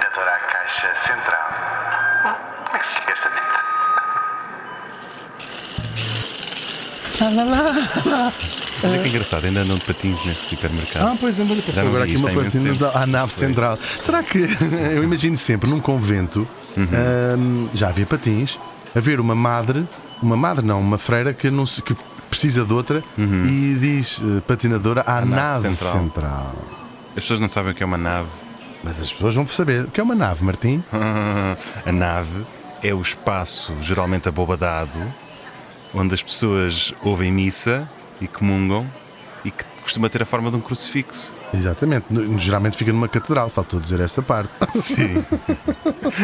patinadora 0.00 0.30
à 0.34 0.38
caixa 0.52 0.88
central. 1.06 1.48
Hum, 2.24 2.64
Como 2.64 2.76
é 2.76 2.78
que 2.78 2.86
se 2.86 2.94
chega 2.94 3.08
a 3.08 3.12
esta 3.12 3.28
vida? 3.28 3.40
Olha 8.82 8.98
que 9.02 9.08
engraçado, 9.08 9.44
ainda 9.44 9.60
andam 9.60 9.76
de 9.76 9.84
patins 9.84 10.24
neste 10.24 10.54
hipermercado. 10.54 11.06
Ah, 11.06 11.16
pois 11.20 11.36
Já 11.36 11.44
passou 11.44 11.82
não 11.82 11.88
agora 11.90 12.04
vi 12.06 12.10
aqui 12.12 12.14
isto 12.16 12.24
uma 12.24 12.30
há 12.30 12.32
imenso 12.32 12.46
patina 12.58 12.72
tempo. 12.72 12.84
da- 12.92 13.02
à 13.02 13.06
nave 13.06 13.32
Foi. 13.32 13.46
central. 13.48 13.78
Será 14.00 14.22
que 14.22 14.38
eu 14.96 15.02
imagino 15.04 15.36
sempre 15.36 15.68
num 15.68 15.80
convento 15.80 16.48
Uhum. 16.76 16.86
hum, 17.36 17.68
já 17.74 17.88
havia 17.88 18.06
patins, 18.06 18.56
haver 18.94 19.18
uma 19.18 19.34
madre, 19.34 19.84
uma 20.22 20.36
madre 20.36 20.64
não, 20.64 20.78
uma 20.80 20.98
freira 20.98 21.34
que, 21.34 21.50
não 21.50 21.66
se- 21.66 21.82
que 21.82 21.96
precisa 22.30 22.64
de 22.64 22.72
outra 22.72 23.02
e 23.18 23.76
diz 23.80 24.20
eh, 24.22 24.40
patinadora 24.46 25.02
à 25.04 25.18
Uhum. 25.18 25.26
nave 25.26 25.64
nave, 25.64 25.74
central. 25.74 25.92
central. 25.92 26.54
As 27.08 27.14
pessoas 27.24 27.40
não 27.40 27.48
sabem 27.48 27.72
o 27.72 27.74
que 27.74 27.82
é 27.82 27.86
uma 27.86 27.98
nave. 27.98 28.28
Mas 28.82 29.00
as 29.00 29.12
pessoas 29.12 29.34
vão 29.34 29.46
saber 29.46 29.84
o 29.84 29.90
que 29.90 30.00
é 30.00 30.02
uma 30.02 30.14
nave, 30.14 30.44
Martim. 30.44 30.82
A 31.84 31.92
nave 31.92 32.46
é 32.82 32.94
o 32.94 33.00
espaço 33.00 33.76
geralmente 33.82 34.28
abobadado 34.28 34.98
onde 35.94 36.14
as 36.14 36.22
pessoas 36.22 36.94
ouvem 37.02 37.32
missa 37.32 37.88
e 38.20 38.28
comungam 38.28 38.86
e 39.44 39.50
que 39.50 39.64
costuma 39.82 40.08
ter 40.08 40.22
a 40.22 40.26
forma 40.26 40.50
de 40.50 40.56
um 40.56 40.60
crucifixo. 40.60 41.34
Exatamente. 41.52 42.06
Geralmente 42.38 42.76
fica 42.76 42.92
numa 42.92 43.08
catedral, 43.08 43.48
faltou 43.50 43.80
dizer 43.80 44.00
esta 44.00 44.22
parte. 44.22 44.50
Sim. 44.78 45.24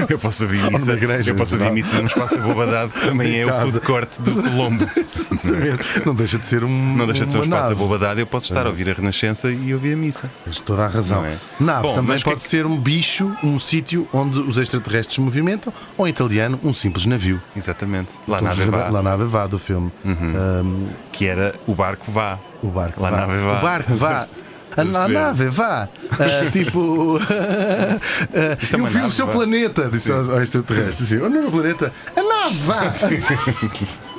Eu 0.08 0.18
posso 0.18 0.44
ouvir 0.44 0.64
Ou 0.64 0.70
missa, 0.70 0.92
igreja, 0.92 1.30
eu 1.30 1.34
posso 1.34 1.56
ouvir 1.56 1.70
missa 1.72 1.98
num 1.98 2.06
espaço 2.06 2.36
abobadado 2.36 2.92
que 2.92 3.00
também 3.00 3.40
é 3.40 3.46
o 3.46 3.52
food 3.52 3.80
court 3.80 4.08
do 4.20 4.32
Colombo. 4.42 4.84
Exatamente. 4.96 6.06
Não 6.06 6.14
deixa 6.14 6.38
de 6.38 6.46
ser 6.46 6.64
um. 6.64 6.96
Não 6.96 7.06
deixa 7.06 7.26
de 7.26 7.32
ser 7.32 7.38
um 7.38 7.42
espaço 7.42 7.70
nave. 7.70 7.72
abobadado. 7.74 8.20
Eu 8.20 8.26
posso 8.26 8.46
estar 8.46 8.66
a 8.66 8.68
ouvir 8.68 8.88
a 8.90 8.92
Renascença 8.92 9.50
e 9.50 9.72
ouvir 9.74 9.94
a 9.94 9.96
missa. 9.96 10.30
Tens 10.44 10.58
toda 10.60 10.84
a 10.84 10.88
razão. 10.88 11.22
Não 11.22 11.26
é? 11.28 11.36
Nave 11.60 11.82
Bom, 11.82 11.94
também 11.94 12.16
é 12.16 12.20
pode 12.20 12.40
que- 12.42 12.48
ser 12.48 12.64
um 12.66 12.76
bicho, 12.78 13.34
um 13.42 13.58
sítio 13.58 14.08
onde 14.12 14.38
os 14.38 14.56
extraterrestres 14.58 15.14
se 15.16 15.20
movimentam, 15.20 15.72
ou 15.96 16.06
em 16.06 16.10
italiano, 16.10 16.58
um 16.62 16.72
simples 16.72 17.04
navio. 17.06 17.40
Exatamente. 17.56 18.10
Lá 18.28 18.40
os- 18.42 18.58
vá, 18.58 18.88
La 18.90 19.02
nave 19.02 19.24
vá 19.24 19.46
do 19.46 19.58
filme. 19.58 19.90
Um, 20.04 20.86
que 21.12 21.26
era 21.26 21.54
o 21.66 21.74
barco 21.74 22.10
vá. 22.10 22.38
o 22.62 22.68
barco 22.68 23.02
La 23.02 23.10
vá. 23.10 23.26
vá. 23.26 23.58
O 23.58 23.62
barco 23.62 23.94
vá. 23.96 24.26
A, 24.76 24.82
Estás 24.82 24.94
a 24.96 25.04
a 25.04 25.06
ver? 25.06 25.14
nave 25.14 25.48
vá. 25.48 25.88
Ah, 26.18 26.50
tipo. 26.50 27.18
ah, 27.20 27.98
é 28.32 28.56
eu 28.74 28.86
vi 28.86 28.96
o 28.96 29.00
nave, 29.02 29.12
seu 29.12 29.26
vá. 29.26 29.32
planeta, 29.32 29.88
disse 29.90 30.10
aos, 30.12 30.28
aos 30.28 30.42
extraterrestres. 30.42 31.12
Assim, 31.12 31.20
o 31.20 31.30
meu 31.30 31.50
planeta. 31.50 31.92
A 32.14 32.22
nave 32.22 32.56
vá. 32.64 32.90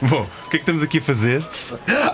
Bom, 0.00 0.22
o 0.46 0.50
que 0.50 0.56
é 0.56 0.58
que 0.58 0.62
estamos 0.62 0.82
aqui 0.82 0.98
a 0.98 1.02
fazer? 1.02 1.44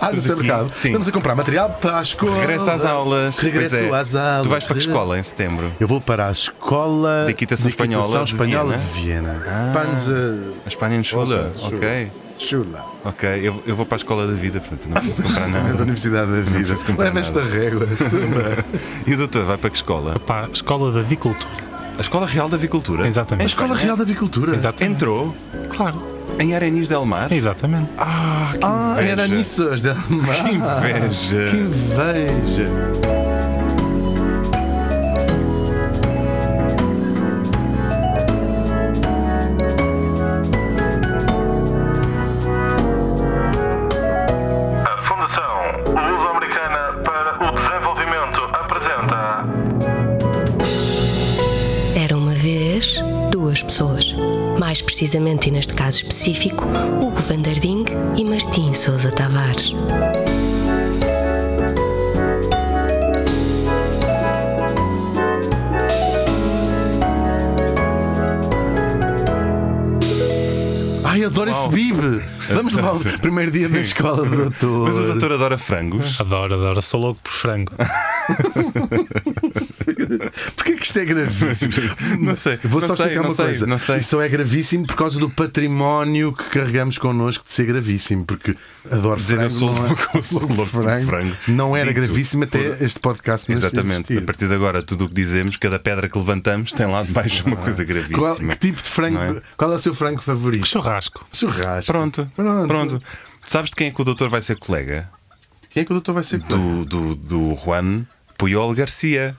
Ah, 0.01 0.11
no 0.11 0.21
supermercado. 0.21 0.71
Estamos 0.73 1.07
a 1.07 1.11
comprar 1.11 1.35
material 1.35 1.77
para 1.81 1.99
a 1.99 2.01
escola. 2.01 2.39
Regressa 2.39 2.73
às 2.73 2.85
aulas. 2.85 3.39
Regresso 3.39 3.75
é. 3.75 3.89
às 3.99 4.15
aulas. 4.15 4.43
Tu 4.43 4.49
vais 4.49 4.63
para 4.65 4.73
que 4.75 4.81
escola 4.81 5.17
em 5.19 5.23
setembro? 5.23 5.71
Eu 5.79 5.87
vou 5.87 6.01
para 6.01 6.27
a 6.27 6.31
escola 6.31 7.23
De 7.25 7.31
Equitação 7.31 7.69
Espanhola 7.69 8.23
de 8.25 8.31
Espanhola 8.31 8.77
Viena. 8.77 8.83
de 8.83 9.01
Viena. 9.01 9.43
Ah. 9.47 9.73
A 10.65 10.67
Espanha 10.67 11.03
Chula. 11.03 11.51
Chula. 11.57 11.67
Ok. 11.77 12.11
Chula. 12.39 12.85
Ok. 13.03 13.27
Eu, 13.43 13.61
eu 13.67 13.75
vou 13.75 13.85
para 13.85 13.95
a 13.95 13.97
escola 13.97 14.25
da 14.25 14.33
vida, 14.33 14.59
portanto 14.59 14.87
não 14.87 14.95
preciso 15.01 15.23
comprar 15.23 15.47
É 15.49 15.51
da 15.51 15.61
nada. 15.63 15.83
Universidade 15.83 16.31
da 16.31 16.41
Vida. 16.41 16.75
Leva 16.97 17.19
esta 17.19 17.43
régua. 17.43 17.85
suma. 17.97 18.65
E 19.05 19.13
o 19.13 19.17
doutor 19.17 19.45
vai 19.45 19.57
para 19.57 19.69
que 19.69 19.75
escola? 19.75 20.17
Para 20.19 20.47
a 20.47 20.49
Escola 20.49 20.91
da 20.91 20.99
Avicultura. 21.01 21.51
A 21.97 22.01
Escola 22.01 22.25
Real 22.25 22.47
da 22.47 22.55
Avicultura? 22.55 23.05
Exatamente. 23.07 23.43
A 23.43 23.47
Escola 23.47 23.75
Real 23.75 23.97
da 23.97 24.03
Avicultura. 24.03 24.55
Exatamente. 24.55 24.93
Entrou 24.95 25.35
Claro. 25.69 26.01
em 26.39 26.55
Arenis 26.55 26.87
del 26.87 27.05
Mar? 27.05 27.29
Exatamente. 27.31 27.89
Ah, 27.97 28.51
que 28.53 28.59
Ah, 28.63 28.93
inveja. 29.01 29.11
era 29.11 29.27
Nissas 29.27 29.81
del 29.81 29.95
Mar. 30.09 30.43
Que 30.45 30.55
inveja. 30.55 31.51
Que 31.51 31.57
inveja. 31.57 33.18
Mais 54.59 54.81
precisamente, 54.81 55.47
e 55.47 55.51
neste 55.51 55.73
caso 55.73 55.99
específico, 55.99 56.65
Hugo 56.99 57.21
Vanderding 57.21 57.85
e 58.17 58.25
Martim 58.25 58.73
Sousa 58.73 59.09
Tavares. 59.09 59.73
Ai, 71.05 71.23
adoro 71.23 71.49
Uau. 71.51 71.59
esse 71.59 71.69
bibe. 71.73 72.21
Vamos 72.49 72.73
levar 72.73 72.95
o 72.99 73.19
primeiro 73.19 73.51
dia 73.51 73.69
da 73.69 73.79
escola 73.79 74.25
do 74.25 74.35
doutor. 74.35 74.89
Mas 74.89 74.97
o 74.97 75.03
doutor 75.03 75.31
adora 75.31 75.57
frangos. 75.57 76.19
Adoro, 76.19 76.55
adoro. 76.55 76.81
Sou 76.81 76.99
louco 76.99 77.21
por 77.23 77.31
frango. 77.31 77.71
Porquê 80.55 80.75
que 80.75 80.85
isto 80.85 80.97
é 80.99 81.05
gravíssimo? 81.05 81.73
Não 82.19 82.35
sei, 82.35 82.57
Vou 82.63 82.81
não 82.81 82.87
só 82.89 82.95
sei, 82.95 83.05
explicar 83.07 83.21
uma 83.27 83.31
sei, 83.31 83.45
coisa. 83.45 83.67
não 83.67 83.77
sei. 83.77 83.97
Isto 83.99 84.09
só 84.09 84.21
é 84.21 84.27
gravíssimo 84.29 84.85
por 84.87 84.95
causa 84.95 85.19
do 85.19 85.29
património 85.29 86.33
que 86.33 86.43
carregamos 86.49 86.97
connosco 86.97 87.45
de 87.45 87.53
ser 87.53 87.65
gravíssimo. 87.65 88.25
Porque 88.25 88.55
adoro 88.91 89.19
Dizer 89.19 89.41
eu 89.41 89.49
frango. 89.49 89.59
sou 89.59 89.69
é- 89.69 89.87
louco, 89.87 90.09
eu 90.17 90.23
sou 90.23 90.41
louco 90.41 90.55
por 90.55 90.83
frango. 90.83 91.35
Não 91.47 91.75
era 91.77 91.93
Dito 91.93 92.01
gravíssimo 92.07 92.43
até 92.43 92.69
por- 92.75 92.83
este 92.83 92.99
podcast. 92.99 93.51
Exatamente. 93.51 93.91
existir. 94.13 94.17
A 94.17 94.21
partir 94.21 94.47
de 94.47 94.53
agora, 94.53 94.81
tudo 94.83 95.05
o 95.05 95.07
que 95.07 95.13
dizemos, 95.15 95.55
cada 95.57 95.79
pedra 95.79 96.09
que 96.09 96.17
levantamos 96.17 96.71
tem 96.73 96.85
lá 96.87 97.03
de 97.03 97.11
baixo 97.11 97.43
uma 97.45 97.55
coisa 97.57 97.85
Qual, 97.85 97.95
gravíssima. 97.95 98.53
que 98.53 98.59
tipo 98.59 98.81
de 98.83 98.89
frango? 98.89 99.19
É? 99.37 99.41
Qual 99.57 99.71
é 99.71 99.75
o 99.75 99.79
seu 99.79 99.93
frango 99.93 100.21
favorito? 100.21 100.67
Churrasco. 100.67 101.25
Churrasco. 101.31 101.91
Pronto, 101.91 102.31
Pronto. 102.35 102.67
pronto. 102.67 103.03
Sabes 103.45 103.69
de 103.71 103.75
quem 103.75 103.87
é 103.87 103.91
que 103.91 104.01
o 104.01 104.03
doutor 104.05 104.29
vai 104.29 104.41
ser 104.41 104.55
colega? 104.57 105.09
Quem 105.69 105.81
é 105.81 105.85
que 105.85 105.91
o 105.91 105.95
doutor 105.95 106.13
vai 106.13 106.23
ser? 106.23 106.39
Do, 106.39 106.83
do, 106.85 107.15
do 107.15 107.55
Juan 107.55 108.05
Puyol 108.37 108.73
Garcia. 108.73 109.35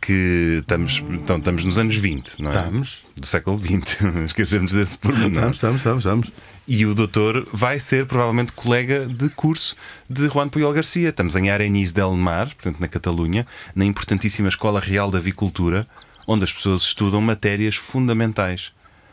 Que 0.00 0.58
estamos, 0.60 1.02
então, 1.10 1.38
estamos 1.38 1.64
nos 1.64 1.78
anos 1.78 1.96
20, 1.96 2.42
não 2.42 2.52
é? 2.52 2.56
Estamos. 2.56 3.04
Do 3.18 3.26
século 3.26 3.58
XX. 3.58 4.00
Esquecemos 4.26 4.72
desse 4.72 4.98
pormenor. 4.98 5.50
Estamos, 5.50 5.56
estamos, 5.56 5.76
estamos, 5.78 6.04
estamos. 6.04 6.32
E 6.68 6.86
o 6.86 6.94
doutor 6.94 7.48
vai 7.52 7.80
ser 7.80 8.06
provavelmente 8.06 8.52
colega 8.52 9.06
de 9.06 9.28
curso 9.30 9.74
de 10.08 10.28
Juan 10.28 10.48
Puyol 10.48 10.72
Garcia. 10.72 11.08
Estamos 11.08 11.34
em 11.34 11.50
Arenys 11.50 11.92
del 11.92 12.12
Mar, 12.12 12.46
portanto 12.46 12.80
na 12.80 12.88
Catalunha, 12.88 13.46
na 13.74 13.84
importantíssima 13.84 14.48
Escola 14.48 14.78
Real 14.78 15.10
da 15.10 15.18
Avicultura, 15.18 15.84
onde 16.26 16.44
as 16.44 16.52
pessoas 16.52 16.82
estudam 16.82 17.20
matérias 17.20 17.74
fundamentais. 17.74 18.72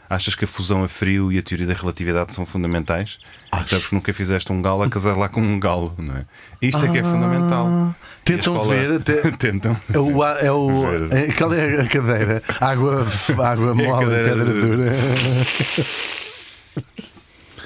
Achas 0.09 0.35
que 0.35 0.45
a 0.45 0.47
fusão 0.47 0.83
a 0.83 0.87
frio 0.87 1.31
e 1.31 1.37
a 1.37 1.43
teoria 1.43 1.67
da 1.67 1.73
relatividade 1.73 2.33
são 2.33 2.45
fundamentais? 2.45 3.19
Até 3.51 3.77
porque 3.77 3.93
nunca 3.95 4.13
fizeste 4.13 4.51
um 4.53 4.61
galo 4.61 4.83
a 4.83 4.89
casar 4.89 5.17
lá 5.17 5.27
com 5.27 5.41
um 5.41 5.59
galo, 5.59 5.93
não 5.97 6.15
é? 6.15 6.25
Isto 6.61 6.85
é 6.85 6.89
que 6.89 6.97
é 6.99 7.03
fundamental. 7.03 7.67
E 7.67 7.69
a 7.69 7.93
Tentam 8.23 8.53
escola- 8.55 8.73
ver 8.75 8.91
até- 9.01 9.31
Tentam. 9.31 9.75
É 9.93 9.97
o, 9.99 10.23
é 10.23 10.51
o, 10.51 10.71
é, 11.13 11.31
qual 11.33 11.53
é 11.53 11.81
a 11.81 11.87
cadeira? 11.87 12.41
Água, 12.61 13.05
água 13.43 13.75
mole, 13.75 14.05
cadeira 14.05 14.29
pedra 14.29 14.53
de- 14.53 14.61
dura. 14.61 14.91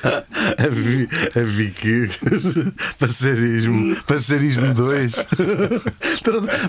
A, 0.04 0.68
vi, 0.70 1.08
a 1.36 1.44
Vicky 1.44 2.10
Passarismo 2.98 3.96
Passarismo 4.08 4.74
2 4.74 5.28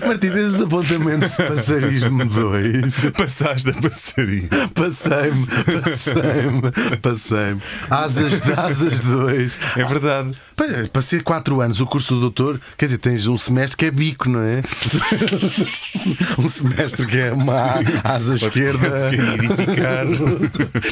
Martim, 0.05 0.29
tens 0.29 0.55
os 0.55 0.61
apontamentos 0.61 1.31
de 1.31 1.37
Passarismo 1.37 2.25
2 2.25 3.11
Passaste 3.11 3.71
da 3.71 3.81
passaria. 3.81 4.49
Passei-me 4.73 5.47
Passei-me 5.47 6.97
Passei-me 7.01 7.61
Asas 7.89 8.41
Asas 8.51 8.99
2 9.01 9.59
É 9.77 9.83
verdade. 9.85 10.31
Pois, 10.55 10.87
Passei 10.89 11.19
4 11.19 11.61
anos 11.61 11.81
o 11.81 11.87
curso 11.87 12.13
do 12.15 12.21
doutor 12.21 12.61
Quer 12.77 12.85
dizer, 12.85 12.99
tens 12.99 13.25
um 13.25 13.37
semestre 13.37 13.77
que 13.77 13.85
é 13.85 13.91
bico, 13.91 14.29
não 14.29 14.41
é? 14.41 14.61
um 16.37 16.47
semestre 16.47 17.05
que 17.07 17.17
é 17.17 17.33
uma 17.33 17.79
asa 18.03 18.35
esquerda 18.35 19.09
Que 19.09 19.15
é 19.15 19.37
nidificar. 19.37 20.05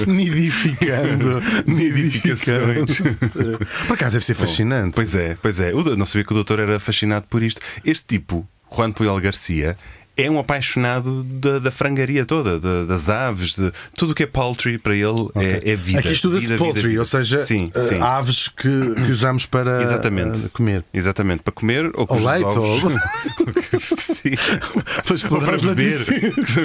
Nidificando, 0.07 1.41
nidificando. 1.67 2.30
Por 3.87 3.93
acaso 3.93 4.13
deve 4.13 4.25
ser 4.25 4.35
fascinante. 4.35 4.95
Pois 4.95 5.15
é, 5.15 5.37
pois 5.41 5.59
é. 5.59 5.71
Do- 5.71 5.97
não 5.97 6.05
sabia 6.05 6.25
que 6.25 6.31
o 6.31 6.35
doutor 6.35 6.59
era 6.59 6.79
fascinado 6.79 7.25
por 7.29 7.41
isto. 7.43 7.61
Este 7.85 8.05
tipo, 8.07 8.47
Juan 8.75 8.91
Puyol 8.91 9.19
Garcia, 9.19 9.77
é 10.17 10.29
um 10.29 10.37
apaixonado 10.39 11.23
da, 11.23 11.57
da 11.57 11.71
frangaria 11.71 12.25
toda, 12.25 12.59
da- 12.59 12.83
das 12.85 13.07
aves, 13.09 13.55
de 13.55 13.71
tudo 13.97 14.11
o 14.11 14.15
que 14.15 14.23
é 14.23 14.27
poultry 14.27 14.77
para 14.77 14.93
ele 14.93 15.29
é, 15.35 15.71
é 15.71 15.75
vida. 15.75 15.99
Aqui 15.99 16.11
estuda-se 16.11 16.41
vida, 16.47 16.55
vida, 16.57 16.63
poultry, 16.65 16.87
vida. 16.89 16.99
ou 16.99 17.05
seja, 17.05 17.45
sim, 17.45 17.71
eh, 17.73 17.79
sim. 17.79 17.99
aves 18.01 18.49
que, 18.49 18.93
que 18.95 19.09
usamos 19.11 19.45
para 19.45 19.81
Exatamente. 19.81 20.45
eh, 20.45 20.49
comer. 20.51 20.83
Exatamente, 20.93 21.43
para 21.43 21.53
comer 21.53 21.85
ou, 21.95 22.05
Ou 22.09 22.25
leite, 22.25 22.45
ovos- 22.45 22.83
ou- 22.83 22.91
Ou 25.31 25.41
para 25.41 25.57
beber. 25.57 26.05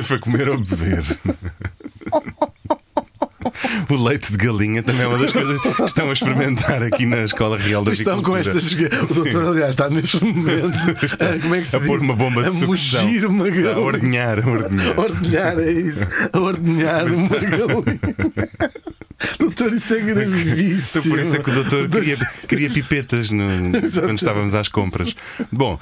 para 0.06 0.18
comer 0.18 0.48
ou 0.48 0.58
beber. 0.58 1.04
o 3.88 4.04
leite 4.04 4.30
de 4.32 4.36
galinha 4.38 4.82
também 4.82 5.02
é 5.02 5.08
uma 5.08 5.18
das 5.18 5.32
coisas 5.32 5.60
que 5.60 5.82
estão 5.82 6.10
a 6.10 6.12
experimentar 6.12 6.82
aqui 6.82 7.06
na 7.06 7.22
Escola 7.24 7.56
Real 7.58 7.84
da 7.84 7.92
Estão 7.92 8.22
com 8.22 8.36
estas. 8.36 8.72
O 8.72 9.14
doutor, 9.14 9.48
aliás, 9.48 9.70
está 9.70 9.88
neste 9.88 10.22
momento 10.24 10.74
a, 11.20 11.40
como 11.40 11.54
é 11.54 11.60
que 11.60 11.68
se 11.68 11.76
a 11.76 11.80
pôr 11.80 12.00
uma 12.00 12.14
bomba 12.16 12.42
de 12.42 12.48
a 12.48 12.52
sucção. 12.52 13.04
mugir 13.04 13.26
uma 13.26 13.48
Está 13.48 13.60
a 13.60 13.62
galinha. 13.64 13.84
ordenhar, 13.86 14.38
a 14.44 14.48
ordenhar. 14.50 14.98
Ordenhar, 14.98 15.58
é 15.60 15.70
isso. 15.72 16.06
A 16.32 16.38
ordenhar 16.38 17.06
uma 17.06 17.28
galinha. 17.28 18.66
Doutor, 19.38 19.72
isso 19.72 19.94
é 19.94 20.00
gravíssimo. 20.00 21.02
Então, 21.04 21.10
por 21.10 21.18
isso 21.20 21.36
é 21.36 21.38
que 21.42 21.50
o 21.50 21.54
doutor 21.54 21.88
queria, 21.88 22.16
queria 22.46 22.70
pipetas 22.70 23.30
no- 23.32 23.72
quando 23.72 24.16
estávamos 24.18 24.54
às 24.54 24.68
compras. 24.68 25.14
Bom. 25.50 25.78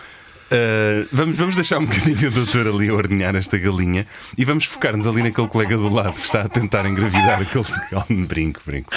Uh, 0.51 1.09
vamos, 1.13 1.37
vamos 1.37 1.55
deixar 1.57 1.79
um 1.79 1.87
bocadinho 1.87 2.29
o 2.29 2.31
doutor 2.31 2.69
ali 2.69 2.89
a 2.89 2.95
ordenhar 2.95 3.35
esta 3.37 3.59
galinha 3.59 4.07
e 4.37 4.45
vamos 4.45 4.65
focar-nos 4.65 5.07
ali 5.07 5.23
naquele 5.23 5.49
colega 5.49 5.77
do 5.77 5.89
lado 5.89 6.13
que 6.15 6.25
está 6.25 6.43
a 6.43 6.49
tentar 6.49 6.87
engravidar 6.87 7.41
aquele. 7.43 7.65
Brinco, 8.27 8.61
brinco. 8.67 8.91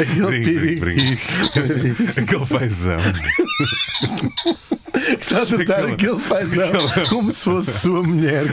Aquele 0.00 0.26
Brinco, 0.26 0.60
brinco, 0.60 0.80
brinco. 0.80 1.22
Aquele 2.20 2.46
paizão. 2.46 2.98
Está 5.18 5.42
a 5.42 5.46
tratar 5.46 5.60
Aquela- 5.80 5.92
aquele 5.92 6.18
fazão 6.18 6.88
como 7.08 7.32
se 7.32 7.44
fosse 7.44 7.78
sua 7.80 8.02
mulher. 8.02 8.44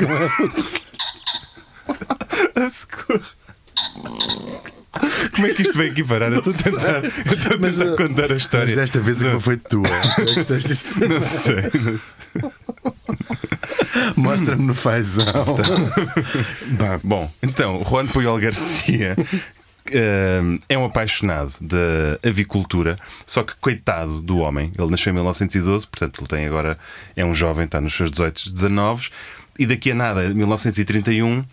A 2.56 2.70
socorro. 2.70 3.22
Como 5.36 5.48
é 5.48 5.54
que 5.54 5.62
isto 5.62 5.78
veio 5.78 5.92
aqui 5.92 6.04
parar? 6.04 6.32
Eu 6.32 6.40
estou 6.40 6.54
a 6.54 6.58
tentar, 6.58 7.06
estou 7.06 7.54
a 7.54 7.58
Mas, 7.60 7.78
tentar 7.78 7.92
uh, 7.92 7.96
contar 7.96 8.32
a 8.32 8.36
história. 8.36 8.66
Mas 8.68 8.76
desta 8.76 9.00
vez 9.00 9.22
Não, 9.22 9.40
foi 9.40 9.58
tua. 9.58 9.84
Tu 9.84 10.54
é 10.54 10.60
que. 10.60 11.08
Não 11.08 11.22
sei, 11.22 11.56
não 11.82 11.98
sei. 11.98 12.52
Mostra-me 14.16 14.64
no 14.64 14.74
fazão. 14.74 15.26
Tá. 16.78 17.00
Bom, 17.04 17.32
então, 17.42 17.84
Juan 17.84 18.08
Puyol 18.08 18.40
Garcia 18.40 19.16
eh, 19.92 20.42
é 20.68 20.78
um 20.78 20.86
apaixonado 20.86 21.54
da 21.62 22.20
avicultura, 22.28 22.96
só 23.26 23.44
que 23.44 23.54
coitado 23.60 24.22
do 24.22 24.40
homem. 24.40 24.72
Ele 24.78 24.92
nasceu 24.92 25.12
em 25.12 25.16
1912, 25.16 25.88
portanto, 25.88 26.22
ele 26.22 26.28
tem 26.28 26.46
agora, 26.46 26.78
é 27.16 27.26
um 27.26 27.34
jovem, 27.34 27.66
está 27.66 27.82
nos 27.82 27.94
seus 27.94 28.12
18, 28.12 28.54
19, 28.54 29.10
e 29.58 29.66
daqui 29.66 29.92
a 29.92 29.96
nada, 29.96 30.26
em 30.26 30.34
1931, 30.34 31.44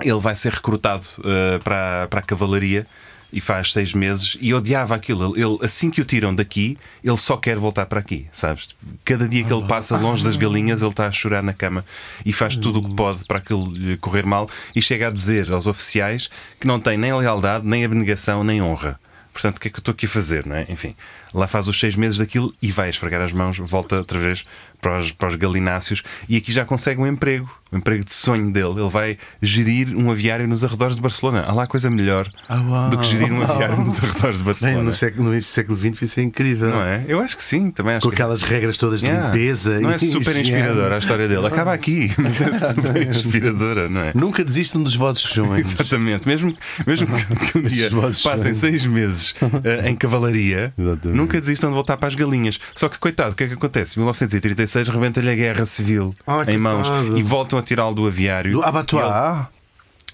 ele 0.00 0.18
vai 0.18 0.34
ser 0.34 0.52
recrutado 0.52 1.04
eh, 1.24 1.58
para, 1.62 2.06
para 2.08 2.20
a 2.20 2.22
cavalaria. 2.22 2.86
E 3.32 3.40
faz 3.40 3.72
seis 3.72 3.92
meses 3.92 4.38
e 4.40 4.54
odiava 4.54 4.94
aquilo. 4.94 5.34
Ele, 5.34 5.44
ele, 5.44 5.58
assim 5.60 5.90
que 5.90 6.00
o 6.00 6.04
tiram 6.04 6.32
daqui, 6.32 6.78
ele 7.02 7.16
só 7.16 7.36
quer 7.36 7.58
voltar 7.58 7.84
para 7.84 7.98
aqui, 7.98 8.28
sabes? 8.30 8.68
Cada 9.04 9.28
dia 9.28 9.42
que 9.44 9.52
ele 9.52 9.66
passa 9.66 9.96
longe 9.98 10.24
das 10.24 10.36
galinhas, 10.36 10.80
ele 10.80 10.90
está 10.90 11.08
a 11.08 11.10
chorar 11.10 11.42
na 11.42 11.52
cama 11.52 11.84
e 12.24 12.32
faz 12.32 12.54
tudo 12.54 12.78
o 12.78 12.88
que 12.88 12.94
pode 12.94 13.24
para 13.24 13.38
aquilo 13.38 13.68
lhe 13.68 13.96
correr 13.96 14.24
mal 14.24 14.48
e 14.76 14.80
chega 14.80 15.08
a 15.08 15.10
dizer 15.10 15.52
aos 15.52 15.66
oficiais 15.66 16.30
que 16.60 16.68
não 16.68 16.78
tem 16.78 16.96
nem 16.96 17.12
lealdade, 17.12 17.66
nem 17.66 17.84
abnegação, 17.84 18.44
nem 18.44 18.62
honra. 18.62 18.98
Portanto, 19.32 19.58
o 19.58 19.60
que 19.60 19.68
é 19.68 19.70
que 19.70 19.76
eu 19.76 19.80
estou 19.80 19.92
aqui 19.92 20.06
a 20.06 20.08
fazer, 20.08 20.46
não 20.46 20.56
é? 20.56 20.64
Enfim, 20.70 20.96
lá 21.34 21.46
faz 21.46 21.68
os 21.68 21.78
seis 21.78 21.94
meses 21.94 22.16
daquilo 22.16 22.54
e 22.62 22.72
vai 22.72 22.88
esfregar 22.88 23.20
as 23.20 23.32
mãos, 23.32 23.58
volta 23.58 23.96
outra 23.96 24.18
vez 24.18 24.46
para 24.80 24.98
os, 24.98 25.12
para 25.12 25.28
os 25.28 25.34
galináceos, 25.34 26.02
e 26.28 26.36
aqui 26.36 26.52
já 26.52 26.64
consegue 26.64 27.00
um 27.00 27.06
emprego, 27.06 27.50
um 27.72 27.78
emprego 27.78 28.04
de 28.04 28.12
sonho 28.12 28.50
dele. 28.50 28.80
Ele 28.80 28.88
vai 28.88 29.18
gerir 29.42 29.96
um 29.96 30.10
aviário 30.10 30.46
nos 30.46 30.64
arredores 30.64 30.96
de 30.96 31.02
Barcelona. 31.02 31.42
Há 31.42 31.52
lá 31.52 31.66
coisa 31.66 31.90
melhor 31.90 32.28
oh, 32.48 32.90
do 32.90 32.98
que 32.98 33.06
gerir 33.06 33.32
um 33.32 33.42
aviário 33.42 33.76
oh, 33.78 33.82
nos 33.82 33.98
arredores 34.02 34.38
de 34.38 34.44
Barcelona. 34.44 34.78
Bem, 34.78 34.86
no 34.86 34.92
século, 34.92 35.32
no 35.32 35.42
século 35.42 35.78
XX 35.78 36.02
isso 36.02 36.20
é 36.20 36.22
incrível. 36.22 36.70
Não 36.70 36.82
é? 36.82 37.04
Eu 37.08 37.20
acho 37.20 37.36
que 37.36 37.42
sim, 37.42 37.70
também 37.70 37.98
Com 38.00 38.08
que... 38.08 38.14
aquelas 38.14 38.42
regras 38.42 38.76
todas 38.76 39.00
de 39.00 39.06
yeah. 39.06 39.26
limpeza. 39.26 39.80
Não 39.80 39.90
é 39.90 39.98
super 39.98 40.36
inspiradora 40.36 40.94
a 40.94 40.98
história 40.98 41.28
dele. 41.28 41.46
Acaba 41.46 41.72
aqui, 41.72 42.10
mas 42.18 42.40
é 42.40 42.52
super 42.52 43.02
inspiradora, 43.06 43.88
não 43.88 44.00
é? 44.00 44.12
Nunca 44.14 44.44
desistam 44.44 44.82
dos 44.82 44.94
vossos 44.94 45.28
sonhos. 45.30 45.58
Exatamente. 45.58 46.26
Mesmo, 46.26 46.54
mesmo 46.86 47.06
que 47.06 47.58
um 47.58 47.62
dia 47.62 47.90
passem 47.90 48.22
sonhos. 48.22 48.58
seis 48.58 48.86
meses 48.86 49.34
uh, 49.42 49.86
em 49.86 49.96
cavalaria, 49.96 50.72
Exatamente. 50.78 51.16
nunca 51.16 51.40
desistam 51.40 51.70
de 51.70 51.74
voltar 51.74 51.96
para 51.96 52.08
as 52.08 52.14
galinhas. 52.14 52.58
Só 52.74 52.88
que, 52.88 52.98
coitado, 52.98 53.32
o 53.32 53.34
que 53.36 53.44
é 53.44 53.48
que 53.48 53.54
acontece? 53.54 53.98
1936 53.98 54.65
1946 54.66 54.88
rebenta-lhe 54.88 55.30
a 55.30 55.34
guerra 55.34 55.66
civil 55.66 56.14
em 56.48 56.58
mãos 56.58 56.88
e 57.16 57.22
voltam 57.22 57.58
a 57.58 57.62
tirá-lo 57.62 57.94
do 57.94 58.06
aviário. 58.06 58.52
Do 58.52 58.62
abattoir? 58.62 59.46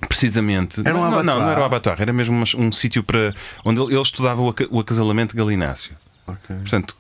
Precisamente. 0.09 0.83
Era 0.85 0.97
um 0.97 1.11
não, 1.11 1.23
não, 1.23 1.41
não, 1.41 1.51
era 1.51 1.61
um 1.61 1.65
abattoir, 1.65 2.01
era 2.01 2.13
mesmo 2.13 2.37
um, 2.37 2.67
um 2.67 2.73
sítio 2.73 3.03
para 3.03 3.35
onde 3.65 3.81
ele, 3.81 3.95
ele 3.95 4.03
estudava 4.03 4.43
o, 4.43 4.55
o 4.71 4.81
acasalamento 4.81 5.37
galináceo. 5.37 5.93
Okay. 6.27 6.57
Portanto, 6.57 6.97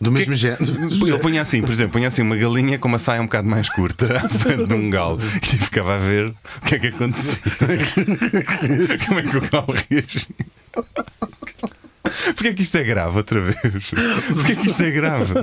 do 0.00 0.10
mesmo 0.10 0.34
género. 0.34 0.64
Ele 1.06 1.18
punha 1.18 1.40
assim, 1.40 1.62
por 1.62 1.70
exemplo, 1.70 1.92
punha 1.92 2.08
assim 2.08 2.22
uma 2.22 2.36
galinha 2.36 2.78
com 2.78 2.88
uma 2.88 2.98
saia 2.98 3.20
um 3.20 3.24
bocado 3.24 3.48
mais 3.48 3.68
curta 3.68 4.06
de 4.66 4.74
um 4.74 4.90
galo 4.90 5.18
e 5.20 5.46
ficava 5.46 5.94
a 5.94 5.98
ver 5.98 6.26
o 6.26 6.34
que 6.66 6.74
é 6.74 6.78
que 6.78 6.86
acontecia. 6.88 7.40
Como 9.06 9.20
é 9.20 9.22
que 9.22 9.36
o 9.36 9.40
galo 9.40 9.74
reagia. 9.88 10.26
Porquê 12.34 12.48
é 12.48 12.54
que 12.54 12.62
isto 12.62 12.76
é 12.76 12.84
grave 12.84 13.16
outra 13.16 13.40
vez? 13.40 13.56
Porquê 14.28 14.52
é 14.52 14.56
que 14.56 14.66
isto 14.68 14.82
é 14.82 14.90
grave? 14.90 15.34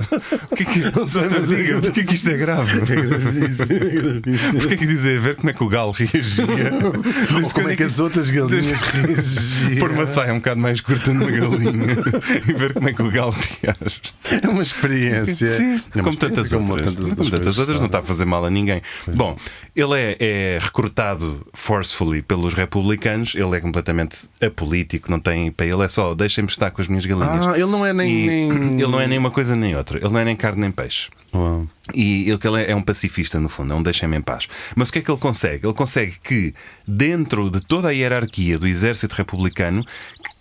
Porquê 0.48 0.64
que, 0.64 0.80
sei, 1.08 1.28
mas 1.30 1.52
é 1.52 1.56
diga, 1.56 1.80
porquê 1.80 2.04
que 2.04 2.14
isto 2.14 2.30
é 2.30 2.36
grave? 2.36 2.72
É 2.80 4.56
é. 4.56 4.58
Porquê 4.60 4.76
que 4.76 4.86
dizer 4.86 5.20
ver 5.20 5.36
como 5.36 5.50
é 5.50 5.52
que 5.52 5.62
o 5.64 5.68
galo 5.68 5.92
reagia? 5.92 6.46
Desde 7.32 7.54
como 7.54 7.68
é 7.68 7.76
que 7.76 7.82
as 7.82 7.98
outras 7.98 8.30
galinhas 8.30 8.66
desde- 8.66 8.84
reagiam? 9.06 9.78
Pôr 9.78 9.90
uma 9.90 10.06
saia 10.06 10.32
um 10.32 10.36
bocado 10.38 10.60
mais 10.60 10.80
curta 10.80 11.12
numa 11.12 11.30
galinha 11.30 11.96
e 12.48 12.52
ver 12.52 12.72
como 12.74 12.88
é 12.88 12.92
que 12.92 13.02
o 13.02 13.10
galo 13.10 13.32
reage. 13.62 14.00
É 14.42 14.48
uma 14.48 14.62
experiência. 14.62 15.48
Sim, 15.48 15.80
É 15.94 15.98
uma 16.00 16.04
como 16.04 16.16
tantas 16.16 16.46
experiência, 16.52 16.58
como 16.58 16.72
outras. 16.72 16.94
tantas 16.94 17.14
Como 17.14 17.30
tantas 17.30 17.58
outras, 17.58 17.78
não 17.78 17.86
está 17.86 17.98
a 17.98 18.02
fazer 18.02 18.24
mal 18.24 18.44
a 18.44 18.50
ninguém. 18.50 18.82
Bom, 19.14 19.36
ele 19.74 19.94
é, 19.98 20.16
é 20.20 20.58
recrutado 20.60 21.46
forcefully 21.52 22.22
pelos 22.22 22.54
republicanos, 22.54 23.34
ele 23.34 23.56
é 23.56 23.60
completamente 23.60 24.18
apolítico, 24.42 25.10
não 25.10 25.18
tem. 25.20 25.50
Para 25.50 25.66
ele 25.66 25.82
é 25.82 25.88
só 25.88 26.14
deixem-me 26.14 26.48
estar 26.50 26.61
com 26.70 26.80
as 26.80 26.88
minhas 26.88 27.04
galinhas. 27.04 27.46
Ah, 27.46 27.54
ele 27.54 27.66
não 27.66 27.84
é 27.84 27.92
nem. 27.92 28.26
Nem... 28.26 28.72
Ele 28.82 28.86
não 28.90 29.00
é 29.00 29.06
nem 29.06 29.18
uma 29.18 29.30
coisa 29.30 29.54
nem 29.54 29.76
outra, 29.76 29.98
ele 29.98 30.08
não 30.08 30.18
é 30.18 30.24
nem 30.24 30.34
carne 30.36 30.60
nem 30.60 30.70
peixe. 30.70 31.08
Uau. 31.34 31.62
E 31.94 32.30
ele, 32.30 32.64
é 32.66 32.76
um 32.76 32.82
pacifista, 32.82 33.40
no 33.40 33.48
fundo, 33.48 33.72
é 33.72 33.76
um 33.76 33.82
deixem-me 33.82 34.16
em 34.16 34.20
paz. 34.22 34.46
Mas 34.76 34.88
o 34.88 34.92
que 34.92 35.00
é 35.00 35.02
que 35.02 35.10
ele 35.10 35.18
consegue? 35.18 35.66
Ele 35.66 35.74
consegue 35.74 36.14
que, 36.22 36.54
dentro 36.86 37.50
de 37.50 37.60
toda 37.60 37.88
a 37.88 37.90
hierarquia 37.90 38.56
do 38.56 38.68
exército 38.68 39.16
republicano, 39.16 39.84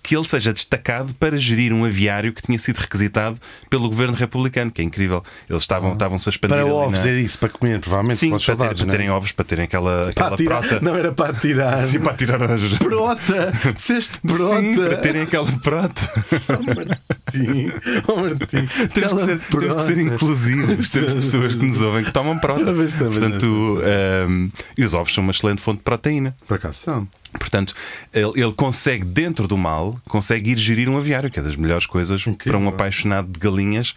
que 0.03 0.15
ele 0.15 0.23
seja 0.25 0.51
destacado 0.51 1.13
para 1.15 1.37
gerir 1.37 1.71
um 1.73 1.85
aviário 1.85 2.33
que 2.33 2.41
tinha 2.41 2.57
sido 2.57 2.77
requisitado 2.77 3.39
pelo 3.69 3.87
governo 3.87 4.15
republicano, 4.15 4.71
que 4.71 4.81
é 4.81 4.83
incrível. 4.83 5.21
Eles 5.49 5.61
estavam, 5.63 5.93
estavam-se 5.93 6.27
a 6.27 6.31
expandir. 6.31 6.57
Para 6.57 6.65
ovos, 6.65 7.03
na- 7.03 7.09
é 7.09 7.19
isso, 7.19 7.37
para 7.39 7.49
comer, 7.49 7.79
provavelmente. 7.79 8.17
Sim, 8.19 8.29
para 8.29 8.31
para, 8.31 8.37
os 8.37 8.45
ter- 8.45 8.51
soldados, 8.51 8.81
para 8.83 8.91
terem 8.91 9.07
é? 9.07 9.11
ovos, 9.11 9.31
para 9.31 9.45
terem 9.45 9.65
aquela, 9.65 10.09
aquela 10.09 10.27
Para 10.29 10.37
tirar- 10.37 10.59
prota. 10.61 10.79
Não 10.81 10.95
era 10.95 11.11
para 11.11 11.33
tirar. 11.33 11.77
Sim, 11.85 11.99
para 11.99 12.13
tirar 12.15 12.51
as. 12.51 12.77
Prota! 12.79 13.51
Disseste 13.75 14.19
prota! 14.21 14.61
Sim, 14.61 14.75
para 14.75 14.97
terem 14.97 15.21
aquela 15.23 15.51
prota. 15.59 16.01
Martim, 16.75 17.71
oh, 18.07 18.15
Martim. 18.15 18.65
Temos 18.93 19.13
que, 19.13 19.19
ser, 19.19 19.39
temos 19.39 19.75
que 19.75 19.81
ser 19.81 19.95
prota. 19.95 20.01
inclusivos. 20.01 20.89
Temos 20.89 21.30
pessoas 21.31 21.55
que 21.55 21.65
nos 21.65 21.81
ouvem 21.81 22.03
que 22.03 22.11
tomam 22.11 22.37
prota. 22.37 22.65
Pois 22.65 22.93
está, 22.93 23.05
pois 23.05 23.13
está, 23.13 23.29
Portanto, 23.29 23.81
ehm, 23.83 24.49
e 24.77 24.85
os 24.85 24.93
ovos 24.93 25.13
são 25.13 25.23
uma 25.23 25.31
excelente 25.31 25.61
fonte 25.61 25.77
de 25.77 25.83
proteína. 25.83 26.35
Por 26.47 26.55
acaso 26.55 26.77
são. 26.79 27.07
Portanto, 27.39 27.73
ele, 28.13 28.31
ele 28.41 28.51
consegue, 28.53 29.05
dentro 29.05 29.47
do 29.47 29.57
mal, 29.57 29.97
consegue 30.09 30.51
ir 30.51 30.57
gerir 30.57 30.89
um 30.89 30.97
aviário, 30.97 31.31
que 31.31 31.39
é 31.39 31.41
das 31.43 31.55
melhores 31.55 31.85
coisas 31.85 32.23
para 32.43 32.57
um 32.57 32.67
apaixonado 32.67 33.29
de 33.31 33.39
galinhas 33.39 33.95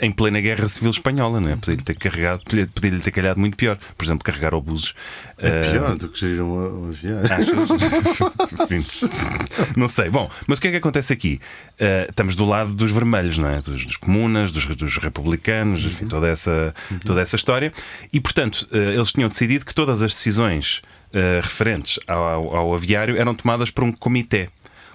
em 0.00 0.10
plena 0.12 0.40
guerra 0.40 0.68
civil 0.68 0.90
espanhola, 0.90 1.40
não 1.40 1.50
é? 1.50 1.56
Podia-lhe 1.56 1.82
ter 1.82 1.94
carregado, 1.96 2.42
podia- 2.44 2.66
podia-lhe 2.72 3.00
ter 3.00 3.10
calhado 3.10 3.38
muito 3.40 3.56
pior. 3.56 3.78
Por 3.96 4.04
exemplo, 4.04 4.24
carregar 4.24 4.54
obuses. 4.54 4.94
É 5.38 5.48
Eh, 5.48 5.72
pior 5.72 5.96
do 5.96 6.08
que 6.08 6.20
gerir 6.20 6.42
um, 6.42 6.86
um 6.86 6.88
avião. 6.90 7.20
Achas? 7.24 7.68
Não 9.76 9.88
sei. 9.88 10.10
Bom, 10.10 10.30
mas 10.46 10.58
o 10.58 10.62
que 10.62 10.68
é 10.68 10.70
que 10.72 10.76
acontece 10.76 11.12
aqui? 11.12 11.40
Uh, 11.74 12.08
estamos 12.10 12.34
do 12.36 12.44
lado 12.44 12.72
dos 12.74 12.90
vermelhos, 12.90 13.38
não 13.38 13.48
é? 13.48 13.60
Dos, 13.60 13.84
dos 13.86 13.96
comunas, 13.96 14.52
dos, 14.52 14.64
dos 14.76 14.96
republicanos, 14.98 15.84
enfim, 15.84 16.06
toda 16.06 16.28
essa, 16.28 16.74
toda 17.04 17.20
essa 17.20 17.36
história. 17.36 17.72
E, 18.12 18.20
portanto, 18.20 18.68
uh, 18.72 18.76
eles 18.76 19.12
tinham 19.12 19.28
decidido 19.28 19.64
que 19.64 19.74
todas 19.74 20.02
as 20.02 20.12
decisões 20.12 20.82
uh, 21.14 21.40
referentes 21.42 21.98
ao, 22.06 22.54
ao 22.56 22.74
aviário 22.74 23.16
eram 23.16 23.34
tomadas 23.34 23.70
por 23.70 23.84
um 23.84 23.92
comitê. 23.92 24.48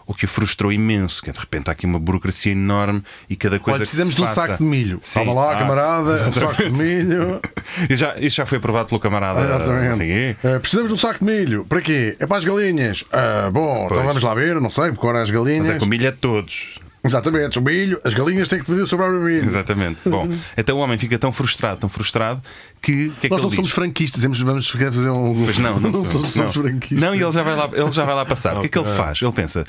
O 0.06 0.14
que 0.16 0.26
o 0.26 0.28
frustrou 0.28 0.74
imenso, 0.74 1.22
que 1.22 1.32
de 1.32 1.38
repente 1.40 1.70
há 1.70 1.72
aqui 1.74 1.86
uma 1.86 2.00
burocracia 2.00 2.52
enorme 2.52 3.04
e 3.30 3.36
cada 3.36 3.60
coisa 3.60 3.76
Olha, 3.78 3.86
precisamos 3.86 4.16
que 4.16 4.22
de 4.22 4.28
se 4.28 4.32
um 4.32 4.36
faça- 4.36 4.48
saco 4.54 4.64
de 4.64 4.68
milho. 4.68 5.00
Sim. 5.04 5.24
Calma 5.24 5.34
lá, 5.40 5.52
Ah, 5.56 5.60
camarada, 5.60 6.28
um 6.28 6.34
saco 6.34 6.64
de 6.64 6.72
milho. 6.72 7.40
Isso 7.88 7.96
já, 8.02 8.16
isso 8.18 8.36
já 8.38 8.46
foi 8.48 8.58
aprovado 8.58 8.90
pelo 8.90 9.00
camarada. 9.00 9.40
Exatamente. 9.42 9.92
assim, 9.92 10.10
é? 10.10 10.36
Eh, 10.44 10.58
precisamos 10.58 10.90
de 10.90 10.96
um 10.96 10.98
saco 10.98 11.24
de 11.24 11.26
milho. 11.32 11.64
Para 11.64 11.80
quê? 11.82 12.16
É 12.20 12.26
para 12.26 12.38
as 12.38 12.44
galinhas. 12.44 13.06
Ah, 13.12 13.52
bom, 13.54 13.86
Pois. 13.88 13.92
então 13.92 14.04
vamos 14.08 14.24
lá 14.24 14.34
ver, 14.34 14.60
não 14.60 14.72
sei, 14.72 14.86
porque 14.86 15.00
agora 15.00 15.22
as 15.22 15.30
galinhas. 15.30 15.68
Mas 15.68 15.78
é 15.78 15.80
com 15.80 15.86
milho 15.86 16.10
a 16.10 16.12
todos. 16.12 16.80
Exatamente, 17.04 17.58
o 17.58 17.62
milho, 17.62 18.00
as 18.04 18.14
galinhas 18.14 18.48
têm 18.50 18.60
que 18.60 18.66
pedir 18.66 18.82
o 18.82 18.88
seu 18.88 18.98
próprio 18.98 19.22
milho. 19.22 19.46
Exatamente. 19.46 20.00
Bom, 20.06 20.28
então 20.58 20.78
o 20.78 20.82
homem 20.82 20.98
fica 20.98 21.18
tão 21.18 21.32
frustrado, 21.32 21.80
tão 21.80 21.88
frustrado, 21.90 22.42
que 22.82 23.08
o 23.08 23.12
que 23.12 23.18
é 23.18 23.22
que 23.22 23.30
Nós 23.30 23.42
não 23.42 23.48
ele 23.48 23.56
somos 23.56 23.68
diz? 23.70 23.76
franquistas, 23.76 24.22
vamos- 24.24 24.42
vamos 24.42 24.70
fazer 24.70 25.10
um. 25.10 25.46
Pois 25.46 25.58
não, 25.60 25.80
não, 25.80 25.92
somos, 25.94 26.10
somos, 26.12 26.32
somos 26.32 26.56
não. 26.56 26.64
franquistas. 26.64 27.02
Não, 27.02 27.16
e 27.16 27.22
ele 27.24 27.32
já 27.32 27.42
vai 27.42 27.56
lá, 27.56 27.70
ele 27.74 27.92
já 27.92 28.04
vai 28.04 28.16
lá 28.16 28.26
passar. 28.26 28.58
O 28.58 28.62
que 28.62 28.66
é 28.66 28.70
que 28.70 28.78
ele 28.78 28.88
faz? 28.96 29.22
Ele 29.22 29.32
pensa: 29.32 29.64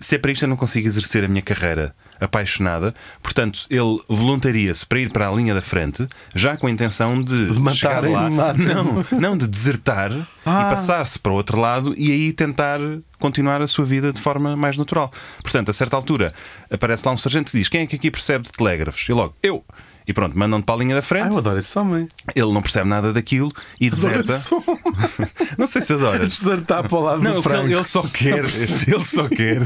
se 0.00 0.16
é 0.16 0.18
para 0.18 0.32
isto 0.32 0.42
eu 0.44 0.48
não 0.48 0.56
consigo 0.56 0.86
exercer 0.86 1.24
a 1.24 1.28
minha 1.28 1.42
carreira 1.42 1.94
apaixonada. 2.24 2.94
Portanto, 3.22 3.66
ele 3.70 4.00
voluntaria-se 4.08 4.84
para 4.86 4.98
ir 5.00 5.10
para 5.10 5.28
a 5.28 5.32
linha 5.32 5.54
da 5.54 5.60
frente, 5.60 6.06
já 6.34 6.56
com 6.56 6.66
a 6.66 6.70
intenção 6.70 7.22
de, 7.22 7.34
matarem, 7.58 8.10
chegar 8.12 8.30
lá. 8.30 8.52
Não, 8.54 9.20
não, 9.20 9.36
de 9.38 9.46
desertar 9.46 10.10
Ah. 10.46 10.66
e 10.66 10.70
passar-se 10.70 11.18
para 11.18 11.32
o 11.32 11.34
outro 11.34 11.60
lado 11.60 11.94
e 11.96 12.10
aí 12.12 12.32
tentar 12.32 12.78
continuar 13.18 13.62
a 13.62 13.66
sua 13.66 13.84
vida 13.84 14.12
de 14.12 14.20
forma 14.20 14.56
mais 14.56 14.76
natural. 14.76 15.10
Portanto, 15.42 15.70
a 15.70 15.72
certa 15.72 15.96
altura, 15.96 16.32
aparece 16.70 17.06
lá 17.06 17.12
um 17.12 17.16
sargento 17.16 17.50
que 17.52 17.58
diz: 17.58 17.68
Quem 17.68 17.82
é 17.82 17.86
que 17.86 17.96
aqui 17.96 18.10
percebe 18.10 18.44
de 18.44 18.52
telégrafos? 18.52 19.06
E 19.08 19.12
logo, 19.12 19.34
eu. 19.42 19.64
E 20.06 20.12
pronto, 20.12 20.38
mandam-te 20.38 20.64
para 20.66 20.74
a 20.74 20.78
linha 20.78 20.94
da 20.94 20.98
Ah, 20.98 21.02
frente. 21.02 21.32
eu 21.32 21.38
adoro 21.38 21.58
esse 21.58 21.78
homem. 21.78 22.06
Ele 22.34 22.52
não 22.52 22.60
percebe 22.60 22.88
nada 22.88 23.12
daquilo 23.12 23.50
e 23.80 23.88
deserta. 23.88 24.38
Não 25.56 25.66
sei 25.66 25.80
se 25.82 25.92
adoras. 25.92 26.28
Desertar 26.36 26.86
para 26.88 26.98
o 26.98 27.00
lado 27.02 27.22
Não, 27.22 27.34
do 27.34 27.42
Franco. 27.42 27.64
ele, 27.66 27.74
ele 27.74 27.84
só 27.84 28.02
quer, 28.02 28.44
ele 28.86 29.04
só 29.04 29.28
quer 29.28 29.58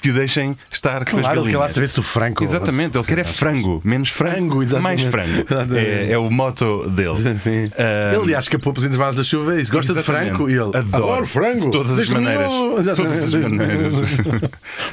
que 0.00 0.10
o 0.10 0.14
deixem 0.14 0.56
estar 0.70 1.04
com 1.04 1.16
as 1.18 1.22
Claro, 1.24 1.40
ele 1.40 1.50
quer 1.50 1.56
lá 1.56 1.62
galinhas. 1.66 1.72
saber 1.74 1.88
se 1.88 2.00
o 2.00 2.02
Franco. 2.02 2.44
Exatamente, 2.44 2.96
ele 2.96 3.04
quer 3.04 3.18
é 3.18 3.24
frango, 3.24 3.80
menos 3.84 4.08
frango, 4.10 4.34
Frango, 4.34 4.62
exatamente. 4.62 4.82
mais 4.82 5.02
frango. 5.02 5.76
É, 5.76 6.12
é 6.12 6.18
o 6.18 6.30
motto 6.30 6.88
dele. 6.90 7.16
Sim. 7.38 7.70
Ah, 7.76 8.12
Ele, 8.14 8.22
aliás, 8.24 8.44
escapou 8.44 8.72
para 8.72 8.80
os 8.80 8.86
intervalos 8.86 9.16
da 9.16 9.24
chuva 9.24 9.54
e 9.54 9.58
disse: 9.58 9.72
Gosta 9.72 9.92
de 9.92 9.98
Exatamente. 9.98 10.28
frango? 10.30 10.48
E 10.50 10.52
ele: 10.52 10.60
Adoro. 10.62 10.82
Adoro 10.94 11.26
frango. 11.26 11.60
De 11.64 11.70
todas 11.70 11.98
as 11.98 12.08
maneiras. 12.08 12.48
miúdo." 12.48 12.78
Exatamente. 12.80 13.14
Todas 13.14 13.34
as 13.34 13.50
maneiras. 13.50 14.08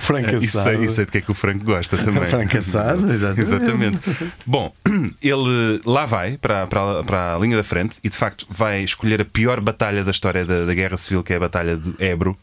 frango 0.01 0.29
e, 0.31 0.35
assado. 0.35 0.63
sei, 0.77 0.85
e 0.85 0.89
sei 0.89 1.05
de 1.05 1.11
que 1.11 1.17
é 1.19 1.21
que 1.21 1.31
o 1.31 1.33
Franco 1.35 1.63
gosta 1.63 1.97
também. 1.97 2.25
Frango 2.27 2.57
assado, 2.57 3.11
exatamente. 3.13 3.41
Exatamente. 3.41 3.99
Bom, 4.45 4.73
ele 5.21 5.81
lá 5.85 6.05
vai 6.05 6.37
para, 6.37 6.67
para, 6.67 7.03
para 7.03 7.35
a 7.35 7.39
linha 7.39 7.57
da 7.57 7.63
frente 7.63 7.97
e 8.03 8.09
de 8.09 8.15
facto 8.15 8.45
vai 8.49 8.81
escolher 8.81 9.21
a 9.21 9.25
pior 9.25 9.59
batalha 9.59 10.03
da 10.03 10.11
história 10.11 10.45
da, 10.45 10.65
da 10.65 10.73
Guerra 10.73 10.97
Civil, 10.97 11.23
que 11.23 11.33
é 11.33 11.35
a 11.35 11.39
Batalha 11.39 11.77
de 11.77 11.93
Ebro. 11.99 12.37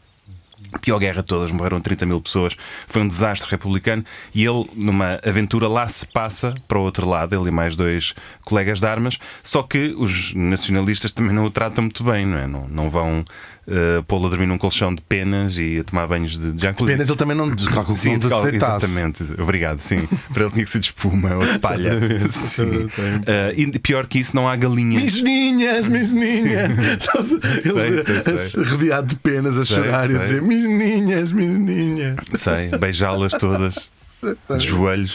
Pior 0.81 0.99
guerra 0.99 1.21
de 1.21 1.27
todas, 1.27 1.51
morreram 1.51 1.79
30 1.79 2.05
mil 2.05 2.19
pessoas, 2.21 2.55
foi 2.85 3.01
um 3.01 3.07
desastre 3.07 3.49
republicano 3.49 4.03
e 4.35 4.45
ele, 4.45 4.69
numa 4.75 5.17
aventura, 5.25 5.67
lá 5.67 5.87
se 5.87 6.05
passa 6.05 6.53
para 6.67 6.77
o 6.77 6.81
outro 6.81 7.07
lado, 7.07 7.33
ele 7.33 7.47
e 7.47 7.51
mais 7.51 7.77
dois 7.77 8.13
colegas 8.43 8.79
de 8.79 8.85
armas, 8.85 9.17
só 9.41 9.63
que 9.63 9.95
os 9.97 10.33
nacionalistas 10.35 11.13
também 11.13 11.33
não 11.33 11.45
o 11.45 11.49
tratam 11.49 11.85
muito 11.85 12.03
bem, 12.03 12.25
não 12.25 12.37
é? 12.37 12.45
Não, 12.45 12.67
não 12.69 12.89
vão 12.89 13.23
uh, 13.67 14.03
pô-lo 14.03 14.27
a 14.27 14.29
dormir 14.29 14.45
num 14.45 14.57
colchão 14.57 14.93
de 14.93 15.01
penas 15.01 15.57
e 15.57 15.79
a 15.79 15.83
tomar 15.83 16.07
banhos 16.07 16.37
de 16.37 16.61
jacuzzi. 16.61 16.91
Apenas 16.91 17.09
ele 17.09 17.17
também 17.17 17.35
não 17.37 17.49
que 17.55 17.97
Sim, 17.97 18.11
não 18.13 18.19
de 18.19 18.29
cal- 18.29 18.47
exatamente. 18.49 19.23
Obrigado, 19.41 19.79
sim. 19.79 20.07
Para 20.33 20.43
ele 20.43 20.51
tinha 20.53 20.65
que 20.65 20.69
ser 20.71 20.79
de 20.79 20.85
espuma 20.87 21.35
ou 21.35 21.45
de 21.45 21.57
palha. 21.59 21.91
Sim. 22.29 22.87
Ah, 23.27 23.53
e 23.55 23.77
pior 23.79 24.05
que 24.07 24.19
isso, 24.19 24.35
não 24.35 24.47
há 24.47 24.55
galinhas. 24.55 25.03
Misninhas, 25.03 25.87
misninhas. 25.87 26.77
Ele 27.65 28.03
sei, 28.03 28.37
sei. 28.37 28.63
rodeado 28.63 29.07
de 29.07 29.15
penas 29.17 29.57
a 29.57 29.65
Sei, 29.65 29.75
chorar 29.77 30.09
e 30.09 30.15
a 30.15 30.17
sei. 30.17 30.19
dizer: 30.19 30.41
Misninhas, 30.41 31.31
misninhas. 31.31 32.17
Sei, 32.35 32.69
beijá-las 32.77 33.33
todas 33.33 33.89
de 34.57 34.67
joelhos. 34.67 35.13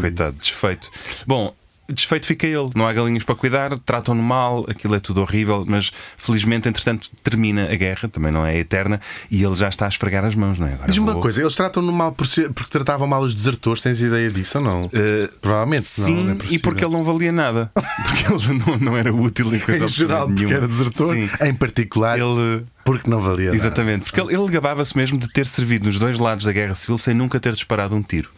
Coitado, 0.00 0.36
desfeito. 0.38 0.90
Bom. 1.26 1.54
Desfeito 1.88 2.26
fica 2.26 2.46
ele, 2.46 2.66
não 2.74 2.86
há 2.86 2.92
galinhas 2.92 3.22
para 3.24 3.34
cuidar, 3.34 3.78
tratam-no 3.78 4.22
mal, 4.22 4.64
aquilo 4.68 4.94
é 4.94 4.98
tudo 5.00 5.20
horrível, 5.20 5.64
mas 5.66 5.92
felizmente, 6.16 6.68
entretanto, 6.68 7.08
termina 7.22 7.70
a 7.70 7.74
guerra, 7.76 8.08
também 8.08 8.32
não 8.32 8.44
é 8.44 8.56
eterna, 8.58 9.00
e 9.30 9.42
ele 9.44 9.54
já 9.54 9.68
está 9.68 9.86
a 9.86 9.88
esfregar 9.88 10.24
as 10.24 10.34
mãos, 10.34 10.58
não 10.58 10.66
é? 10.66 10.72
Agora 10.74 10.88
Diz-me 10.88 11.08
uma 11.10 11.20
coisa: 11.20 11.40
eles 11.40 11.54
tratam-no 11.54 11.92
mal 11.92 12.12
por 12.12 12.26
ser- 12.26 12.52
porque 12.52 12.70
tratavam 12.70 13.06
mal 13.06 13.22
os 13.22 13.34
desertores. 13.34 13.80
Tens 13.82 14.00
ideia 14.02 14.30
disso 14.30 14.58
ou 14.58 14.64
não? 14.64 14.90
Eh, 14.92 15.30
Provavelmente 15.40 15.86
não, 15.98 16.06
Sim, 16.06 16.24
não 16.24 16.32
é 16.32 16.36
e 16.50 16.58
porque 16.58 16.84
ele 16.84 16.92
não 16.92 17.04
valia 17.04 17.32
nada. 17.32 17.70
Porque 18.06 18.32
ele 18.32 18.58
não, 18.66 18.78
não 18.78 18.96
era 18.96 19.12
útil 19.14 19.54
em 19.54 19.58
coisa 19.60 19.84
Em 19.84 19.88
geral, 19.88 20.22
absolutamente 20.24 20.28
porque 20.28 20.44
nenhuma. 20.44 20.56
era 20.56 20.68
desertor, 20.68 21.14
Sim. 21.16 21.30
em 21.48 21.54
particular, 21.54 22.18
Ele. 22.18 22.64
Porque 22.86 23.10
não 23.10 23.20
valia 23.20 23.46
nada. 23.46 23.56
Exatamente, 23.56 24.04
porque 24.04 24.20
ele, 24.20 24.34
ele 24.34 24.48
gabava-se 24.48 24.96
mesmo 24.96 25.18
de 25.18 25.28
ter 25.30 25.46
servido 25.46 25.86
nos 25.86 25.98
dois 25.98 26.18
lados 26.18 26.44
da 26.46 26.52
Guerra 26.52 26.74
Civil 26.74 26.96
sem 26.96 27.12
nunca 27.12 27.38
ter 27.38 27.52
disparado 27.52 27.94
um 27.94 28.02
tiro. 28.02 28.30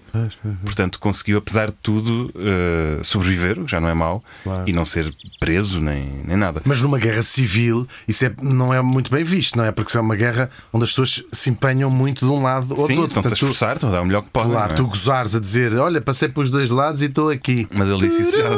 Portanto, 0.64 0.98
conseguiu, 0.98 1.36
apesar 1.38 1.66
de 1.66 1.74
tudo, 1.82 2.32
eh, 2.34 2.98
sobreviver, 3.04 3.60
o 3.60 3.64
que 3.66 3.70
já 3.70 3.78
não 3.78 3.88
é 3.88 3.94
mau, 3.94 4.24
Claro. 4.42 4.64
e 4.66 4.72
não 4.72 4.84
ser 4.84 5.12
preso 5.38 5.80
nem, 5.80 6.22
nem 6.26 6.36
nada. 6.36 6.62
Mas 6.64 6.80
numa 6.80 6.98
guerra 6.98 7.20
civil, 7.22 7.86
isso 8.08 8.24
é- 8.24 8.32
não 8.42 8.72
é 8.72 8.80
muito 8.80 9.10
bem 9.12 9.22
visto, 9.22 9.56
não 9.56 9.64
é? 9.66 9.70
Porque 9.70 9.90
isso 9.90 9.98
é 9.98 10.00
uma 10.00 10.16
guerra 10.16 10.50
onde 10.72 10.84
as 10.84 10.90
pessoas 10.90 11.22
se 11.30 11.50
empenham 11.50 11.90
muito 11.90 12.24
de 12.24 12.32
um 12.32 12.42
lado 12.42 12.70
ou 12.76 12.86
Sim, 12.86 12.94
do 12.96 13.02
outro. 13.02 13.18
estão-se 13.20 13.28
a 13.28 13.34
esforçar, 13.34 13.74
estão 13.76 13.90
a 13.90 13.92
dar 13.92 14.00
o 14.02 14.06
melhor 14.06 14.22
que 14.22 14.30
podem. 14.30 14.50
Claro, 14.52 14.72
é? 14.72 14.76
tu 14.76 14.86
gozares 14.86 15.36
a 15.36 15.40
dizer: 15.40 15.76
Olha, 15.76 16.00
passei 16.00 16.28
pelos 16.28 16.50
dois 16.50 16.70
lados 16.70 17.02
e 17.02 17.04
estou 17.04 17.28
aqui. 17.30 17.68
Mas 17.70 17.88
ele 17.90 18.08
disse 18.08 18.22
isso 18.22 18.38
já. 18.38 18.48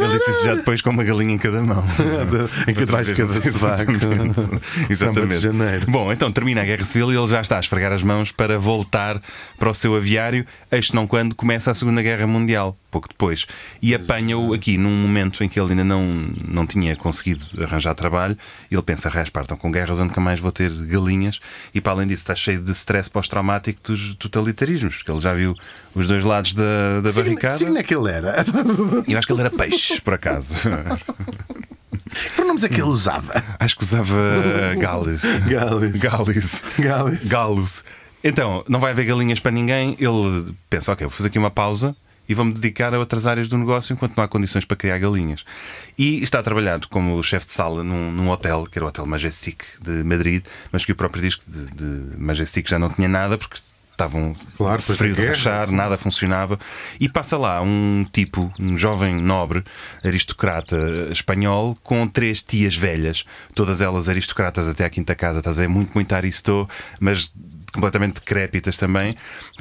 Ele 0.00 0.12
disse 0.16 0.30
isso 0.30 0.44
já 0.44 0.54
depois 0.54 0.80
com 0.80 0.90
uma 0.90 1.04
galinha 1.04 1.34
em 1.34 1.38
cada 1.38 1.62
mão. 1.62 1.84
Em 2.66 2.74
que 2.74 2.84
vais 2.84 3.08
de 3.08 3.14
cada 3.14 3.32
sovaco. 3.40 3.92
Exatamente. 4.88 5.40
Janeiro. 5.40 5.86
Bom, 5.88 6.12
então 6.12 6.30
termina 6.30 6.62
a 6.62 6.64
Guerra 6.64 6.84
Civil 6.84 7.12
e 7.12 7.16
ele 7.16 7.26
já 7.26 7.40
está 7.40 7.56
a 7.56 7.60
esfregar 7.60 7.92
as 7.92 8.02
mãos 8.02 8.32
para 8.32 8.58
voltar 8.58 9.20
para 9.58 9.70
o 9.70 9.74
seu 9.74 9.94
aviário, 9.96 10.46
eis 10.70 10.92
não 10.92 11.06
quando 11.06 11.34
começa 11.34 11.70
a 11.70 11.74
Segunda 11.74 12.02
Guerra 12.02 12.26
Mundial, 12.26 12.74
pouco 12.90 13.08
depois. 13.08 13.46
E 13.80 13.94
apanha-o 13.94 14.52
aqui 14.52 14.76
num 14.76 14.90
momento 14.90 15.42
em 15.44 15.48
que 15.48 15.58
ele 15.58 15.70
ainda 15.70 15.84
não, 15.84 16.04
não 16.48 16.66
tinha 16.66 16.94
conseguido 16.96 17.44
arranjar 17.62 17.94
trabalho. 17.94 18.36
E 18.70 18.74
ele 18.74 18.82
pensa: 18.82 19.08
raspartam 19.08 19.56
com 19.56 19.70
guerras, 19.70 19.98
eu 19.98 20.04
nunca 20.04 20.20
mais 20.20 20.40
vou 20.40 20.52
ter 20.52 20.70
galinhas. 20.70 21.40
E 21.74 21.80
para 21.80 21.92
além 21.92 22.06
disso, 22.06 22.22
está 22.22 22.34
cheio 22.34 22.60
de 22.60 22.70
stress 22.72 23.08
pós-traumático 23.08 23.80
dos 23.82 24.14
totalitarismos, 24.14 24.96
porque 24.96 25.10
ele 25.10 25.20
já 25.20 25.34
viu 25.34 25.54
os 25.94 26.08
dois 26.08 26.24
lados 26.24 26.54
da, 26.54 27.00
da 27.00 27.12
barricada. 27.12 27.56
Sim, 27.56 27.76
é 27.76 27.82
que 27.82 27.94
ele 27.94 28.10
era. 28.10 28.34
Eu 29.06 29.18
acho 29.18 29.26
que 29.26 29.32
ele 29.32 29.40
era 29.40 29.50
peixe, 29.50 30.00
por 30.00 30.14
acaso. 30.14 30.54
Que 32.10 32.30
pronomes 32.30 32.64
é 32.64 32.68
que 32.68 32.76
ele 32.76 32.84
usava? 32.84 33.42
acho 33.60 33.76
que 33.76 33.84
usava 33.84 34.16
Gales. 34.78 35.22
Gales. 35.46 36.00
Gales. 36.00 36.62
Gales. 36.78 37.28
Galos. 37.28 37.84
Então, 38.24 38.64
não 38.66 38.80
vai 38.80 38.92
haver 38.92 39.04
galinhas 39.04 39.40
para 39.40 39.52
ninguém. 39.52 39.94
Ele 39.98 40.54
pensa: 40.70 40.92
ok, 40.92 41.06
vou 41.06 41.14
fazer 41.14 41.28
aqui 41.28 41.38
uma 41.38 41.50
pausa 41.50 41.94
e 42.28 42.34
vou-me 42.34 42.52
dedicar 42.52 42.94
a 42.94 42.98
outras 42.98 43.26
áreas 43.26 43.48
do 43.48 43.56
negócio 43.56 43.92
enquanto 43.92 44.16
não 44.16 44.24
há 44.24 44.28
condições 44.28 44.64
para 44.64 44.76
criar 44.76 44.98
galinhas. 44.98 45.44
E 45.96 46.22
está 46.22 46.40
a 46.40 46.42
trabalhar 46.42 46.80
como 46.86 47.22
chefe 47.22 47.46
de 47.46 47.52
sala 47.52 47.82
num, 47.82 48.12
num 48.12 48.28
hotel, 48.30 48.66
que 48.70 48.78
era 48.78 48.84
o 48.84 48.88
Hotel 48.88 49.06
Majestic 49.06 49.64
de 49.80 50.04
Madrid, 50.04 50.44
mas 50.70 50.84
que 50.84 50.92
o 50.92 50.94
próprio 50.96 51.22
diz 51.22 51.36
que 51.36 51.50
de, 51.50 51.64
de 51.74 52.18
Majestic 52.18 52.68
já 52.68 52.78
não 52.78 52.90
tinha 52.90 53.08
nada 53.08 53.38
porque 53.38 53.58
estavam 53.98 54.32
Claro, 54.56 54.80
frio 54.80 55.14
de 55.14 55.26
rachar, 55.26 55.70
nada 55.72 55.96
funcionava. 55.96 56.58
E 57.00 57.08
passa 57.08 57.36
lá 57.36 57.60
um 57.60 58.06
tipo, 58.12 58.52
um 58.58 58.78
jovem 58.78 59.20
nobre, 59.20 59.64
aristocrata 60.04 61.08
espanhol, 61.10 61.76
com 61.82 62.06
três 62.06 62.42
tias 62.42 62.76
velhas, 62.76 63.24
todas 63.54 63.82
elas 63.82 64.08
aristocratas 64.08 64.68
até 64.68 64.84
à 64.84 64.90
quinta 64.90 65.14
casa, 65.14 65.38
estás 65.38 65.58
a 65.58 65.62
ver? 65.62 65.68
Muito, 65.68 65.92
muito 65.94 66.14
aristô, 66.14 66.68
mas 67.00 67.34
completamente 67.72 68.14
decrépitas 68.14 68.78
também, 68.78 69.14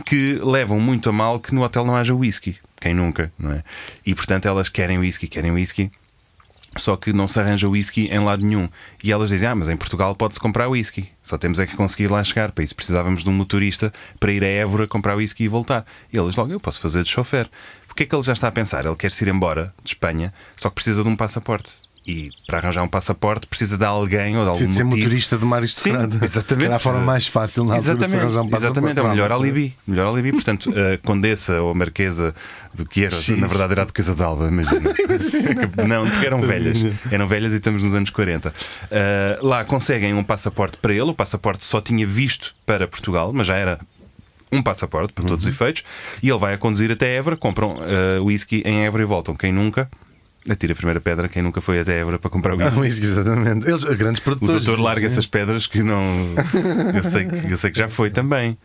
que 0.05 0.39
levam 0.43 0.79
muito 0.79 1.09
a 1.09 1.11
mal 1.11 1.39
que 1.39 1.53
no 1.53 1.63
hotel 1.63 1.85
não 1.85 1.95
haja 1.95 2.13
whisky. 2.13 2.57
Quem 2.79 2.93
nunca, 2.93 3.31
não 3.37 3.51
é? 3.51 3.63
E 4.05 4.13
portanto 4.13 4.47
elas 4.47 4.69
querem 4.69 4.99
whisky, 4.99 5.27
querem 5.27 5.51
whisky. 5.51 5.91
Só 6.77 6.95
que 6.95 7.11
não 7.11 7.27
se 7.27 7.39
arranja 7.39 7.67
whisky 7.67 8.07
em 8.07 8.19
lado 8.19 8.45
nenhum. 8.45 8.69
E 9.03 9.11
elas 9.11 9.29
dizem: 9.29 9.49
Ah, 9.49 9.55
mas 9.55 9.69
em 9.69 9.77
Portugal 9.77 10.15
pode-se 10.15 10.39
comprar 10.39 10.67
whisky. 10.67 11.09
Só 11.21 11.37
temos 11.37 11.59
é 11.59 11.65
que 11.65 11.75
conseguir 11.75 12.09
lá 12.09 12.23
chegar. 12.23 12.51
Para 12.51 12.63
isso 12.63 12.75
precisávamos 12.75 13.23
de 13.23 13.29
um 13.29 13.33
motorista 13.33 13.91
para 14.19 14.31
ir 14.31 14.43
a 14.43 14.47
Évora 14.47 14.87
comprar 14.87 15.15
whisky 15.15 15.43
e 15.43 15.47
voltar. 15.47 15.85
E 16.11 16.17
eles 16.17 16.35
logo: 16.35 16.51
Eu 16.51 16.59
posso 16.59 16.79
fazer 16.79 17.03
de 17.03 17.09
chofer. 17.09 17.49
O 17.89 17.95
que 17.95 18.03
é 18.03 18.05
que 18.05 18.15
ele 18.15 18.23
já 18.23 18.33
está 18.33 18.47
a 18.47 18.51
pensar? 18.51 18.85
Ele 18.85 18.95
quer 18.95 19.11
se 19.11 19.23
ir 19.23 19.27
embora 19.29 19.73
de 19.83 19.91
Espanha, 19.91 20.33
só 20.55 20.69
que 20.69 20.75
precisa 20.75 21.01
de 21.01 21.09
um 21.09 21.15
passaporte. 21.15 21.86
E 22.09 22.31
para 22.47 22.59
arranjar 22.59 22.83
um 22.83 22.87
passaporte 22.87 23.45
precisa 23.47 23.77
de 23.77 23.83
alguém 23.83 24.37
ou 24.37 24.43
de 24.43 24.49
algum 24.49 24.51
Precisa 24.51 24.69
de 24.69 24.75
ser 24.77 24.83
motivo. 24.85 25.03
motorista 25.03 25.37
de 25.37 25.43
uma 25.43 25.55
Sim, 25.57 25.61
aristocrata. 25.91 26.19
exatamente. 26.23 26.65
Era 26.67 26.75
a 26.77 26.79
forma 26.79 26.99
mais 27.01 27.27
fácil 27.27 27.65
na 27.65 27.75
altura 27.75 27.97
de 27.97 27.97
Exatamente, 28.05 28.21
arranjar 28.21 28.41
um 28.41 28.49
passaporte. 28.49 28.63
exatamente 28.63 28.99
é 28.99 29.01
o 29.03 29.09
melhor 29.09 29.31
alibi. 29.33 29.75
Melhor 29.85 30.07
alibi. 30.13 30.31
Portanto, 30.31 30.71
a 30.71 30.97
condessa 31.05 31.61
ou 31.61 31.71
a 31.71 31.73
marquesa 31.73 32.33
do 32.73 32.85
que 32.85 33.01
era, 33.03 33.13
Sim. 33.13 33.35
na 33.35 33.47
verdade 33.47 33.73
era 33.73 33.81
a 33.81 33.85
duquesa 33.85 34.15
de 34.15 34.23
Alba, 34.23 34.47
imagina. 34.47 34.93
Não, 35.85 36.09
porque 36.09 36.25
eram 36.25 36.39
velhas. 36.41 36.77
Eram 37.11 37.27
velhas 37.27 37.51
e 37.51 37.57
estamos 37.57 37.83
nos 37.83 37.93
anos 37.93 38.09
40. 38.09 38.53
Ah, 38.89 39.39
lá 39.41 39.65
conseguem 39.65 40.13
um 40.13 40.23
passaporte 40.23 40.77
para 40.77 40.93
ele. 40.93 41.01
O 41.09 41.13
passaporte 41.13 41.65
só 41.65 41.81
tinha 41.81 42.07
visto 42.07 42.55
para 42.65 42.87
Portugal, 42.87 43.33
mas 43.33 43.47
já 43.47 43.55
era 43.57 43.79
um 44.49 44.63
passaporte 44.63 45.11
para 45.11 45.25
todos 45.25 45.45
os 45.45 45.53
efeitos. 45.53 45.83
E 46.23 46.29
ele 46.29 46.39
vai 46.39 46.53
a 46.53 46.57
conduzir 46.57 46.89
até 46.89 47.15
Évora, 47.15 47.35
compram 47.35 47.77
ah, 47.81 48.21
whisky 48.21 48.63
em 48.65 48.85
Évora 48.85 49.03
e 49.03 49.05
voltam. 49.05 49.35
Quem 49.35 49.51
nunca? 49.51 49.89
Atira 50.49 50.73
a 50.73 50.75
primeira 50.75 51.01
pedra, 51.01 51.27
quem 51.27 51.41
nunca 51.41 51.59
foi 51.61 51.79
até 51.79 51.99
Évora 51.99 52.17
para 52.19 52.29
comprar 52.29 52.53
Ah, 52.53 52.67
whisky. 52.79 52.87
isso, 53.05 53.19
exatamente. 53.19 53.67
Eles, 53.67 53.83
grandes 53.83 54.21
O 54.21 54.23
produtores. 54.23 54.65
doutor 54.65 54.81
larga 54.81 55.05
essas 55.07 55.25
pedras 55.25 55.67
que 55.67 55.83
não. 55.83 56.03
Eu 56.95 57.03
sei 57.03 57.25
que, 57.25 57.51
eu 57.51 57.57
sei 57.57 57.71
que 57.71 57.77
já 57.77 57.89
foi 57.89 58.09
também. 58.09 58.57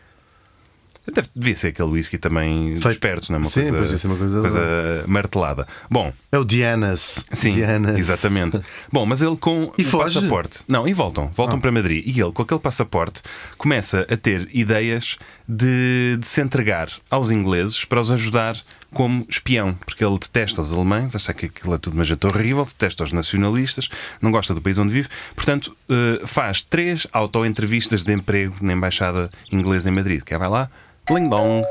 Deve, 1.13 1.27
devia 1.35 1.55
ser 1.57 1.67
aquele 1.67 1.89
whisky 1.89 2.17
também 2.17 2.77
Feito. 2.77 2.97
pertos, 3.01 3.29
não 3.29 3.35
é? 3.35 3.39
Uma 3.39 3.45
Sim, 3.49 3.61
coisa, 3.63 3.77
pois, 3.77 3.91
isso 3.91 4.07
é 4.07 4.09
uma 4.09 4.17
coisa 4.17 5.03
martelada. 5.05 5.67
Bom, 5.91 6.13
É 6.31 6.37
o 6.37 6.45
Dianas. 6.45 7.25
sim, 7.29 7.55
Dianas. 7.55 7.97
exatamente. 7.97 8.61
Bom, 8.89 9.05
mas 9.05 9.21
ele 9.21 9.35
com 9.35 9.73
E 9.77 9.81
o 9.81 9.85
foge? 9.85 10.15
passaporte. 10.15 10.59
Não, 10.65 10.87
e 10.87 10.93
voltam, 10.93 11.29
voltam 11.35 11.57
Ah. 11.57 11.59
para 11.61 11.73
Madrid. 11.73 12.03
E 12.07 12.21
ele, 12.21 12.31
com 12.31 12.41
aquele 12.41 12.61
passaporte, 12.61 13.21
começa 13.57 14.07
a 14.09 14.15
ter 14.15 14.47
ideias 14.53 15.17
de, 15.45 16.15
de 16.21 16.25
se 16.25 16.39
entregar 16.39 16.87
aos 17.09 17.29
ingleses 17.29 17.83
para 17.83 17.99
os 17.99 18.09
ajudar 18.09 18.55
como 18.93 19.25
espião, 19.29 19.73
porque 19.73 20.03
ele 20.03 20.17
detesta 20.17 20.61
os 20.61 20.71
alemães, 20.71 21.15
acha 21.15 21.33
que 21.33 21.47
aquilo 21.47 21.73
é 21.73 21.77
tudo 21.77 21.93
uma 21.93 22.03
gente 22.03 22.25
horrível, 22.25 22.65
detesta 22.65 23.03
os 23.03 23.11
nacionalistas, 23.11 23.89
não 24.21 24.31
gosta 24.31 24.53
do 24.53 24.61
país 24.61 24.77
onde 24.77 24.93
vive, 24.93 25.09
portanto, 25.35 25.75
eh, 25.89 26.25
faz 26.25 26.61
três 26.61 27.07
auto-entrevistas 27.11 28.03
de 28.03 28.13
emprego 28.13 28.55
na 28.61 28.73
Embaixada 28.73 29.29
Inglesa 29.51 29.89
em 29.89 29.93
Madrid, 29.93 30.21
que 30.23 30.33
é 30.33 30.37
vai 30.37 30.49
lá, 30.49 30.69
ling 31.09 31.29
dong, 31.29 31.65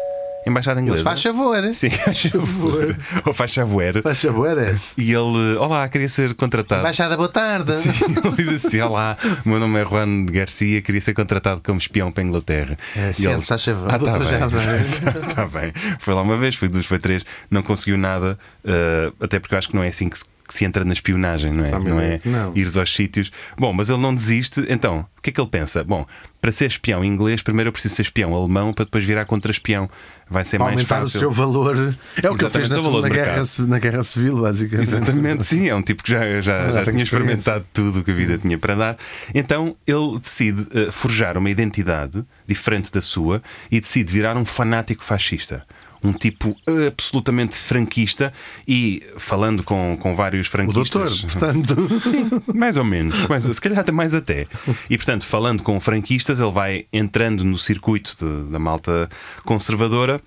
embaixada 0.47 0.81
inglesa. 0.81 1.05
Faz 1.05 1.23
favor. 1.23 1.63
Sim, 1.75 1.91
faz 1.91 2.23
favor. 2.27 2.97
Ou 3.27 3.33
faz 3.35 3.55
favor. 3.55 4.03
Faz 4.03 4.21
favor. 4.23 4.59
é. 4.59 4.75
E 4.99 5.13
ele, 5.13 5.57
olá, 5.59 5.89
queria 5.89 6.09
ser 6.09 6.35
contratado. 6.35 6.81
Embaixada, 6.81 7.17
boa 7.17 7.29
tarde. 7.29 7.73
Sim, 7.75 7.91
ele 8.25 8.37
diz 8.37 8.65
assim: 8.65 8.81
Olá, 8.81 9.17
o 9.45 9.49
meu 9.49 9.59
nome 9.61 9.81
é 9.81 9.85
Juan 9.85 10.25
Garcia, 10.27 10.81
queria 10.83 11.01
ser 11.01 11.15
contratado 11.15 11.61
como 11.65 11.79
espião 11.79 12.11
para 12.11 12.23
a 12.23 12.27
Inglaterra. 12.27 12.77
É, 12.97 13.13
sim, 13.13 13.31
ele, 13.31 13.43
faz 13.43 13.65
favor, 13.65 13.89
Ah, 13.93 13.99
tá 13.99 14.19
bem. 14.19 15.25
tá 15.35 15.47
bem. 15.47 15.73
Foi 15.99 16.15
lá 16.15 16.23
uma 16.23 16.37
vez, 16.37 16.55
foi 16.55 16.69
duas, 16.69 16.87
foi 16.87 16.99
três, 16.99 17.25
não 17.51 17.63
conseguiu 17.63 17.97
nada, 17.99 18.39
eh, 18.65 19.13
até 19.21 19.39
porque 19.39 19.55
eu 19.55 19.59
acho 19.59 19.69
que 19.69 19.77
não 19.77 19.83
é 19.83 19.89
assim 19.89 20.09
que 20.09 20.19
se, 20.19 20.25
que 20.47 20.55
se 20.55 20.65
entra 20.65 20.85
na 20.85 20.93
espionagem, 20.93 21.53
não 21.53 21.65
é? 21.65 21.71
Também 21.71 21.93
Não 21.93 22.01
é 22.01 22.21
não. 22.25 22.53
ires 22.57 22.77
aos 22.77 22.95
sítios. 22.95 23.31
Bom, 23.59 23.73
mas 23.73 23.91
ele 23.91 24.01
não 24.01 24.15
desiste, 24.15 24.65
então, 24.69 25.07
o 25.19 25.23
que 25.23 25.31
é 25.31 25.33
que 25.33 25.41
ele 25.41 25.49
pensa? 25.51 25.83
Bom, 25.85 26.05
para 26.41 26.51
ser 26.53 26.67
espião 26.67 27.05
inglês, 27.05 27.43
primeiro 27.43 27.69
eu 27.69 27.73
preciso 27.73 27.95
ser 27.95 28.03
espião 28.03 28.35
alemão 28.35 28.73
para 28.73 28.85
depois 28.85 29.05
virar 29.05 29.25
contra-espião. 29.25 29.89
Vai 30.33 30.45
ser 30.45 30.59
mais 30.59 30.73
aumentar 30.73 31.01
fácil. 31.01 31.19
o 31.19 31.21
seu 31.21 31.31
valor. 31.31 31.95
É 32.23 32.31
o 32.31 32.35
que 32.35 32.43
ele 32.43 32.51
fez 32.51 32.71
na, 32.71 32.81
valor 32.81 33.03
na, 33.03 33.09
guerra, 33.09 33.43
na 33.59 33.79
guerra 33.79 34.03
Civil, 34.03 34.41
basicamente. 34.41 34.89
Exatamente, 34.89 35.45
sim, 35.45 35.69
é 35.69 35.75
um 35.75 35.83
tipo 35.83 36.03
que 36.03 36.11
já, 36.11 36.41
já, 36.41 36.67
Já 36.67 36.73
já 36.73 36.85
tinha 36.91 37.03
experimentado 37.03 37.65
tudo 37.73 38.01
o 38.01 38.05
que 38.05 38.11
a 38.11 38.15
vida 38.15 38.39
tinha 38.39 38.59
para 38.59 38.75
dar. 38.75 38.97
Então 39.35 39.77
ele 39.87 40.19
decide 40.19 40.67
eh, 40.75 40.91
forjar 40.91 41.37
uma 41.37 41.51
identidade 41.51 42.25
diferente 42.47 42.91
da 42.91 43.03
sua 43.03 43.43
e 43.71 43.81
decide 43.81 44.13
virar 44.13 44.37
um 44.37 44.45
fanático 44.45 45.05
fascista. 45.05 45.65
Um 46.05 46.13
tipo 46.13 46.57
absolutamente 46.89 47.57
franquista 47.57 48.33
e 48.67 49.03
falando 49.17 49.63
com, 49.63 49.97
com 50.01 50.15
vários 50.15 50.49
O 50.49 50.51
franquistas. 50.51 51.21
doutor, 51.21 51.31
portanto. 51.33 51.77
Mais 52.55 52.77
ou 52.77 52.85
menos, 52.85 53.15
mais, 53.29 53.45
se 53.45 53.61
calhar 53.61 53.79
até 53.79 53.93
mais 53.93 54.15
até. 54.15 54.47
E 54.91 54.97
portanto, 54.97 55.25
falando 55.25 55.63
com 55.63 55.79
franquistas, 55.79 56.41
ele 56.41 56.51
vai 56.51 56.87
entrando 56.93 57.45
no 57.45 57.57
circuito 57.57 58.17
de- 58.19 58.51
da 58.51 58.59
malta 58.59 59.09
conservadora 59.45 60.21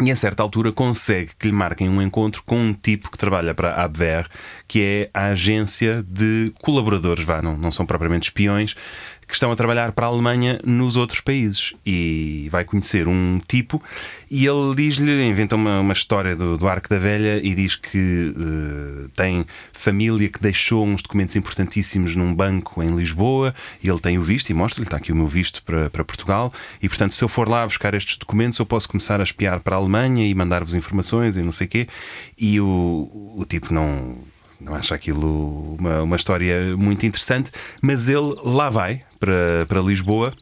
e 0.00 0.10
a 0.12 0.16
certa 0.16 0.42
altura 0.44 0.70
consegue 0.72 1.30
que 1.38 1.48
lhe 1.48 1.52
marquem 1.52 1.88
um 1.88 2.00
encontro 2.00 2.42
com 2.44 2.56
um 2.56 2.72
tipo 2.72 3.10
que 3.10 3.18
trabalha 3.18 3.52
para 3.52 3.70
a 3.72 3.82
Abwehr, 3.84 4.26
que 4.68 4.80
é 4.80 5.10
a 5.12 5.26
agência 5.30 6.04
de 6.08 6.52
colaboradores, 6.60 7.24
vá, 7.24 7.42
não, 7.42 7.56
não 7.56 7.72
são 7.72 7.84
propriamente 7.84 8.28
espiões, 8.28 8.76
que 9.28 9.34
estão 9.34 9.52
a 9.52 9.56
trabalhar 9.56 9.92
para 9.92 10.06
a 10.06 10.08
Alemanha 10.08 10.58
nos 10.64 10.96
outros 10.96 11.20
países. 11.20 11.74
E 11.84 12.48
vai 12.50 12.64
conhecer 12.64 13.06
um 13.06 13.38
tipo 13.46 13.82
e 14.30 14.46
ele 14.46 14.74
diz-lhe, 14.74 15.22
inventa 15.26 15.54
uma, 15.54 15.80
uma 15.80 15.92
história 15.92 16.34
do, 16.34 16.56
do 16.56 16.66
Arco 16.66 16.88
da 16.88 16.98
Velha 16.98 17.40
e 17.42 17.54
diz 17.54 17.76
que 17.76 18.34
eh, 18.34 19.08
tem 19.14 19.46
família 19.72 20.28
que 20.28 20.40
deixou 20.40 20.86
uns 20.86 21.02
documentos 21.02 21.36
importantíssimos 21.36 22.14
num 22.16 22.34
banco 22.34 22.82
em 22.82 22.94
Lisboa 22.94 23.54
e 23.82 23.88
ele 23.88 23.98
tem 24.00 24.18
o 24.18 24.22
visto 24.22 24.50
e 24.50 24.54
mostra-lhe, 24.54 24.86
está 24.86 24.96
aqui 24.96 25.12
o 25.12 25.16
meu 25.16 25.26
visto 25.26 25.62
para, 25.62 25.88
para 25.88 26.04
Portugal 26.04 26.52
e 26.82 26.88
portanto 26.88 27.12
se 27.14 27.22
eu 27.22 27.28
for 27.28 27.48
lá 27.48 27.66
buscar 27.66 27.94
estes 27.94 28.16
documentos 28.16 28.58
eu 28.58 28.66
posso 28.66 28.88
começar 28.88 29.20
a 29.20 29.24
espiar 29.24 29.60
para 29.60 29.76
a 29.76 29.78
Alemanha 29.78 30.26
e 30.26 30.34
mandar-vos 30.34 30.74
informações 30.74 31.36
e 31.36 31.42
não 31.42 31.52
sei 31.52 31.66
o 31.66 31.70
quê 31.70 31.88
e 32.36 32.60
o, 32.60 33.34
o 33.36 33.44
tipo 33.48 33.72
não 33.72 34.16
não 34.60 34.74
acha 34.74 34.94
aquilo 34.94 35.76
uma, 35.78 36.02
uma 36.02 36.16
história 36.16 36.76
muito 36.76 37.06
interessante 37.06 37.50
mas 37.82 38.08
ele 38.08 38.34
lá 38.44 38.70
vai 38.70 39.02
para, 39.18 39.66
para 39.66 39.80
Lisboa 39.80 40.32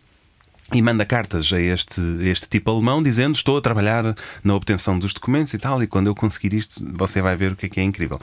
e 0.72 0.82
manda 0.82 1.04
cartas 1.04 1.52
a 1.52 1.60
este, 1.60 2.00
este 2.22 2.48
tipo 2.48 2.70
alemão 2.70 3.02
dizendo 3.02 3.36
estou 3.36 3.56
a 3.56 3.60
trabalhar 3.60 4.16
na 4.42 4.54
obtenção 4.54 4.98
dos 4.98 5.12
documentos 5.12 5.54
e 5.54 5.58
tal, 5.58 5.80
e 5.82 5.86
quando 5.86 6.08
eu 6.08 6.14
conseguir 6.14 6.54
isto, 6.54 6.84
você 6.94 7.22
vai 7.22 7.36
ver 7.36 7.52
o 7.52 7.56
que 7.56 7.66
é 7.66 7.68
que 7.68 7.80
é 7.80 7.84
incrível. 7.84 8.20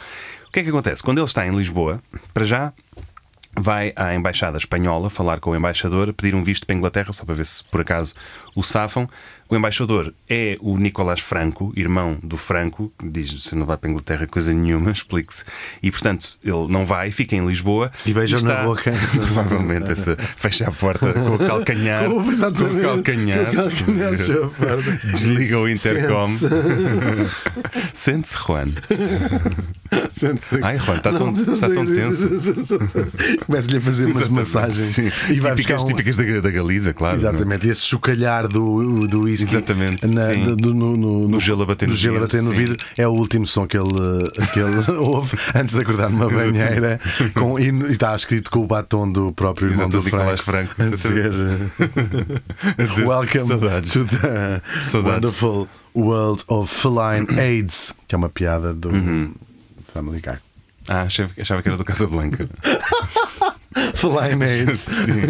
O 0.48 0.52
que 0.52 0.60
é 0.60 0.64
que 0.64 0.70
acontece? 0.70 1.02
Quando 1.02 1.20
ele 1.20 1.26
está 1.26 1.48
em 1.48 1.56
Lisboa, 1.56 2.02
para 2.34 2.44
já 2.44 2.74
vai 3.56 3.94
à 3.96 4.14
embaixada 4.14 4.58
espanhola 4.58 5.10
falar 5.10 5.40
com 5.40 5.52
o 5.52 5.56
embaixador, 5.56 6.12
pedir 6.14 6.36
um 6.36 6.44
visto 6.44 6.66
para 6.66 6.76
a 6.76 6.78
Inglaterra, 6.78 7.14
só 7.14 7.24
para 7.24 7.36
ver 7.36 7.46
se 7.46 7.64
por 7.66 7.82
acaso 7.82 8.14
o 8.56 8.64
safam. 8.64 9.08
O 9.54 9.56
embaixador 9.56 10.12
é 10.28 10.58
o 10.62 10.80
Nicolás 10.80 11.20
Franco, 11.20 11.72
irmão 11.76 12.18
do 12.24 12.38
Franco, 12.38 12.92
que 12.98 13.08
diz: 13.08 13.32
você 13.32 13.56
não 13.56 13.68
vai 13.68 13.78
para 13.78 13.88
a 13.88 13.92
Inglaterra 13.92 14.26
coisa 14.26 14.52
nenhuma, 14.52 14.90
explique-se. 14.92 15.44
E 15.84 15.92
portanto, 15.92 16.40
ele 16.44 16.66
não 16.70 16.88
vai, 16.88 17.12
fica 17.12 17.36
em 17.36 17.46
Lisboa 17.46 17.92
E 18.04 18.12
beijam 18.12 18.42
na 18.42 18.64
boca. 18.64 18.92
Provavelmente 19.14 19.92
essa, 19.92 20.18
fecha 20.38 20.68
a 20.68 20.72
porta 20.72 21.14
com 21.14 21.36
o 21.36 21.38
calcanhar. 21.38 22.06
Com- 22.06 22.20
o 22.28 22.36
calcanhar. 22.36 22.66
Com 22.66 22.80
o 22.80 22.82
calcanhar. 22.82 23.52
Desliga 25.14 25.60
o 25.60 25.70
intercom. 25.70 26.30
Sente-se. 27.94 28.36
Juan. 28.36 28.72
Sente-se. 30.12 30.60
Ai, 30.64 30.80
Juan, 30.80 30.96
está 30.98 31.12
tão- 31.12 31.32
está 31.32 31.70
tão 31.70 31.86
tenso. 31.86 32.28
Começa-lhe 33.46 33.78
a 33.78 33.82
fazer 33.82 34.06
umas 34.08 34.30
massagens 34.30 34.98
e 35.30 35.40
vai 35.40 35.52
típicas, 35.56 35.84
um- 35.84 35.86
típicas 35.86 36.18
da, 36.18 36.24
da 36.42 36.50
Galiza, 36.50 36.92
claro. 36.92 37.14
é? 37.14 37.18
Exatamente, 37.20 37.68
esse 37.70 37.82
chocalhar 37.82 38.48
do, 38.48 39.08
do 39.08 39.28
whisky 39.44 39.56
Exatamente, 39.58 40.08
na- 40.08 40.56
do- 40.56 40.74
no, 40.74 40.98
no, 40.98 41.28
No 41.30 41.40
gelo 41.40 41.64
a 41.64 41.66
bater 41.66 41.88
no 41.88 41.96
gelo 41.96 42.20
vidro, 42.22 42.42
no 42.44 42.52
vidro 42.52 42.76
é 42.98 43.08
o 43.08 43.12
último 43.12 43.46
som 43.48 43.68
que 43.68 43.78
ele, 43.78 44.32
que 44.54 44.60
ele 44.60 44.92
ouve 45.00 45.38
antes 45.56 45.74
de 45.76 45.82
acordar 45.82 46.10
numa 46.10 46.30
banheira 46.30 47.00
com, 47.34 47.60
e, 47.60 47.70
e 47.70 47.92
está 47.92 48.16
escrito 48.16 48.50
com 48.52 48.60
o 48.60 48.66
batom 48.68 49.12
do 49.12 49.32
próprio 49.32 49.70
irmão 49.70 49.88
Exato, 49.88 50.04
do 50.04 50.10
Franco, 50.10 50.38
Franco, 50.44 50.74
a 50.82 50.90
dizer, 50.90 51.32
A 52.78 52.84
dizer, 52.84 53.08
Welcome 53.08 53.48
Saudades. 53.48 53.92
to 53.92 54.06
the 54.06 54.62
Saudades. 54.82 55.14
wonderful 55.32 55.68
world 55.96 56.44
of 56.48 56.74
feline 56.74 57.28
AIDS 57.40 57.94
que 58.08 58.16
é 58.16 58.18
uma 58.18 58.30
piada 58.30 58.74
do 58.74 58.90
Uhum. 58.90 59.34
Family 59.94 60.20
Guy 60.22 60.38
Ah, 60.88 61.04
achava, 61.04 61.32
achava 61.40 61.62
que 61.62 61.70
era 61.70 61.78
do 61.78 61.86
Casablanca. 61.86 62.50
Feline 63.96 64.44
AIDS 64.44 64.80
Sim, 65.06 65.22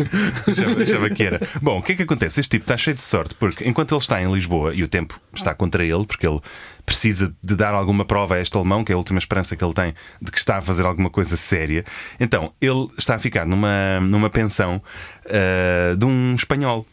achava, 0.52 0.84
achava 0.84 1.10
que 1.10 1.24
era. 1.24 1.40
Bom, 1.62 1.80
o 1.80 1.82
que 1.82 1.94
é 1.94 1.96
que 1.96 2.04
acontece? 2.04 2.40
Este 2.40 2.52
tipo 2.52 2.64
está 2.64 2.78
cheio 2.78 2.96
de 2.96 3.02
sorte, 3.02 3.36
porque 3.36 3.68
enquanto 3.68 3.94
ele 3.94 4.02
está 4.02 4.22
em 4.22 4.32
Lisboa 4.32 4.74
e 4.74 4.84
o 4.84 4.88
tempo 4.88 5.20
está 5.34 5.54
contra 5.54 5.84
ele, 5.84 6.06
porque 6.06 6.28
ele 6.28 6.40
precisa 6.86 7.34
de 7.42 7.56
dar 7.56 7.74
alguma 7.74 8.04
prova 8.06 8.36
a 8.36 8.42
este 8.42 8.56
alemão, 8.58 8.84
que 8.84 8.92
é 8.92 8.96
a 8.96 8.98
última 8.98 9.20
esperança 9.20 9.56
que 9.56 9.64
ele 9.64 9.74
tem 9.74 9.94
de 10.22 10.32
que 10.32 10.38
está 10.38 10.58
a 10.58 10.62
fazer 10.62 10.86
alguma 10.86 11.10
coisa 11.10 11.38
séria, 11.38 11.84
então 12.20 12.54
ele 12.60 12.88
está 12.98 13.16
a 13.16 13.20
ficar 13.20 13.46
numa, 13.46 14.00
numa 14.02 14.30
pensão 14.30 14.82
ah, 15.26 15.96
de 15.96 16.06
um 16.06 16.36
espanhol. 16.36 16.86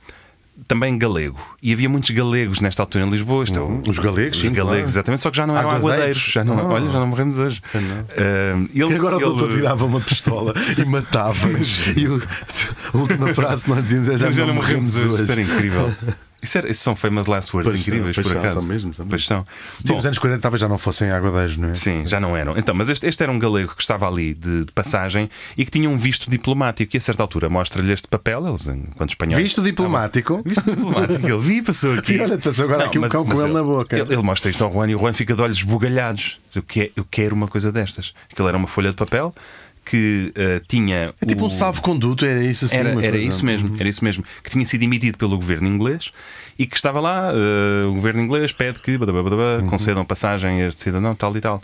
Também 0.68 0.96
galego. 0.96 1.38
E 1.62 1.73
havia 1.73 1.88
muitos 1.88 2.11
galegos 2.11 2.61
nesta 2.61 2.83
altura 2.83 3.05
em 3.05 3.11
Lisboa. 3.11 3.44
Isto 3.44 3.59
é 3.59 3.62
o- 3.62 3.83
os 3.88 3.99
galegos, 3.99 4.37
os 4.38 4.42
sim, 4.42 4.53
galegos, 4.53 4.70
claro. 4.73 4.85
exatamente. 4.85 5.23
Só 5.23 5.31
que 5.31 5.37
já 5.37 5.46
não 5.46 5.57
eram 5.57 5.70
Aguadeiros. 5.70 6.18
Já 6.33 6.44
não, 6.44 6.59
Ah. 6.59 6.64
Olha, 6.68 6.90
já 6.90 6.99
não 7.01 7.07
morremos 7.07 7.37
hoje. 7.38 7.61
Ah, 7.75 7.79
ele, 8.73 8.92
E 8.92 8.94
agora 8.94 9.16
o 9.16 9.20
doutor 9.20 9.49
ele- 9.51 9.57
tirava 9.59 9.85
uma 9.87 10.01
pistola 10.01 10.55
e 10.79 10.85
matava-nos. 10.85 11.87
E 11.96 12.07
o- 12.07 12.23
a 12.94 12.96
última 12.99 13.35
frase 13.35 13.64
que 13.64 13.70
nós 13.70 13.83
dizíamos 13.83 14.09
é: 14.09 14.18
Já, 14.18 14.31
já, 14.31 14.40
não, 14.40 14.49
não 14.49 14.55
morremos 14.55 14.94
hoje. 14.96 15.07
hoje. 15.09 15.23
Isso 15.23 15.33
era 15.33 15.40
incrível. 15.42 15.94
Isso, 16.42 16.59
era, 16.59 16.70
isso 16.70 16.83
são 16.83 16.96
famous 16.96 17.26
last 17.26 17.55
words 17.55 17.72
Pois 17.72 17.87
incríveis, 17.87 18.14
pois 18.14 18.26
por 18.26 18.33
são, 18.33 18.40
acaso. 18.40 18.61
são 18.61 18.68
mesmo, 18.68 18.94
são 18.94 19.07
Pois 19.07 19.26
são. 19.26 19.46
Sim, 19.85 19.92
Bom, 19.92 19.98
os 19.98 20.07
anos 20.07 20.18
40 20.18 20.40
talvez 20.40 20.61
já 20.61 20.68
não 20.68 20.79
fossem 20.79 21.11
aguadeiros, 21.11 21.57
não 21.57 21.68
é? 21.68 21.74
Sim, 21.74 22.07
já 22.07 22.18
não 22.18 22.37
eram. 22.37 22.57
Então, 22.57 22.74
mas 22.74 22.88
este, 22.88 23.07
este 23.07 23.22
era 23.22 23.31
um 23.31 23.38
galego 23.38 23.74
que 23.74 23.83
estava 23.83 24.09
ali 24.09 24.35
de, 24.35 24.64
de 24.64 24.72
passagem 24.72 25.29
e 25.57 25.64
que 25.64 25.70
tinha 25.70 25.88
um 25.88 25.96
visto 25.96 26.31
diplomático. 26.31 26.96
E 26.96 26.98
a 26.98 27.00
certa 27.00 27.22
altura 27.22 27.48
mostra-lhe 27.48 27.92
este 27.92 28.09
papel, 28.09 28.46
eles, 28.48 28.66
enquanto 28.68 29.11
espanhóis. 29.11 29.42
Visto 29.42 29.62
diplomático. 29.62 30.42
Visto 30.44 30.70
diplomático, 30.70 31.26
ele 31.26 31.38
vi, 31.38 31.62
passou 31.62 31.94
aqui. 31.94 32.14
E 32.14 32.20
olha, 32.22 32.38
passou 32.38 32.64
agora 32.64 32.87
aqui 32.87 32.98
um 32.98 33.09
cão 33.09 33.24
com 33.24 33.40
ele 33.40 33.53
na 33.53 33.62
boca. 33.62 33.96
Ele, 33.98 34.14
ele 34.14 34.22
mostra 34.22 34.50
isto 34.50 34.64
ao 34.64 34.72
Juan 34.72 34.88
e 34.90 34.94
o 34.94 34.98
Juan 34.98 35.12
fica 35.12 35.35
de 35.35 35.42
olhos 35.42 35.59
esbugalhados. 35.59 36.38
Eu 36.55 36.62
quero, 36.62 36.90
eu 36.96 37.07
quero 37.09 37.35
uma 37.35 37.46
coisa 37.46 37.70
destas. 37.70 38.12
Aquilo 38.33 38.48
era 38.48 38.57
uma 38.57 38.66
folha 38.66 38.90
de 38.90 38.96
papel 38.96 39.33
que 39.90 40.33
eh, 40.37 40.61
tinha. 40.68 41.12
É 41.20 41.26
tipo 41.26 41.42
o- 41.42 41.46
um 41.46 41.50
salvo-conduto, 41.50 42.24
era 42.24 42.44
isso 42.44 42.64
assim? 42.66 42.76
era, 42.76 43.05
era 43.05 43.16
isso 43.18 43.44
mesmo, 43.44 43.74
era 43.79 43.88
isso 43.88 44.05
mesmo. 44.05 44.24
Que 44.42 44.50
tinha 44.50 44.64
sido 44.64 44.83
emitido 44.83 45.18
pelo 45.18 45.37
governo 45.37 45.66
inglês 45.68 46.12
e 46.59 46.66
que 46.66 46.76
estava 46.76 47.00
lá, 47.00 47.33
eh, 47.35 47.85
o 47.87 47.94
governo 47.94 48.20
inglês 48.22 48.53
pede 48.53 48.79
que 48.79 48.96
badabá, 48.96 49.22
badabá, 49.22 49.59
Uhum. 49.62 49.66
concedam 49.66 50.05
passagem 50.05 50.62
a 50.62 50.68
este 50.68 50.83
cidadão, 50.83 51.14
tal 51.14 51.37
e 51.37 51.40
tal. 51.40 51.62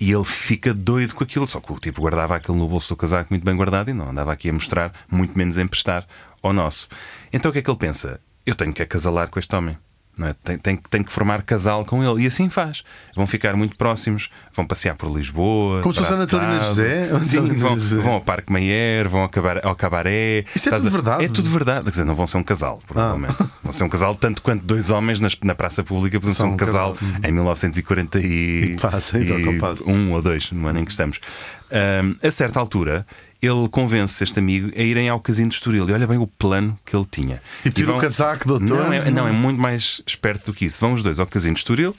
E 0.00 0.10
ele 0.12 0.24
fica 0.24 0.72
doido 0.74 1.14
com 1.14 1.24
aquilo, 1.24 1.46
só 1.46 1.58
que 1.60 1.72
o 1.72 1.76
tipo 1.78 2.00
guardava 2.00 2.36
aquilo 2.36 2.56
no 2.56 2.68
bolso 2.68 2.88
do 2.90 2.96
casaco 2.96 3.28
muito 3.32 3.44
bem 3.44 3.56
guardado 3.56 3.90
e 3.90 3.92
não 3.94 4.10
andava 4.10 4.32
aqui 4.32 4.48
a 4.50 4.52
mostrar, 4.52 4.92
muito 5.10 5.36
menos 5.36 5.56
a 5.58 5.62
emprestar 5.62 6.06
ao 6.42 6.52
nosso. 6.52 6.88
Então 7.32 7.50
o 7.50 7.52
que 7.52 7.58
é 7.58 7.62
que 7.62 7.70
ele 7.70 7.78
pensa? 7.78 8.20
Eu 8.44 8.54
tenho 8.54 8.72
que 8.72 8.82
acasalar 8.82 9.28
com 9.28 9.38
este 9.38 9.54
homem. 9.56 9.76
É? 10.22 10.34
tem, 10.42 10.56
tem, 10.58 10.76
tem 10.76 11.02
que 11.02 11.12
formar 11.12 11.42
casal 11.42 11.84
com 11.84 12.02
ele. 12.02 12.24
E 12.24 12.26
assim 12.26 12.48
faz. 12.48 12.82
Vão 13.14 13.26
ficar 13.26 13.54
muito 13.54 13.76
próximos, 13.76 14.30
vão 14.54 14.66
passear 14.66 14.94
por 14.94 15.14
Lisboa. 15.14 15.82
Como 15.82 15.92
se 15.92 16.00
fosse 16.00 16.12
a 16.12 16.16
braço 16.16 16.32
Natalina 16.36 16.58
dado. 16.58 16.68
José? 16.68 17.20
Sim, 17.20 17.48
vão, 17.56 17.76
vão 17.76 18.12
ao 18.14 18.20
Parque 18.22 18.50
Mayer, 18.50 19.08
vão 19.08 19.20
ao, 19.22 19.28
cabaré, 19.28 19.60
ao 19.62 19.74
cabaré. 19.76 20.44
Isso 20.54 20.68
é 20.70 20.72
tudo 20.72 20.86
a- 20.86 20.90
verdade? 20.90 21.24
É 21.24 21.28
tudo 21.28 21.48
verdade. 21.50 21.84
Quer 21.84 21.90
dizer, 21.90 22.04
não 22.04 22.14
vão 22.14 22.26
ser 22.26 22.38
um 22.38 22.42
casal, 22.42 22.78
provavelmente. 22.86 23.34
Vão 23.62 23.72
ser 23.72 23.84
um 23.84 23.88
casal 23.90 24.14
tanto 24.14 24.40
quanto 24.40 24.64
dois 24.64 24.90
homens 24.90 25.20
nas- 25.20 25.38
na 25.42 25.54
praça 25.54 25.84
pública 25.84 26.18
podiam 26.18 26.34
ser 26.34 26.40
São 26.40 26.50
um 26.50 26.54
um 26.54 26.56
casal 26.56 26.94
casal. 26.94 27.20
em 27.28 27.32
1940 27.32 28.18
e, 28.20 28.24
E 28.72 28.76
passa, 28.80 29.18
então, 29.18 29.58
passa. 29.58 29.84
um 29.84 30.12
ou 30.12 30.22
dois, 30.22 30.50
no 30.50 30.66
ano 30.66 30.78
em 30.78 30.84
que 30.84 30.90
estamos. 30.92 31.20
Ahm, 31.70 32.14
a 32.22 32.30
certa 32.30 32.58
altura, 32.60 33.04
ele 33.42 33.68
convence 33.70 34.22
este 34.22 34.38
amigo 34.38 34.70
a 34.76 34.82
irem 34.82 35.08
ao 35.08 35.20
casino 35.20 35.48
de 35.48 35.54
Estoril. 35.56 35.88
E 35.88 35.92
olha 35.92 36.06
bem 36.06 36.18
o 36.18 36.26
plano 36.26 36.78
que 36.84 36.96
ele 36.96 37.06
tinha. 37.10 37.40
Tipo, 37.62 37.74
tira 37.76 37.94
o 37.96 37.98
casaco, 38.00 38.46
doutor. 38.48 38.66
Não 38.86 38.92
é, 38.92 39.10
não, 39.10 39.26
é 39.28 39.32
muito 39.32 39.60
mais 39.60 40.00
esperto 40.06 40.50
do 40.52 40.54
que 40.56 40.64
isso. 40.64 40.80
Vão 40.80 40.92
os 40.94 41.02
dois 41.02 41.18
ao 41.20 41.26
casino 41.26 41.54
de 41.54 41.60
Estoril. 41.60 41.94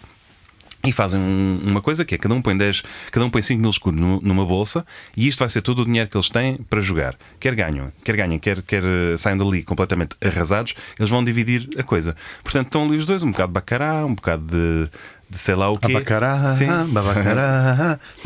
E 0.85 0.91
fazem 0.91 1.19
um- 1.19 1.59
uma 1.65 1.81
coisa 1.81 2.05
que 2.05 2.13
é 2.13 2.17
cada 2.19 2.33
um 2.35 2.41
põe 2.41 2.55
10, 2.55 2.83
cada 3.11 3.25
um 3.25 3.29
põe 3.31 3.41
5 3.41 3.59
mil 3.59 3.69
escudos 3.71 3.99
nu- 3.99 4.21
numa 4.21 4.45
bolsa 4.45 4.85
e 5.17 5.27
isto 5.27 5.39
vai 5.39 5.49
ser 5.49 5.61
todo 5.61 5.81
o 5.81 5.85
dinheiro 5.85 6.07
que 6.07 6.15
eles 6.15 6.29
têm 6.29 6.57
para 6.69 6.79
jogar. 6.79 7.15
Quer 7.39 7.55
ganham, 7.55 7.91
quer 8.03 8.15
ganhem, 8.15 8.37
quer, 8.37 8.61
quer 8.61 8.83
eh, 8.85 9.17
saiam 9.17 9.39
dali 9.39 9.63
completamente 9.63 10.15
arrasados, 10.23 10.75
eles 10.97 11.09
vão 11.09 11.23
dividir 11.25 11.67
a 11.77 11.83
coisa. 11.83 12.15
Portanto, 12.43 12.67
estão 12.67 12.85
ali 12.85 12.95
os 12.95 13.07
dois, 13.07 13.23
um 13.23 13.31
bocado 13.31 13.47
de 13.49 13.53
bacará, 13.55 14.05
um 14.05 14.13
bocado 14.13 14.45
de, 14.45 14.89
de 15.29 15.37
sei 15.37 15.55
lá 15.55 15.69
o 15.69 15.77
quê. 15.77 15.95
Abacará, 15.95 16.47
Sim. 16.47 16.67
babacará, 16.87 17.99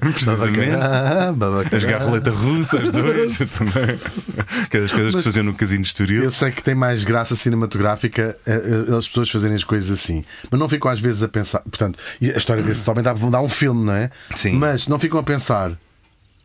Precisamente. 0.00 0.70
babacará, 0.70 1.32
babacará. 1.32 1.76
A 1.76 1.78
jogar 1.78 1.98
roleta 2.02 2.30
russa, 2.30 2.80
os 2.80 2.90
dois. 2.90 3.40
Aquelas 4.64 4.92
coisas 4.92 5.14
que 5.14 5.20
se 5.20 5.24
faziam 5.24 5.44
no 5.44 5.54
casino 5.54 5.82
de 5.82 5.88
Estoril. 5.88 6.24
Eu 6.24 6.30
sei 6.30 6.50
que 6.50 6.62
tem 6.62 6.74
mais 6.74 7.04
graça 7.04 7.36
cinematográfica 7.36 8.36
eh, 8.46 8.84
eh, 8.88 8.96
as 8.96 9.06
pessoas 9.06 9.28
fazerem 9.30 9.54
as 9.54 9.64
coisas 9.64 9.90
assim, 9.90 10.24
mas 10.50 10.58
não 10.58 10.68
ficam 10.68 10.90
às 10.90 11.00
vezes 11.00 11.22
a 11.22 11.28
pensar. 11.28 11.60
Portanto, 11.60 11.98
a 12.22 12.38
história 12.38 12.62
desse 12.62 12.88
homem 12.88 13.02
dá, 13.02 13.12
dá 13.12 13.40
um 13.40 13.48
filme, 13.48 13.84
não 13.84 13.94
é? 13.94 14.10
Sim. 14.34 14.54
Mas 14.56 14.88
não 14.88 14.98
ficam 14.98 15.20
a 15.20 15.22
pensar. 15.22 15.72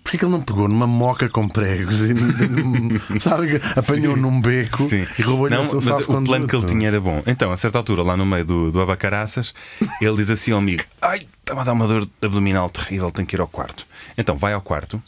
Porquê 0.10 0.17
que 0.17 0.26
ele 0.26 0.32
não 0.32 0.41
pegou 0.41 0.67
numa 0.67 0.88
moca 0.88 1.30
com 1.30 1.48
pregos 1.48 2.02
e 2.02 3.19
sabe, 3.19 3.62
apanhou 3.78 4.17
num 4.17 4.41
beco 4.41 4.82
Sim. 4.82 5.06
e 5.19 5.22
roubou-lhe 5.22 5.56
Não, 5.56 5.63
mas 5.63 6.00
o 6.00 6.24
plano 6.24 6.48
que 6.48 6.56
ele 6.56 6.65
tinha 6.65 6.88
era 6.88 7.00
bom. 7.00 7.22
Então, 7.28 7.52
a 7.52 7.58
certa 7.58 7.78
altura, 7.78 8.02
lá 8.02 8.17
no 8.17 8.26
meio 8.26 8.43
do, 8.43 8.72
do 8.72 8.82
abacaraças, 8.82 9.54
ele 10.02 10.15
diz 10.15 10.32
assim 10.32 10.52
ao 10.52 10.58
amigo: 10.58 10.84
Ai, 11.00 11.19
estava 11.41 11.62
a 11.62 11.63
dar 11.63 11.74
uma 11.74 11.88
dor 11.88 12.10
abdominal 12.24 12.67
terrível, 12.72 13.12
tenho 13.12 13.28
que 13.28 13.36
ir 13.36 13.39
ao 13.39 13.48
quarto. 13.48 13.86
Então 14.17 14.36
vai 14.36 14.52
ao 14.52 14.62
quarto 14.62 15.00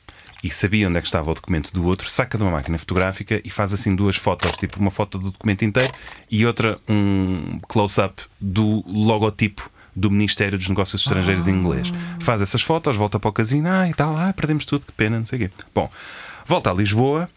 e 0.43 0.51
sabia 0.51 0.87
onde 0.87 0.99
é 0.99 1.01
que 1.01 1.07
estava 1.07 1.31
o 1.31 1.33
documento 1.33 1.73
do 1.73 1.83
outro, 1.83 2.07
saca 2.07 2.37
de 2.37 2.43
uma 2.43 2.51
máquina 2.51 2.77
fotográfica 2.77 3.41
e 3.43 3.49
faz 3.49 3.73
assim 3.73 3.95
duas 3.95 4.17
fotos, 4.17 4.51
tipo 4.51 4.79
uma 4.79 4.91
foto 4.91 5.17
do 5.17 5.31
documento 5.31 5.65
inteiro 5.65 5.91
e 6.29 6.45
outra 6.45 6.77
um 6.87 7.59
close-up 7.67 8.21
do 8.39 8.83
logotipo 8.85 9.67
do 9.95 10.09
Ministério 10.09 10.57
dos 10.57 10.67
Negócios 10.67 11.01
Estrangeiros 11.01 11.47
em 11.47 11.53
inglês. 11.53 11.91
Faz 12.19 12.41
essas 12.41 12.61
fotos, 12.61 12.95
volta 12.95 13.19
para 13.19 13.29
o 13.29 13.33
casino, 13.33 13.69
ah, 13.69 13.89
e 13.89 13.93
tal, 13.93 14.15
ah, 14.17 14.33
perdemos 14.33 14.65
tudo, 14.65 14.85
que 14.85 14.91
pena, 14.91 15.17
não 15.17 15.25
sei 15.25 15.37
o 15.37 15.41
quê. 15.41 15.55
Bom, 15.73 15.89
volta 16.45 16.71
a 16.71 16.73
Lisboa, 16.73 17.29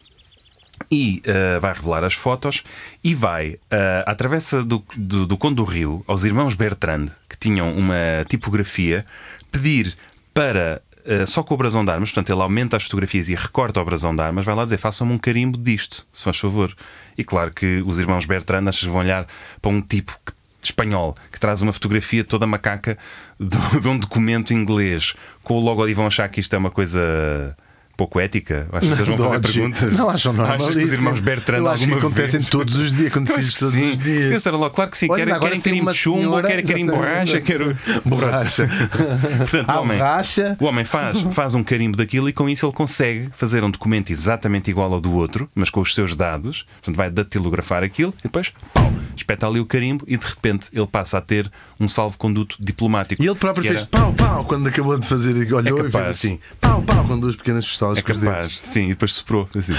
e 0.91 1.23
uh, 1.27 1.61
vai 1.61 1.73
revelar 1.73 2.05
as 2.05 2.15
fotos 2.15 2.63
e 3.03 3.15
vai 3.15 3.51
uh, 3.51 3.59
à 4.07 4.15
travessa 4.15 4.63
do, 4.63 4.85
do, 4.97 5.27
do 5.27 5.37
Conde 5.37 5.57
do 5.57 5.65
Rio 5.65 6.05
aos 6.07 6.25
irmãos 6.25 6.55
Bertrand, 6.55 7.07
que 7.29 7.39
tinham 7.39 7.73
uma 7.73 8.25
tipografia, 8.29 9.07
pedir 9.53 9.97
para. 10.33 10.83
uh, 11.07 11.27
só 11.27 11.43
com 11.43 11.55
o 11.55 11.57
brasão 11.57 11.85
de 11.85 11.91
armas, 11.91 12.11
portanto, 12.11 12.33
ele 12.33 12.43
aumenta 12.43 12.77
as 12.77 12.85
fotografias 12.85 13.29
e 13.29 13.35
recorta 13.35 13.81
o 13.81 13.85
brasão 13.85 14.15
de 14.15 14.23
armas, 14.23 14.45
vai 14.45 14.55
lá 14.55 14.65
dizer: 14.65 14.79
façam-me 14.79 15.13
um 15.13 15.19
carimbo 15.19 15.57
disto, 15.57 16.07
se 16.13 16.25
faz 16.25 16.39
favor. 16.39 16.75
E 17.17 17.23
claro 17.23 17.53
que 17.53 17.83
os 17.87 17.99
irmãos 17.99 18.27
Bertrand 18.27 18.69
achas, 18.69 18.85
vão 18.85 19.01
olhar 19.01 19.27
para 19.63 19.71
um 19.71 19.81
tipo 19.81 20.19
que 20.27 20.33
espanhol 20.67 21.15
que 21.31 21.39
traz 21.39 21.63
uma 21.63 21.73
fotografia 21.73 22.25
toda 22.25 22.47
macaca 22.47 22.97
de, 23.39 23.57
de 23.81 23.89
um 23.89 23.99
documento 23.99 24.53
inglês 24.53 25.15
com 25.43 25.55
o 25.55 25.61
logo 25.61 25.87
e 25.89 25.95
vão 25.95 26.07
achar 26.07 26.29
que 26.29 26.41
isto 26.41 26.55
é 26.55 26.59
uma 26.59 26.71
coisa 26.71 27.57
pouco 27.97 28.19
ética. 28.21 28.67
Acho 28.73 28.87
que 28.89 28.93
eles 28.95 29.09
vão 29.09 29.19
fazer 29.19 29.41
perguntas. 29.41 29.93
Não, 29.93 30.09
acham 30.11 30.33
normal. 30.33 30.57
Achas 30.57 30.75
que 30.75 30.83
os 30.83 30.93
irmãos 30.93 31.21
Bertrand 31.21 31.59
Eu 31.59 31.69
acho 31.69 31.87
que 31.87 31.93
acontecem 31.95 32.41
vez... 32.41 32.51
todos 32.51 32.77
os 32.77 32.93
dias, 32.93 33.13
acho 33.17 33.21
que 33.53 33.59
todos 33.59 33.75
sim. 33.75 33.91
os 33.91 33.99
dias. 33.99 34.21
Eles 34.23 34.37
disseram 34.37 34.59
logo, 34.59 34.75
claro 34.75 34.91
que 34.91 34.99
sim, 34.99 35.07
Olha, 35.11 35.39
querem, 35.39 35.61
querem 35.61 35.81
uma 35.81 35.93
de 35.93 35.99
chumbo, 35.99 36.19
senhora- 36.21 36.49
querem 36.49 36.85
de 36.87 36.91
borracha, 36.91 37.41
quero. 37.41 37.77
Borracha. 38.05 38.69
Portanto, 39.39 39.69
o 39.71 39.81
homem, 39.81 39.99
borracha. 39.99 40.57
o 40.61 40.65
homem 40.65 40.85
faz, 40.85 41.21
faz 41.31 41.55
um 41.55 41.63
carimbo 41.63 41.97
daquilo 41.97 42.29
e 42.29 42.33
com 42.33 42.49
isso 42.49 42.67
ele 42.67 42.73
consegue 42.73 43.29
fazer 43.33 43.63
um 43.65 43.71
documento 43.71 44.11
exatamente 44.11 44.71
igual 44.71 44.93
ao 44.93 45.01
do 45.01 45.13
outro, 45.13 45.49
mas 45.55 45.71
com 45.71 45.81
os 45.81 45.95
seus 45.95 46.15
dados. 46.17 46.67
Portanto, 46.81 46.97
vai 46.97 47.11
datilografar 47.11 47.83
aquilo 47.83 48.13
e 48.21 48.23
depois, 48.25 48.53
pau, 48.73 48.93
espeta 49.17 49.47
ali 49.47 49.61
o 49.61 49.67
carimbo 49.67 50.05
e 50.09 50.17
de 50.17 50.27
repente 50.27 50.67
ele 50.73 50.87
passa 50.87 51.19
a 51.19 51.21
ter 51.21 51.51
um 51.79 51.89
salvo-conduto 51.89 52.57
diplomático. 52.61 53.23
E 53.23 53.27
ele 53.27 53.35
próprio 53.37 53.65
fez 53.65 53.77
era- 53.81 53.87
pau, 53.87 54.13
pau 54.13 54.45
quando 54.45 54.67
acabou 54.69 54.99
de 54.99 55.07
fazer, 55.07 55.35
olhou 55.53 55.79
É 55.85 55.87
e 55.87 55.91
fez 55.91 56.09
assim, 56.09 56.39
pau, 56.61 56.83
pau, 56.83 57.05
com 57.05 57.19
duas 57.19 57.37
pequenas 57.37 57.65
É 57.93 58.03
com 58.03 58.13
os 58.13 58.19
capaz, 58.19 58.47
dedos. 58.49 58.61
sim, 58.63 58.85
e 58.87 58.89
depois 58.89 59.13
soprou 59.13 59.49
assim. 59.57 59.75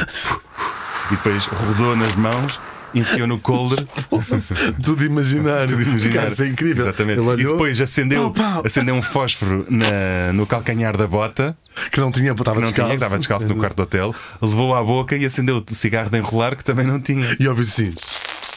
E 1.11 1.15
depois 1.15 1.45
rodou 1.45 1.95
nas 1.95 2.15
mãos, 2.15 2.59
enfiou 2.93 3.27
no 3.27 3.37
colder. 3.39 3.85
Tudo 4.83 5.03
imaginário. 5.05 5.67
Tudo 5.67 5.81
imaginário. 5.89 6.31
Isso 6.31 6.43
é 6.43 6.47
incrível. 6.47 6.83
Exatamente. 6.85 7.19
Olhou, 7.19 7.39
e 7.39 7.43
depois 7.45 7.81
acendeu, 7.81 8.31
Pau, 8.31 8.53
pau. 8.53 8.63
acendeu 8.65 8.95
um 8.95 9.01
fósforo 9.01 9.65
na- 9.69 10.33
no 10.33 10.45
calcanhar 10.47 10.95
da 10.97 11.05
bota, 11.07 11.55
que 11.91 11.99
não 11.99 12.11
tinha, 12.11 12.31
estava 12.31 12.55
não 12.59 12.61
descalço. 12.67 12.83
tinha, 12.87 12.95
estava 12.95 13.17
descalço 13.17 13.47
no 13.49 13.55
quarto 13.57 13.75
do 13.77 13.83
hotel, 13.83 14.15
levou 14.41 14.73
à 14.75 14.83
boca 14.83 15.15
e 15.15 15.25
acendeu 15.25 15.57
o 15.69 15.75
cigarro 15.75 16.09
de 16.09 16.17
enrolar, 16.17 16.55
que 16.55 16.63
também 16.63 16.85
não 16.87 16.99
tinha. 16.99 17.35
E 17.39 17.47
ouviu 17.47 17.65
assim. 17.65 17.93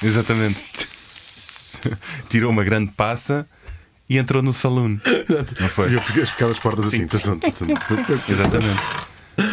Exatamente. 0.03 0.59
Tirou 2.29 2.51
uma 2.51 2.65
grande 2.65 2.91
passa 2.97 3.47
e 4.09 4.17
entrou 4.19 4.43
no 4.43 4.53
saloon. 4.53 4.97
Não 5.61 5.69
foi? 5.69 5.91
E 5.91 5.95
eu 5.95 6.01
fiquei 6.03 6.23
a 6.23 6.27
ficar 6.27 6.47
as 6.47 6.59
portas 6.59 6.87
assim. 6.89 7.07
Exatamente. 8.29 8.81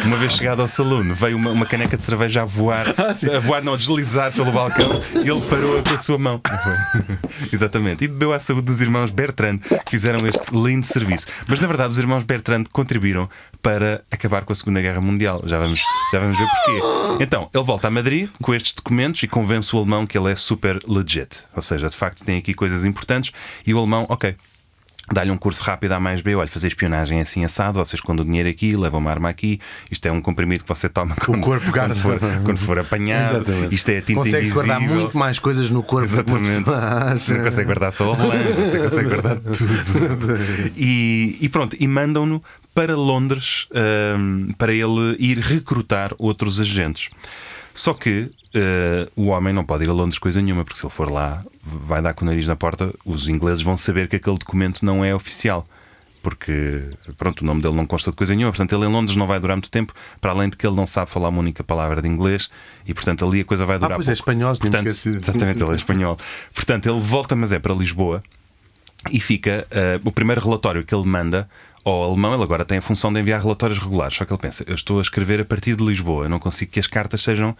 Uma 0.04 0.16
vez 0.16 0.32
chegado 0.32 0.60
ao 0.60 0.68
saloon, 0.68 1.12
veio 1.14 1.36
uma, 1.36 1.50
uma 1.50 1.64
caneca 1.66 1.96
de 1.96 2.02
cerveja 2.04 2.42
a 2.42 2.44
voar, 2.44 2.86
Ah, 2.98 3.36
a 3.36 3.38
voar, 3.38 3.62
não, 3.62 3.74
a 3.74 3.76
deslizar 3.76 4.32
pelo 4.32 4.50
balcão 4.50 5.00
e 5.14 5.28
ele 5.28 5.40
parou 5.48 5.82
com 5.82 5.94
a 5.94 5.98
sua 5.98 6.18
mão. 6.18 6.40
Exatamente. 7.52 8.04
E 8.04 8.08
bebeu 8.08 8.32
à 8.32 8.38
saúde 8.40 8.62
dos 8.62 8.80
irmãos 8.80 9.10
Bertrand 9.10 9.58
que 9.58 9.90
fizeram 9.90 10.26
este 10.26 10.54
lindo 10.54 10.84
serviço. 10.84 11.26
Mas 11.46 11.60
na 11.60 11.66
verdade, 11.66 11.90
os 11.90 11.98
irmãos 11.98 12.24
Bertrand 12.24 12.64
contribuíram 12.72 13.28
para 13.62 14.02
acabar 14.10 14.44
com 14.44 14.52
a 14.52 14.56
Segunda 14.56 14.80
Guerra 14.80 15.00
Mundial. 15.00 15.42
Já 15.44 15.58
vamos, 15.58 15.80
já 16.12 16.18
vamos 16.18 16.36
ver 16.36 16.46
porquê. 16.46 17.22
Então, 17.24 17.48
ele 17.54 17.64
volta 17.64 17.88
a 17.88 17.90
Madrid 17.90 18.28
com 18.42 18.54
estes 18.54 18.72
documentos 18.72 19.22
e 19.22 19.28
convence 19.28 19.74
o 19.74 19.78
alemão 19.78 20.06
que 20.06 20.18
ele 20.18 20.30
é 20.32 20.36
super 20.36 20.78
legit. 20.86 21.44
Ou 21.54 21.62
seja, 21.62 21.88
de 21.88 21.96
facto, 21.96 22.24
tem 22.24 22.38
aqui 22.38 22.54
coisas 22.54 22.84
importantes 22.84 23.32
e 23.66 23.72
o 23.72 23.78
alemão, 23.78 24.06
ok. 24.08 24.34
Dá-lhe 25.12 25.30
um 25.30 25.36
curso 25.36 25.62
rápido 25.62 25.92
A 25.92 26.00
mais 26.00 26.20
B, 26.20 26.34
olha, 26.34 26.48
fazer 26.48 26.66
espionagem 26.66 27.20
assim 27.20 27.44
assado, 27.44 27.78
vocês 27.78 28.00
escondem 28.00 28.24
o 28.24 28.26
dinheiro 28.26 28.48
aqui, 28.48 28.76
levam 28.76 28.98
uma 28.98 29.10
arma 29.10 29.28
aqui, 29.28 29.60
isto 29.88 30.04
é 30.06 30.10
um 30.10 30.20
comprimido 30.20 30.64
que 30.64 30.68
você 30.68 30.88
toma 30.88 31.14
quando, 31.14 31.40
corpo 31.40 31.70
guarda. 31.70 31.94
quando, 31.94 32.18
for, 32.18 32.20
quando 32.44 32.58
for 32.58 32.78
apanhado, 32.78 33.36
Exatamente. 33.36 33.74
isto 33.74 33.88
é 33.88 33.98
a 33.98 34.02
tinta 34.02 34.20
Consegue-se 34.20 34.52
guardar 34.52 34.80
muito 34.80 35.16
mais 35.16 35.38
coisas 35.38 35.70
no 35.70 35.82
corpo 35.82 36.04
Exatamente. 36.04 36.68
não 36.68 37.44
consegue 37.44 37.64
guardar 37.64 37.92
só 37.92 38.10
o 38.10 38.14
relógio, 38.14 38.54
você 38.54 38.78
consegue 38.78 39.08
guardar 39.08 39.36
tudo. 39.36 40.36
E, 40.76 41.38
e 41.40 41.48
pronto, 41.48 41.76
e 41.78 41.86
mandam-no 41.86 42.42
para 42.74 42.96
Londres 42.96 43.68
hum, 44.18 44.52
para 44.58 44.72
ele 44.72 45.16
ir 45.18 45.38
recrutar 45.38 46.12
outros 46.18 46.60
agentes. 46.60 47.10
Só 47.72 47.94
que 47.94 48.28
eh, 48.56 49.08
o 49.14 49.26
homem 49.26 49.52
não 49.52 49.64
pode 49.64 49.84
ir 49.84 49.90
a 49.90 49.92
Londres 49.92 50.18
coisa 50.18 50.40
nenhuma, 50.40 50.64
porque 50.64 50.80
se 50.80 50.86
ele 50.86 50.92
for 50.92 51.10
lá, 51.10 51.44
vai 51.62 52.00
dar 52.00 52.14
com 52.14 52.24
o 52.24 52.28
nariz 52.28 52.48
na 52.48 52.56
porta, 52.56 52.90
os 53.04 53.28
ingleses 53.28 53.62
vão 53.62 53.76
saber 53.76 54.08
que 54.08 54.16
aquele 54.16 54.38
documento 54.38 54.82
não 54.84 55.04
é 55.04 55.14
oficial. 55.14 55.66
Porque 56.22 56.82
pronto, 57.18 57.42
o 57.42 57.44
nome 57.44 57.60
dele 57.60 57.74
não 57.74 57.86
consta 57.86 58.10
de 58.10 58.16
coisa 58.16 58.34
nenhuma, 58.34 58.50
portanto 58.50 58.74
ele 58.74 58.84
em 58.84 58.92
Londres 58.92 59.14
não 59.14 59.26
vai 59.26 59.38
durar 59.38 59.56
muito 59.56 59.70
tempo, 59.70 59.92
para 60.20 60.32
além 60.32 60.48
de 60.48 60.56
que 60.56 60.66
ele 60.66 60.74
não 60.74 60.86
sabe 60.86 61.10
falar 61.10 61.28
uma 61.28 61.38
única 61.38 61.62
palavra 61.62 62.02
de 62.02 62.08
inglês 62.08 62.50
e 62.84 62.92
portanto 62.92 63.24
ali 63.24 63.42
a 63.42 63.44
coisa 63.44 63.64
vai 63.64 63.78
durar 63.78 63.96
pois 63.96 64.08
é, 64.08 64.10
pouco. 64.10 64.20
espanhol, 64.22 64.56
tínhamos 64.56 65.04
portanto. 65.04 65.22
Exatamente, 65.22 65.62
ele 65.62 65.72
é 65.72 65.76
espanhol. 65.76 66.18
Portanto, 66.52 66.88
ele 66.88 66.98
volta, 66.98 67.36
mas 67.36 67.52
é 67.52 67.60
para 67.60 67.72
Lisboa 67.74 68.24
e 69.12 69.20
fica 69.20 69.66
eh, 69.70 70.00
o 70.04 70.10
primeiro 70.10 70.40
relatório 70.40 70.84
que 70.84 70.92
ele 70.92 71.06
manda 71.06 71.48
ao 71.84 72.02
alemão. 72.02 72.34
Ele 72.34 72.42
agora 72.42 72.64
tem 72.64 72.78
a 72.78 72.82
função 72.82 73.12
de 73.12 73.20
enviar 73.20 73.40
relatórios 73.40 73.78
regulares. 73.78 74.16
Só 74.16 74.24
que 74.24 74.32
ele 74.32 74.40
pensa: 74.40 74.64
eu 74.66 74.74
estou 74.74 74.98
a 74.98 75.02
escrever 75.02 75.40
a 75.40 75.44
partir 75.44 75.76
de 75.76 75.84
Lisboa, 75.84 76.24
eu 76.24 76.28
não 76.28 76.40
consigo 76.40 76.72
que 76.72 76.80
as 76.80 76.88
cartas 76.88 77.22
sejam 77.22 77.56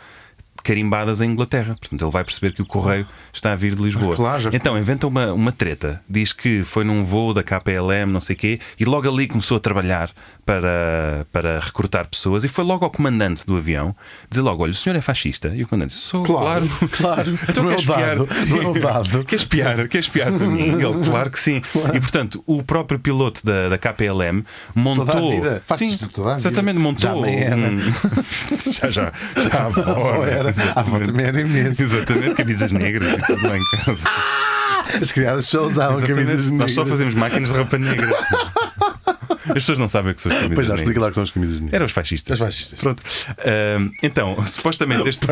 carimbadas 0.66 1.20
em 1.20 1.30
Inglaterra. 1.30 1.76
Portanto, 1.78 2.02
ele 2.02 2.10
vai 2.10 2.24
perceber 2.24 2.52
que 2.52 2.60
o 2.60 2.66
correio 2.66 3.06
está 3.32 3.52
a 3.52 3.56
vir 3.56 3.76
de 3.76 3.82
Lisboa. 3.82 4.12
Ah, 4.12 4.16
claro, 4.16 4.50
então, 4.52 4.76
inventa 4.76 5.06
uma, 5.06 5.32
uma 5.32 5.52
treta. 5.52 6.02
Diz 6.10 6.32
que 6.32 6.64
foi 6.64 6.82
num 6.82 7.04
voo 7.04 7.32
da 7.32 7.42
KPLM, 7.44 8.10
não 8.12 8.20
sei 8.20 8.34
o 8.34 8.38
quê, 8.38 8.58
e 8.78 8.84
logo 8.84 9.08
ali 9.08 9.28
começou 9.28 9.56
a 9.56 9.60
trabalhar 9.60 10.10
para, 10.44 11.24
para 11.32 11.60
recrutar 11.60 12.06
pessoas. 12.08 12.42
E 12.44 12.48
foi 12.48 12.64
logo 12.64 12.84
ao 12.84 12.90
comandante 12.90 13.46
do 13.46 13.56
avião 13.56 13.94
dizer 14.28 14.42
logo: 14.42 14.62
olha, 14.64 14.72
o 14.72 14.74
senhor 14.74 14.96
é 14.96 15.00
fascista? 15.00 15.48
E 15.54 15.62
o 15.62 15.68
comandante 15.68 15.90
disse: 15.90 16.02
sou, 16.02 16.24
Claro, 16.24 16.68
claro. 16.92 17.38
então 17.48 17.62
Não 17.62 17.70
quer 17.70 17.76
o 17.76 17.80
espiar? 17.80 18.16
dado, 18.16 18.28
não 18.48 18.62
é 18.62 18.66
o 18.66 18.80
dado. 18.80 19.24
Quer 19.24 19.36
espiar? 19.36 19.88
Quer 19.88 19.98
espiar 20.00 20.32
para 20.32 20.46
mim? 20.46 20.62
Ele, 20.62 21.04
claro 21.04 21.30
que 21.30 21.38
sim. 21.38 21.62
E 21.94 22.00
portanto, 22.00 22.42
o 22.46 22.62
próprio 22.62 22.98
piloto 22.98 23.40
da, 23.44 23.68
da 23.68 23.78
KPLM 23.78 24.42
montou. 24.74 25.06
Toda 25.06 25.18
a 25.18 25.30
vida. 25.30 25.62
Faz 25.64 25.78
Sim, 25.78 25.88
isto 25.90 26.08
toda 26.08 26.32
a 26.32 26.36
vida. 26.36 26.48
exatamente, 26.48 26.78
montou. 26.78 26.96
Já 27.08 27.14
um- 27.14 27.78
já, 28.72 28.90
já, 28.90 29.12
já 29.36 29.70
A 30.74 30.80
avó 30.80 30.98
também 30.98 31.26
era 31.26 31.40
imenso. 31.40 31.82
Exatamente, 31.82 32.34
camisas 32.34 32.72
negras 32.72 33.12
e 33.12 33.26
tudo 33.26 33.48
lá 33.48 33.56
em 33.58 33.62
casa. 33.84 34.08
As 35.00 35.12
criadas 35.12 35.46
só 35.46 35.66
usavam 35.66 35.98
Exatamente. 35.98 36.26
camisas 36.26 36.44
negras. 36.50 36.60
Nós 36.60 36.72
só 36.72 36.86
fazemos 36.86 37.14
máquinas 37.14 37.50
de 37.50 37.56
roupa 37.56 37.78
negra. 37.78 38.08
As 39.48 39.52
pessoas 39.62 39.78
não 39.78 39.88
sabem 39.88 40.12
o 40.12 40.14
que 40.14 40.20
são 40.20 40.30
as 40.32 40.38
camisas 40.38 40.54
Pois 40.56 40.66
não, 40.68 40.74
negras. 40.76 40.80
explica 40.80 41.00
lá 41.00 41.08
que 41.08 41.14
são 41.14 41.22
as 41.22 41.30
camisas 41.30 41.60
negras. 41.60 41.74
Eram 41.74 41.86
os 41.86 41.92
fascistas. 41.92 42.32
Os 42.40 42.46
fascistas. 42.46 42.80
Pronto. 42.80 43.02
Ahm, 43.44 43.90
então, 44.02 44.46
supostamente 44.46 45.08
este. 45.08 45.26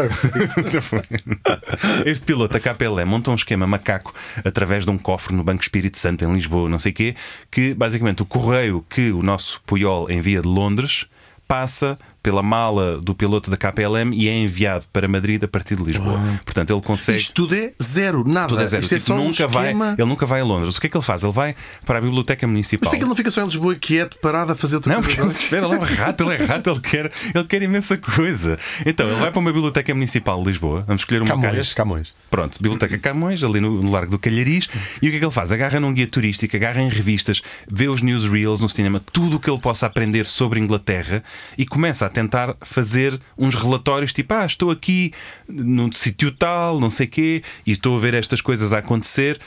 Este 2.05 2.25
piloto 2.25 2.53
da 2.53 2.61
KPLM 2.61 3.05
montou 3.09 3.33
um 3.33 3.37
esquema 3.37 3.67
macaco 3.67 4.15
através 4.45 4.85
de 4.85 4.91
um 4.91 4.99
cofre 4.99 5.35
no 5.35 5.43
Banco 5.45 5.63
Espírito 5.63 5.99
Santo 5.99 6.25
em 6.25 6.33
Lisboa, 6.33 6.69
não 6.69 6.79
sei 6.79 6.93
o 6.93 6.95
quê, 6.95 7.15
que 7.51 7.75
basicamente 7.75 8.23
o 8.23 8.27
correio 8.27 8.85
que 8.89 9.11
o 9.13 9.23
nosso 9.23 9.61
Puyol 9.67 10.11
envia 10.11 10.41
de 10.41 10.49
Londres 10.49 11.07
passa 11.47 11.99
pela 12.25 12.43
mala 12.43 12.99
do 13.03 13.15
piloto 13.15 13.51
da 13.51 13.57
KPLM 13.59 14.15
e 14.15 14.29
é 14.31 14.33
enviado 14.35 14.87
para 14.91 15.07
Madrid 15.07 15.45
a 15.45 15.47
partir 15.47 15.77
de 15.77 15.83
Lisboa. 15.83 16.19
Portanto, 16.43 16.73
ele 16.73 16.81
consegue. 16.81 17.19
Isto 17.19 17.35
tudo 17.35 17.55
é 17.55 17.73
zero, 17.81 18.25
nada. 18.27 18.49
Tudo 18.49 18.63
é 18.63 18.67
zero. 18.67 18.83
Isto 18.83 18.95
é 18.95 18.99
Tipo, 18.99 19.13
um 19.13 19.25
nunca 19.27 19.47
vai, 19.47 19.67
esquema. 19.67 19.95
ele 19.99 20.09
nunca 20.09 20.25
vai 20.25 20.41
a 20.41 20.45
Londres. 20.45 20.77
O 20.77 20.81
que 20.81 20.87
é 20.87 20.91
que 20.91 20.97
ele 20.97 21.05
faz? 21.05 21.23
Ele 21.23 21.33
vai 21.35 21.55
para 21.85 21.99
a 21.99 22.01
Biblioteca 22.01 22.47
Mas 22.47 22.51
Municipal. 22.53 22.85
porquê 22.85 22.97
que 22.97 23.03
ele 23.05 23.09
não 23.11 23.15
fica 23.17 23.31
só 23.31 23.43
em 23.43 23.45
Lisboa 23.45 23.75
quieto, 23.75 24.19
parado 24.19 24.53
a 24.53 24.55
fazer 24.57 24.77
outra 24.77 24.95
Não, 24.95 25.03
coisa? 25.03 25.17
porque 25.19 25.29
ele 25.31 25.39
espera 25.39 25.67
lá, 25.67 25.75
é 25.75 25.79
um 25.79 25.83
rato, 25.83 26.25
ele 26.25 26.43
é 26.43 26.47
rato, 26.47 26.71
ele 26.71 26.81
quer, 26.81 27.13
ele 27.35 27.45
quer 27.45 27.61
imensa 27.63 27.99
coisa. 27.99 28.59
Então, 28.87 29.07
ele 29.07 29.21
vai 29.21 29.31
para 29.31 29.41
uma 29.41 29.53
biblioteca 29.53 29.93
municipal 29.95 30.41
de 30.43 30.49
Lisboa, 30.49 30.83
vamos 30.87 31.03
escolher 31.03 31.21
uma 31.21 31.29
Camões, 31.29 31.51
calhas. 31.51 31.75
Camões. 31.75 32.15
Pronto, 32.31 32.59
Biblioteca 32.63 32.97
Camões, 32.99 33.43
ali 33.45 33.61
no, 33.61 33.83
no 33.83 33.91
Largo 33.91 34.13
do 34.13 34.19
Calhariz. 34.19 34.67
E 35.03 35.09
o 35.09 35.11
que 35.11 35.17
é 35.17 35.19
que 35.19 35.25
ele 35.27 35.31
faz? 35.31 35.53
Agarra 35.53 35.79
num 35.79 35.93
guia 35.93 36.07
turístico, 36.07 36.57
agarra 36.57 36.81
em 36.81 36.89
revistas, 36.89 37.43
vê 37.71 37.87
os 37.87 38.01
newsreels 38.01 38.63
no 38.63 38.69
cinema, 38.69 38.99
tudo 39.13 39.37
o 39.37 39.41
que 39.41 39.51
ele 39.51 39.61
possa 39.61 39.85
aprender 39.87 40.25
sobre 40.25 40.59
Inglaterra 40.59 41.23
e 41.59 41.67
começa 41.67 42.07
a 42.07 42.09
tentar 42.15 42.57
fazer 42.63 43.21
uns 43.37 43.55
relatórios 43.55 44.13
tipo: 44.13 44.33
ah, 44.33 44.47
estou 44.47 44.71
aqui 44.71 45.13
num 45.47 45.93
sítio 45.93 46.33
tal, 46.33 46.81
não 46.81 46.89
sei 46.89 47.07
quê, 47.07 47.43
e 47.67 47.73
estou 47.73 47.97
a 47.97 48.01
ver 48.01 48.15
estas 48.15 48.41
coisas 48.41 48.73
a 48.73 48.79
acontecer, 48.79 49.39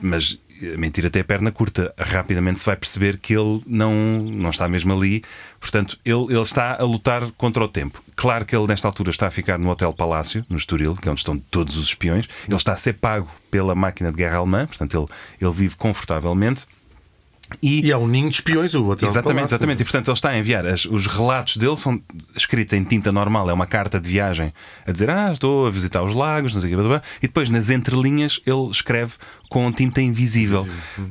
mas. 0.00 0.38
A 0.54 0.78
mentira 0.78 1.10
tem 1.10 1.20
a 1.20 1.24
perna 1.24 1.50
curta. 1.50 1.92
Rapidamente 1.98 2.60
se 2.60 2.64
vai 2.66 2.76
perceber 2.76 3.18
que 3.18 3.34
ele 3.34 3.60
não, 3.66 3.92
não 3.92 4.50
está 4.50 4.68
mesmo 4.68 4.94
ali. 4.94 5.22
Portanto, 5.58 5.98
ele, 6.04 6.26
ele 6.30 6.40
está 6.40 6.80
a 6.80 6.84
lutar 6.84 7.28
contra 7.32 7.62
o 7.62 7.68
tempo. 7.68 8.00
Claro 8.14 8.46
que 8.46 8.54
ele, 8.54 8.68
nesta 8.68 8.86
altura, 8.86 9.10
está 9.10 9.26
a 9.26 9.30
ficar 9.32 9.58
no 9.58 9.68
Hotel 9.68 9.92
Palácio, 9.92 10.44
no 10.48 10.56
Estoril, 10.56 10.94
que 10.94 11.08
é 11.08 11.10
onde 11.10 11.20
estão 11.20 11.36
todos 11.36 11.76
os 11.76 11.88
espiões. 11.88 12.28
Ele 12.46 12.56
está 12.56 12.72
a 12.72 12.76
ser 12.76 12.94
pago 12.94 13.28
pela 13.50 13.74
máquina 13.74 14.12
de 14.12 14.16
guerra 14.16 14.38
alemã, 14.38 14.64
portanto, 14.64 14.96
ele, 14.96 15.44
ele 15.44 15.52
vive 15.52 15.74
confortavelmente. 15.74 16.66
E 17.62 17.90
é 17.90 17.96
um 17.96 18.06
ninho 18.06 18.28
de 18.28 18.34
espiões, 18.36 18.74
o 18.74 18.84
hotel. 18.86 19.08
Exatamente, 19.08 19.46
exatamente. 19.48 19.80
E 19.80 19.84
portanto 19.84 20.08
ele 20.08 20.14
está 20.14 20.30
a 20.30 20.38
enviar 20.38 20.66
as- 20.66 20.84
os 20.84 21.06
relatos 21.06 21.56
dele 21.56 21.76
são 21.76 22.00
escritos 22.36 22.72
em 22.74 22.84
tinta 22.84 23.10
normal, 23.12 23.48
é 23.50 23.52
uma 23.52 23.66
carta 23.66 23.98
de 24.00 24.08
viagem 24.08 24.52
a 24.86 24.92
dizer 24.92 25.10
ah, 25.10 25.30
estou 25.32 25.66
a 25.66 25.70
visitar 25.70 26.02
os 26.02 26.14
lagos, 26.14 26.54
não 26.54 26.60
sei 26.60 26.68
o 26.68 26.70
que, 26.72 26.76
blá, 26.76 26.88
blá, 26.88 26.98
blá. 27.00 27.08
e 27.22 27.26
depois 27.26 27.50
nas 27.50 27.70
entrelinhas 27.70 28.40
ele 28.46 28.68
escreve 28.70 29.12
com 29.48 29.70
tinta 29.72 30.00
invisível. 30.02 30.66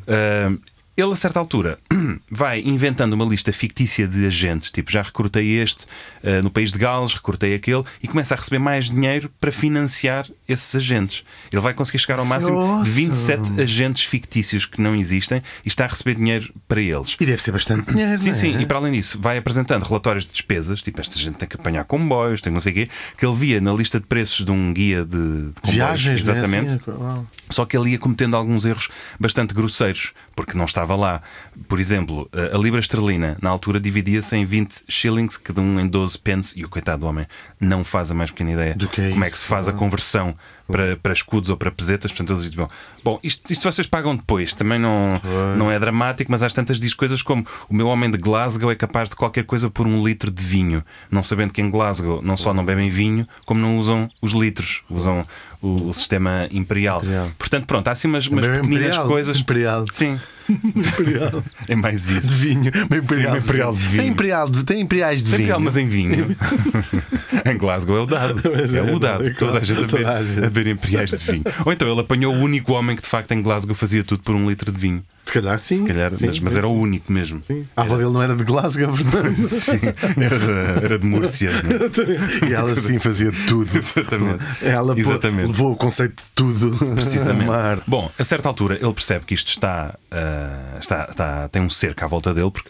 Ah, 0.08 0.52
ele, 0.96 1.12
a 1.12 1.16
certa 1.16 1.40
altura, 1.40 1.78
vai 2.30 2.62
inventando 2.62 3.14
uma 3.14 3.26
lista 3.26 3.52
fictícia 3.52 4.08
de 4.08 4.26
agentes, 4.28 4.70
tipo 4.70 4.92
já 4.92 5.02
recrutei 5.02 5.60
este 5.60 5.86
ah, 6.24 6.42
no 6.42 6.52
país 6.52 6.72
de 6.72 6.78
Gales, 6.78 7.14
recrutei 7.14 7.56
aquele, 7.56 7.84
e 8.02 8.08
começa 8.08 8.36
a 8.36 8.38
receber 8.38 8.60
mais 8.60 8.90
dinheiro 8.90 9.30
para 9.40 9.52
financiar 9.52 10.28
esses 10.48 10.76
agentes. 10.76 11.24
Ele 11.52 11.62
vai 11.62 11.74
conseguir 11.74 12.00
chegar 12.00 12.20
ao 12.20 12.26
é 12.26 12.28
máximo 12.28 12.62
de 12.62 12.64
awesome. 12.64 12.90
27 12.90 13.62
agentes 13.62 14.04
fictícios 14.04 14.66
que 14.66 14.80
não 14.80 14.96
existem 14.96 15.42
e 15.66 15.68
está 15.68 15.86
a 15.86 15.88
receber 15.88 16.16
dinheiro 16.16 16.54
para 16.68 16.82
eles. 16.82 17.16
E 17.20 17.26
deve 17.26 17.42
ser 17.42 17.52
bastante 17.52 17.92
dinheiro. 17.92 18.18
Sim, 18.18 18.26
não 18.26 18.32
é? 18.32 18.36
sim, 18.36 18.60
e 18.60 18.66
para 18.66 18.78
além 18.78 18.94
disso, 18.94 19.20
vai 19.20 19.38
apresentando 19.38 19.84
relatórios 19.84 20.26
de 20.26 20.32
despesas, 20.32 20.82
tipo 20.82 21.02
esta 21.02 21.18
gente 21.18 21.36
tem 21.36 21.48
que 21.48 21.56
apanhar 21.56 21.84
comboios, 21.86 22.42
tem 22.42 22.54
não 22.54 22.62
sei 22.62 22.72
o 22.72 22.76
quê, 22.76 22.88
que 23.18 23.26
ele 23.26 23.36
via 23.36 23.60
na 23.60 23.74
lista 23.74 24.00
de 24.00 24.06
preços 24.06 24.46
de 24.46 24.52
um 24.52 24.74
guia 24.74 25.04
de, 25.04 25.08
de 25.08 25.62
comboios. 25.62 25.76
Viagens, 25.76 26.20
é? 26.20 26.32
exatamente. 26.32 26.74
Assim, 26.74 26.82
uau. 26.88 27.28
Só 27.50 27.66
que 27.66 27.76
ele 27.76 27.92
ia 27.92 28.00
cometendo 28.00 28.36
alguns 28.36 28.66
erros 28.66 28.90
bastante 29.20 29.54
grosseiros, 29.54 30.14
porque 30.36 30.58
não 30.58 30.66
estava 30.66 30.96
lá. 30.96 31.22
Por 31.68 31.80
exemplo, 31.80 32.30
a 32.54 32.58
libra 32.58 32.80
esterlina, 32.80 33.38
na 33.42 33.50
altura, 33.50 33.80
dividia-se 33.80 34.36
em 34.36 34.46
20 34.46 34.84
shillings, 34.88 35.38
cada 35.38 35.62
um 35.62 35.80
em 35.80 35.88
12 35.88 36.18
pence, 36.20 36.60
e 36.60 36.66
o 36.66 36.70
coitado 36.70 37.02
do 37.02 37.08
homem 37.08 37.28
não 37.60 37.84
faz 37.84 38.12
a 38.12 38.14
mais 38.14 38.32
pequena 38.32 38.52
ideia 38.52 38.76
Do 38.76 38.88
que 38.88 39.02
é 39.02 39.10
como 39.10 39.24
é 39.24 39.28
isso, 39.28 39.36
que 39.36 39.42
se 39.42 39.48
faz 39.48 39.68
a 39.68 39.72
é? 39.72 39.76
conversão 39.76 40.36
para, 40.68 40.98
para 40.98 41.14
escudos 41.14 41.50
ou 41.50 41.58
para 41.58 41.72
pesetas. 41.72 42.12
Portanto, 42.12 42.32
eles 42.32 42.44
dizem: 42.44 42.58
bom, 42.58 42.70
bom 43.04 43.20
isto, 43.24 43.52
isto 43.52 43.72
vocês 43.72 43.88
pagam 43.88 44.16
depois, 44.16 44.54
também 44.54 44.80
não, 44.80 45.22
não 45.58 45.72
é 45.72 45.80
dramático, 45.80 46.32
mas 46.32 46.44
às 46.44 46.54
tantas 46.54 46.80
diz 46.80 46.94
coisas 46.94 47.22
como: 47.22 47.46
o 47.70 47.74
meu 47.76 47.88
homem 47.88 48.10
de 48.10 48.18
Glasgow 48.18 48.72
é 48.72 48.76
capaz 48.76 49.10
de 49.10 49.16
qualquer 49.16 49.46
coisa 49.46 49.70
por 49.70 49.88
um 49.88 50.04
litro 50.06 50.32
de 50.32 50.44
vinho, 50.44 50.84
não 51.12 51.24
sabendo 51.24 51.54
que 51.54 51.62
em 51.62 51.70
Glasgow 51.70 52.22
não 52.22 52.38
só 52.38 52.54
não 52.54 52.64
bebem 52.64 52.90
vinho, 52.90 53.28
como 53.46 53.60
não 53.60 53.78
usam 53.78 54.10
os 54.22 54.32
litros, 54.32 54.82
usam 54.90 55.26
o, 55.62 55.90
o 55.90 55.94
sistema 55.94 56.48
imperial. 56.52 57.00
Imperial. 57.00 57.32
Portanto, 57.38 57.66
pronto, 57.66 57.88
há 57.88 57.92
assim 57.92 58.08
umas, 58.08 58.28
umas 58.28 58.46
é 58.46 58.50
pequeninas 58.50 58.86
imperial, 58.88 59.08
coisas. 59.08 59.40
imperial. 59.40 59.86
Sim, 59.92 60.20
Imperial. 60.50 61.44
é 61.68 61.76
mais 61.76 62.06
De 62.08 62.18
isso. 62.18 62.32
vinho. 62.32 62.72
Uma 62.90 62.98
imperial, 62.98 63.32
uma 63.34 63.38
imperial 63.40 63.74
de 63.74 63.80
vinho. 63.80 64.02
Tem, 64.04 64.12
imperial 64.12 64.50
de- 64.50 64.64
tem 64.64 64.82
imperiais 64.82 65.20
de 65.24 65.30
Tem 65.30 65.38
vinho. 65.38 65.42
imperial, 65.44 65.60
mas 65.60 65.78
em 65.78 65.88
vinho. 65.88 66.36
em 67.46 67.58
Glasgow 67.58 67.98
é 67.98 68.02
o 68.02 68.06
dado. 68.06 68.42
Mas 68.56 68.74
É, 68.74 68.80
é 68.80 68.82
o 68.84 69.00
dado. 69.00 69.26
é 69.26 69.30
Toda 69.32 69.60
a 69.60 69.64
gente 69.64 69.84
a 69.84 69.88
Toda 69.88 70.10
a 70.12 70.18
a 70.18 70.22
beber 70.50 70.68
imperiais 70.68 71.10
de 71.12 71.18
vinho. 71.18 71.44
Ou 71.66 71.72
então 71.74 71.90
ele 71.90 72.00
apanhou 72.02 72.34
o 72.34 72.40
único 72.40 72.74
homem 72.74 72.96
que 72.96 73.02
de 73.02 73.08
facto 73.08 73.32
em 73.32 73.42
Glasgow 73.42 73.76
fazia 73.76 74.04
tudo 74.04 74.24
por 74.24 74.36
um 74.36 74.50
litro 74.50 74.72
de 74.72 74.78
vinho. 74.78 75.04
Se 75.24 75.32
calhar 75.32 75.58
sim. 75.58 75.78
Se 75.78 75.84
calhar, 75.86 76.16
Sim, 76.16 76.26
mas, 76.28 76.40
mas 76.40 76.58
era 76.58 76.68
o 76.68 76.74
único 76.78 77.12
mesmo. 77.12 77.42
Sim. 77.42 77.66
A 77.76 77.82
avó 77.84 77.96
dele 77.98 78.10
não 78.12 78.22
era 78.22 78.36
de 78.36 78.44
Glasgow, 78.44 78.90
portanto. 78.96 79.42
Sim, 79.44 79.80
era, 80.22 80.38
de, 80.40 80.86
era 80.86 81.00
de 81.00 81.06
Múrcia. 81.06 81.50
é? 81.50 82.46
E 82.50 82.54
ela 82.54 82.76
sim 82.76 83.00
fazia 83.00 83.32
tudo. 83.48 83.70
Exatamente. 83.76 84.44
Ela 84.62 85.00
Exatamente. 85.00 85.48
levou 85.48 85.72
o 85.72 85.76
conceito 85.76 86.16
de 86.22 86.30
tudo. 86.36 86.78
Precisamente. 86.96 87.48
Mar. 87.48 87.82
Bom, 87.88 88.12
a 88.20 88.24
certa 88.24 88.48
altura 88.50 88.76
ele 88.82 88.94
percebe 88.94 89.26
que 89.26 89.34
isto 89.34 89.48
está, 89.48 89.98
ah, 90.12 90.78
está, 90.80 91.08
está- 91.10 91.48
tem 91.50 91.62
um 91.62 91.70
cerco 91.70 92.04
à 92.04 92.08
volta 92.08 92.34
dele 92.34 92.52
porque 92.52 92.70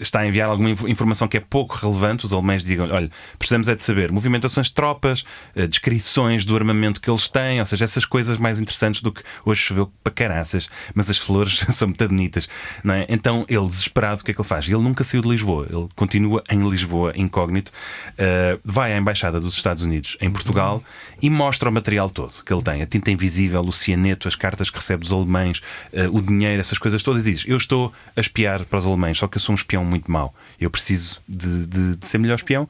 está 0.00 0.20
a 0.20 0.26
enviar 0.26 0.48
alguma 0.48 0.70
inf- 0.70 0.84
informação 0.88 1.28
que 1.28 1.36
é 1.36 1.40
pouco 1.40 1.76
relevante. 1.76 2.24
Os 2.24 2.32
alemães 2.32 2.64
digam: 2.64 2.88
olha, 2.90 3.10
precisamos 3.38 3.68
é 3.68 3.74
de 3.74 3.82
saber 3.82 4.10
movimentações 4.10 4.68
de 4.68 4.72
tropas, 4.74 5.24
ah, 5.56 5.66
descrições 5.66 6.44
do 6.44 6.56
armamento 6.56 7.00
que 7.00 7.10
eles 7.10 7.28
têm, 7.28 7.60
ou 7.60 7.66
seja, 7.66 7.84
essas 7.84 8.04
coisas 8.06 8.38
mais 8.38 8.60
interessantes 8.60 9.02
do 9.02 9.12
que 9.12 9.22
hoje 9.44 9.60
choveu 9.60 9.92
para 10.02 10.12
caraças, 10.12 10.68
mas 10.94 11.10
as 11.10 11.18
flores 11.18 11.64
são 11.82 11.88
muito 11.88 12.08
bonitas. 12.08 12.48
Não 12.82 12.94
é? 12.94 13.06
Então 13.08 13.44
ele, 13.48 13.66
desesperado, 13.66 14.20
o 14.20 14.24
que 14.24 14.30
é 14.30 14.34
que 14.34 14.40
ele 14.40 14.48
faz? 14.48 14.66
Ele 14.68 14.78
nunca 14.78 15.04
saiu 15.04 15.22
de 15.22 15.28
Lisboa, 15.28 15.66
ele 15.70 15.88
continua 15.96 16.42
em 16.50 16.68
Lisboa, 16.68 17.12
incógnito, 17.16 17.72
ah, 18.18 18.58
vai 18.64 18.92
à 18.92 18.98
Embaixada 18.98 19.40
dos 19.40 19.54
Estados 19.56 19.82
Unidos 19.82 20.16
em 20.20 20.30
Portugal 20.30 20.82
e 21.20 21.28
mostra 21.30 21.68
o 21.68 21.72
material 21.72 22.08
todo 22.10 22.32
que 22.44 22.52
ele 22.52 22.62
tem: 22.62 22.82
a 22.82 22.86
tinta 22.86 23.10
invisível, 23.10 23.60
o 23.62 23.72
cianeto, 23.72 24.28
as 24.28 24.34
cartas 24.34 24.70
que 24.70 24.76
recebe 24.76 25.02
dos 25.02 25.12
alemães, 25.12 25.60
ah, 25.94 26.08
o 26.10 26.20
dinheiro, 26.22 26.60
essas 26.60 26.78
coisas 26.78 27.02
todas. 27.02 27.26
E 27.26 27.32
diz: 27.32 27.44
Eu 27.46 27.56
estou 27.56 27.92
a 28.16 28.20
espiar 28.20 28.64
para 28.64 28.78
os 28.78 28.86
alemães, 28.86 29.18
só 29.18 29.26
que 29.26 29.36
eu 29.36 29.40
sou 29.40 29.52
um 29.52 29.56
espião 29.56 29.84
muito 29.84 30.10
mau. 30.10 30.34
Eu 30.60 30.70
preciso 30.70 31.20
de, 31.28 31.66
de- 31.66 31.96
de 31.96 32.06
ser 32.06 32.18
melhor 32.18 32.36
espião, 32.36 32.68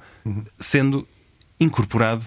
sendo 0.58 1.06
incorporado 1.60 2.24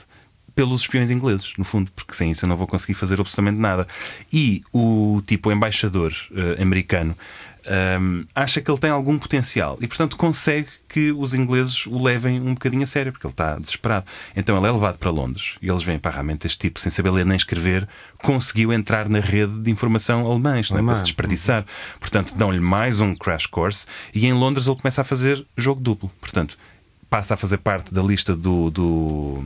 pelos 0.56 0.82
espiões 0.82 1.12
ingleses, 1.12 1.52
no 1.58 1.66
fundo, 1.66 1.92
porque 1.96 2.14
sem 2.14 2.32
isso 2.32 2.46
eu 2.46 2.50
não 2.50 2.56
vou 2.56 2.66
conseguir 2.66 2.94
fazer 2.94 3.20
absolutamente 3.20 3.60
nada. 3.60 3.86
E 4.32 4.64
o 4.72 5.22
tipo 5.28 5.52
embaixador 5.52 6.14
eh, 6.34 6.62
americano 6.62 7.16
ehm, 7.66 8.24
acha 8.34 8.62
que 8.62 8.72
ele 8.72 8.78
tem 8.80 8.90
algum 8.90 9.18
potencial 9.20 9.78
e, 9.82 9.88
portanto, 9.88 10.16
consegue 10.16 10.70
que 10.88 11.12
os 11.12 11.34
ingleses 11.34 11.86
o 11.88 12.02
levem 12.02 12.40
um 12.40 12.54
bocadinho 12.54 12.84
a 12.84 12.86
sério, 12.88 13.12
porque 13.12 13.28
ele 13.28 13.34
está 13.34 13.56
desesperado. 13.60 14.06
Então 14.36 14.56
ele 14.58 14.66
é 14.68 14.72
levado 14.72 14.98
para 14.98 15.10
Londres 15.10 15.56
e 15.62 15.68
eles 15.70 15.84
veem, 15.84 16.00
pá, 16.00 16.10
realmente 16.10 16.48
este 16.48 16.58
tipo, 16.60 16.80
sem 16.80 16.90
saber 16.90 17.10
ler 17.12 17.26
nem 17.26 17.36
escrever, 17.36 17.88
conseguiu 18.20 18.72
entrar 18.72 19.10
na 19.10 19.20
rede 19.20 19.60
de 19.60 19.70
informação 19.72 20.26
alemã, 20.26 20.60
isto 20.60 20.72
não 20.74 20.80
é 20.80 20.84
para 20.86 20.96
se 20.96 21.04
desperdiçar. 21.04 21.66
Portanto, 22.00 22.34
dão-lhe 22.36 22.60
mais 22.62 23.02
um 23.02 23.14
crash 23.14 23.46
course 23.46 23.86
e 24.14 24.26
em 24.26 24.32
Londres 24.34 24.68
ele 24.68 24.78
começa 24.78 25.02
a 25.02 25.04
fazer 25.04 25.46
jogo 25.58 25.82
duplo. 25.82 26.10
Portanto, 26.22 26.58
passa 27.10 27.34
a 27.34 27.38
fazer 27.38 27.58
parte 27.58 27.94
da 27.94 28.02
lista 28.02 28.36
do- 28.36 28.70
do 28.70 29.46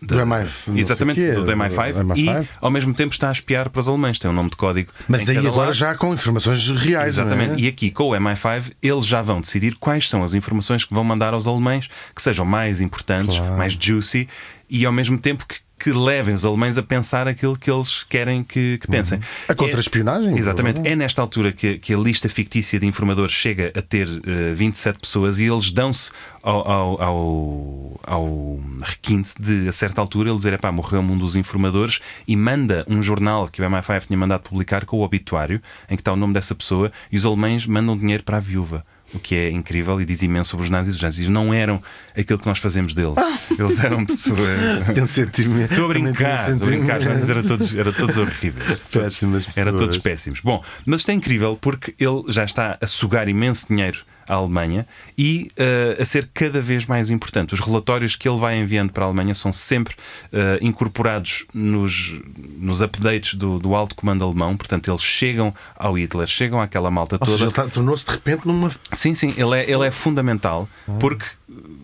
Do 0.00 0.16
MI5, 0.16 0.68
não 0.68 0.78
Exatamente, 0.78 1.20
quê, 1.20 1.32
do, 1.32 1.44
do 1.44 1.52
MI5, 1.52 1.92
do 1.92 2.04
MI5. 2.14 2.16
e 2.44 2.48
ao 2.60 2.70
mesmo 2.70 2.94
tempo 2.94 3.12
está 3.12 3.28
a 3.28 3.32
espiar 3.32 3.68
para 3.70 3.80
os 3.80 3.88
alemães, 3.88 4.18
tem 4.18 4.30
um 4.30 4.34
nome 4.34 4.50
de 4.50 4.56
código. 4.56 4.90
Mas 5.08 5.28
aí 5.28 5.38
agora 5.38 5.56
lado. 5.66 5.72
já 5.72 5.94
com 5.94 6.12
informações 6.14 6.66
reais. 6.68 7.18
é? 7.18 7.20
Exatamente, 7.22 7.62
e 7.62 7.68
aqui 7.68 7.90
com 7.90 8.04
o 8.04 8.10
MI5 8.12 8.72
eles 8.82 9.06
já 9.06 9.20
vão 9.22 9.40
decidir 9.40 9.74
quais 9.76 10.08
são 10.08 10.22
as 10.22 10.34
informações 10.34 10.84
que 10.84 10.94
vão 10.94 11.04
mandar 11.04 11.34
aos 11.34 11.46
alemães 11.46 11.88
que 12.14 12.22
sejam 12.22 12.44
mais 12.44 12.80
importantes, 12.80 13.36
Claro. 13.38 13.56
mais 13.56 13.72
juicy 13.72 14.28
e 14.70 14.84
ao 14.86 14.92
mesmo 14.92 15.18
tempo 15.18 15.44
que, 15.46 15.56
que 15.82 15.90
levem 15.90 16.32
os 16.32 16.44
alemães 16.44 16.78
a 16.78 16.82
pensar 16.82 17.26
aquilo 17.26 17.58
que 17.58 17.68
eles 17.68 18.04
querem 18.04 18.44
que, 18.44 18.78
que 18.78 18.86
pensem. 18.86 19.18
A 19.48 19.54
contra-espionagem, 19.54 20.36
É- 20.36 20.38
Exatamente, 20.38 20.80
é 20.86 20.94
nesta 20.94 21.20
altura 21.20 21.50
que, 21.50 21.76
que 21.78 21.92
a 21.92 21.98
lista 21.98 22.28
fictícia 22.28 22.78
de 22.78 22.86
informadores 22.86 23.32
chega 23.34 23.72
a 23.76 23.82
ter 23.82 24.06
eh, 24.24 24.52
27 24.54 25.00
pessoas 25.00 25.40
e 25.40 25.44
eles 25.46 25.72
dão-se 25.72 26.12
ao, 26.40 26.70
ao, 26.70 27.02
ao, 27.02 28.00
ao 28.06 28.60
requinte 28.80 29.32
de, 29.40 29.68
a 29.68 29.72
certa 29.72 30.00
altura, 30.00 30.28
ele 30.28 30.36
dizer: 30.36 30.56
pá, 30.60 30.70
morreu 30.70 31.00
um 31.00 31.18
dos 31.18 31.34
informadores 31.34 31.98
e 32.28 32.36
manda 32.36 32.84
um 32.88 33.02
jornal 33.02 33.48
que 33.48 33.60
o 33.60 33.64
MI5 33.64 34.06
tinha 34.06 34.16
mandado 34.16 34.42
publicar 34.48 34.84
com 34.84 34.98
o 34.98 35.02
obituário 35.02 35.60
em 35.90 35.96
que 35.96 36.00
está 36.00 36.12
o 36.12 36.16
nome 36.16 36.32
dessa 36.32 36.54
pessoa 36.54 36.92
e 37.10 37.16
os 37.16 37.26
alemães 37.26 37.66
mandam 37.66 37.98
dinheiro 37.98 38.22
para 38.22 38.36
a 38.36 38.40
viúva. 38.40 38.84
O 39.14 39.18
que 39.18 39.34
é 39.34 39.50
incrível 39.50 40.00
e 40.00 40.04
diz 40.04 40.22
imenso 40.22 40.50
sobre 40.50 40.64
os 40.64 40.70
nazis. 40.70 40.94
Os 40.96 41.02
nazis 41.02 41.28
não 41.28 41.52
eram 41.52 41.82
aquilo 42.16 42.38
que 42.38 42.46
nós 42.46 42.58
fazemos 42.58 42.94
deles. 42.94 43.14
Eles 43.58 43.82
eram 43.84 44.04
pessoas. 44.06 44.38
Estou 45.70 45.84
a 45.84 45.88
brincar, 45.88 46.50
estou 46.50 46.66
a 46.66 46.70
brincar. 46.70 46.98
Os 47.00 47.06
nazis 47.06 47.28
eram 47.30 47.42
todos, 47.42 47.74
eram 47.74 47.92
todos 47.92 48.16
horríveis. 48.16 48.78
Péssimas 48.92 49.46
Era 49.56 49.70
todos 49.72 49.96
pessoas. 49.96 50.02
péssimos. 50.02 50.40
Bom, 50.40 50.62
mas 50.86 51.00
isto 51.00 51.10
é 51.10 51.14
incrível 51.14 51.58
porque 51.60 51.94
ele 51.98 52.24
já 52.28 52.44
está 52.44 52.78
a 52.80 52.86
sugar 52.86 53.28
imenso 53.28 53.66
dinheiro 53.68 54.00
à 54.32 54.36
Alemanha 54.36 54.86
e 55.16 55.50
eh, 55.56 55.96
a 56.00 56.04
ser 56.04 56.28
cada 56.32 56.60
vez 56.60 56.86
mais 56.86 57.10
importante. 57.10 57.52
Os 57.54 57.60
relatórios 57.60 58.16
que 58.16 58.28
ele 58.28 58.38
vai 58.38 58.56
enviando 58.58 58.92
para 58.92 59.04
a 59.04 59.06
Alemanha 59.08 59.34
são 59.34 59.52
sempre 59.52 59.94
eh, 60.32 60.58
incorporados 60.62 61.44
nos, 61.52 62.14
nos 62.58 62.80
updates 62.80 63.34
do, 63.34 63.58
do 63.58 63.74
alto 63.74 63.94
comando 63.94 64.24
alemão. 64.24 64.56
Portanto, 64.56 64.90
eles 64.90 65.02
chegam 65.02 65.54
ao 65.76 65.98
Hitler, 65.98 66.26
chegam 66.26 66.60
àquela 66.60 66.90
malta 66.90 67.16
Ou 67.20 67.26
toda. 67.26 67.44
ele 67.44 67.52
tá- 67.52 67.66
tornou-se 67.66 68.04
de 68.06 68.12
repente 68.12 68.46
numa. 68.46 68.70
Sim, 68.92 69.14
sim, 69.14 69.34
ele 69.36 69.58
é, 69.58 69.70
ele 69.70 69.86
é 69.86 69.90
fundamental 69.90 70.68
porque 70.98 71.24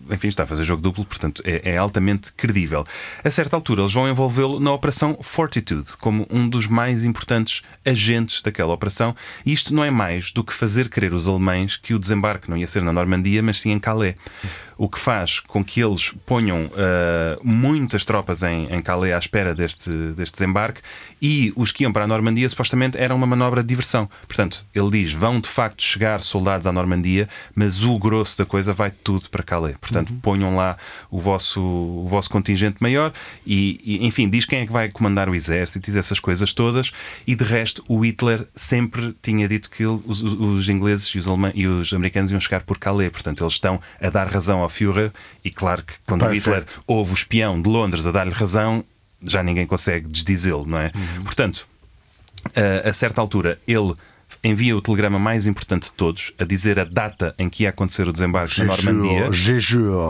enfim, 0.09 0.27
está 0.27 0.43
a 0.43 0.45
fazer 0.45 0.63
jogo 0.63 0.81
duplo, 0.81 1.05
portanto 1.05 1.41
é, 1.45 1.73
é 1.73 1.77
altamente 1.77 2.31
credível. 2.33 2.85
A 3.23 3.31
certa 3.31 3.55
altura, 3.55 3.81
eles 3.81 3.93
vão 3.93 4.07
envolvê-lo 4.07 4.59
na 4.59 4.71
Operação 4.71 5.17
Fortitude, 5.21 5.97
como 5.97 6.27
um 6.29 6.47
dos 6.47 6.67
mais 6.67 7.03
importantes 7.03 7.61
agentes 7.85 8.41
daquela 8.41 8.73
operação, 8.73 9.15
e 9.45 9.51
isto 9.51 9.73
não 9.73 9.83
é 9.83 9.91
mais 9.91 10.31
do 10.31 10.43
que 10.43 10.53
fazer 10.53 10.89
crer 10.89 11.13
os 11.13 11.27
alemães 11.27 11.77
que 11.77 11.93
o 11.93 11.99
desembarque 11.99 12.49
não 12.49 12.57
ia 12.57 12.67
ser 12.67 12.81
na 12.81 12.93
Normandia, 12.93 13.41
mas 13.41 13.59
sim 13.59 13.71
em 13.71 13.79
Calais 13.79 14.15
o 14.79 14.87
que 14.87 14.97
faz 14.97 15.41
com 15.41 15.61
que 15.61 15.83
eles 15.83 16.13
ponham 16.25 16.67
uh, 16.67 16.71
muitas 17.43 18.05
tropas 18.05 18.43
em, 18.43 18.65
em 18.73 18.81
Calais 18.81 19.13
à 19.13 19.17
espera 19.17 19.53
deste, 19.53 19.91
deste 20.13 20.35
desembarque 20.35 20.81
e 21.21 21.51
os 21.53 21.69
que 21.69 21.83
iam 21.83 21.91
para 21.91 22.05
a 22.05 22.07
Normandia 22.07 22.47
supostamente 22.47 22.97
era 22.97 23.13
uma 23.13 23.27
manobra 23.27 23.61
de 23.61 23.67
diversão. 23.67 24.09
Portanto, 24.25 24.65
ele 24.73 24.89
diz: 24.89 25.11
vão 25.11 25.41
de 25.41 25.49
facto 25.49 25.83
chegar 25.83 26.23
soldados 26.23 26.65
à 26.65 26.71
Normandia, 26.71 27.27
mas 27.53 27.83
o 27.83 27.99
grosso 27.99 28.37
da 28.37 28.45
coisa 28.45 28.71
vai 28.71 28.89
tudo 28.89 29.29
para 29.29 29.43
Calais. 29.43 29.75
Portanto, 29.81 30.11
uhum. 30.11 30.19
ponham 30.21 30.55
lá 30.55 30.77
o 31.11 31.19
vosso, 31.19 31.61
o 31.61 32.07
vosso 32.07 32.29
contingente 32.29 32.77
maior 32.79 33.11
e, 33.45 33.81
e, 33.83 34.05
enfim, 34.05 34.29
diz 34.29 34.45
quem 34.45 34.61
é 34.61 34.65
que 34.65 34.71
vai 34.71 34.87
comandar 34.87 35.27
o 35.27 35.35
exército 35.35 35.91
e 35.91 35.97
essas 35.97 36.21
coisas 36.21 36.53
todas. 36.53 36.93
E 37.27 37.35
de 37.35 37.43
resto, 37.43 37.83
o 37.85 37.99
Hitler 38.05 38.47
sempre 38.55 39.13
tinha 39.21 39.45
dito 39.45 39.69
que 39.69 39.83
ele, 39.83 40.01
os, 40.05 40.23
os, 40.23 40.69
ingleses 40.69 41.07
e 41.07 41.17
os, 41.17 41.25
e 41.53 41.67
os 41.67 41.91
americanos 41.91 42.31
iam 42.31 42.39
chegar 42.39 42.61
por 42.63 42.77
Calais. 42.77 43.09
Portanto, 43.09 43.43
eles 43.43 43.53
estão 43.53 43.81
a 44.01 44.09
dar 44.09 44.27
razão 44.29 44.61
ao 44.61 44.68
ao 44.69 44.71
Führer, 44.71 45.11
e 45.43 45.49
claro 45.49 45.83
que 45.83 45.93
quando 46.05 46.21
Perfeito. 46.21 46.49
Hitler 46.49 46.65
ouve 46.87 47.11
o 47.11 47.13
espião 47.13 47.61
de 47.61 47.67
Londres 47.67 48.05
a 48.05 48.11
dar-lhe 48.11 48.33
razão, 48.33 48.83
já 49.21 49.43
ninguém 49.43 49.65
consegue 49.65 50.07
desdizê-lo, 50.07 50.65
não 50.65 50.79
é? 50.79 50.91
Uhum. 50.95 51.23
Portanto, 51.23 51.67
a, 52.55 52.89
a 52.89 52.93
certa 52.93 53.19
altura, 53.19 53.59
ele 53.67 53.93
envia 54.43 54.75
o 54.75 54.81
telegrama 54.81 55.19
mais 55.19 55.47
importante 55.47 55.85
de 55.85 55.91
todos, 55.91 56.31
a 56.39 56.45
dizer 56.45 56.79
a 56.79 56.83
data 56.83 57.33
em 57.37 57.49
que 57.49 57.63
ia 57.63 57.69
acontecer 57.69 58.07
o 58.07 58.13
desembarque 58.13 58.59
na 58.59 58.65
Normandia. 58.65 59.27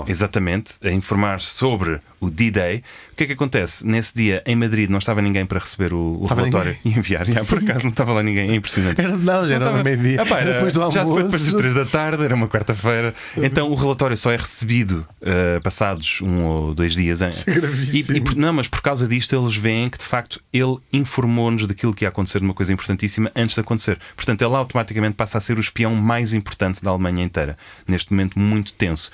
Exatamente, 0.08 0.74
a 0.84 0.92
informar 0.92 1.40
sobre 1.40 2.00
o 2.20 2.30
D-Day. 2.30 2.84
O 3.20 3.22
que 3.22 3.26
é 3.26 3.28
que 3.28 3.34
acontece? 3.34 3.86
Nesse 3.86 4.16
dia, 4.16 4.42
em 4.46 4.56
Madrid, 4.56 4.90
não 4.90 4.98
estava 4.98 5.22
ninguém 5.22 5.46
para 5.46 5.60
receber 5.60 5.94
o, 5.94 6.22
o 6.22 6.26
relatório 6.26 6.78
ninguém. 6.86 6.96
e 6.96 7.00
enviar. 7.00 7.26
Já, 7.26 7.44
por 7.44 7.58
acaso 7.58 7.84
não 7.84 7.90
estava 7.90 8.14
lá 8.14 8.24
ninguém, 8.24 8.50
é 8.50 8.56
impressionante. 8.56 9.02
Era, 9.02 9.18
não, 9.18 9.46
já 9.46 9.56
era 9.56 9.84
meio-dia. 9.84 10.24
Depois 10.24 10.72
do 10.72 10.82
almoço. 10.82 10.98
Já 10.98 11.06
foi 11.06 11.24
depois 11.24 11.44
das 11.44 11.54
três 11.54 11.76
da 11.76 11.86
tarde, 11.86 12.24
era 12.24 12.34
uma 12.34 12.48
quarta-feira. 12.48 13.14
Então 13.36 13.70
o 13.70 13.76
relatório 13.76 14.16
só 14.16 14.32
é 14.32 14.38
recebido 14.38 15.06
uh, 15.22 15.62
passados 15.62 16.22
um 16.22 16.46
ou 16.46 16.74
dois 16.74 16.94
dias. 16.94 17.22
Hein? 17.22 17.28
Isso 17.28 17.50
é 17.50 17.54
gravíssimo. 17.56 18.18
E, 18.18 18.22
e, 18.22 18.36
não, 18.36 18.54
mas 18.54 18.70
por 18.70 18.82
causa 18.82 19.06
disto, 19.06 19.36
eles 19.36 19.54
veem 19.54 19.90
que 19.90 19.98
de 19.98 20.06
facto 20.06 20.42
ele 20.54 20.78
informou-nos 20.94 21.68
daquilo 21.68 21.94
que 21.94 22.06
ia 22.06 22.10
acontecer, 22.10 22.40
de 22.40 22.46
uma 22.46 22.54
coisa 22.54 22.72
importantíssima, 22.72 23.30
antes 23.36 23.54
de 23.54 23.60
acontecer. 23.60 24.00
Portanto, 24.16 24.42
ele 24.44 24.56
automaticamente 24.56 25.16
passa 25.16 25.40
a 25.40 25.42
ser 25.42 25.58
o 25.58 25.60
espião 25.60 25.94
mais 25.94 26.34
importante 26.34 26.82
da 26.82 26.90
Alemanha 26.90 27.22
inteira, 27.22 27.58
neste 27.86 28.14
momento 28.14 28.40
muito 28.40 28.72
tenso. 28.72 29.12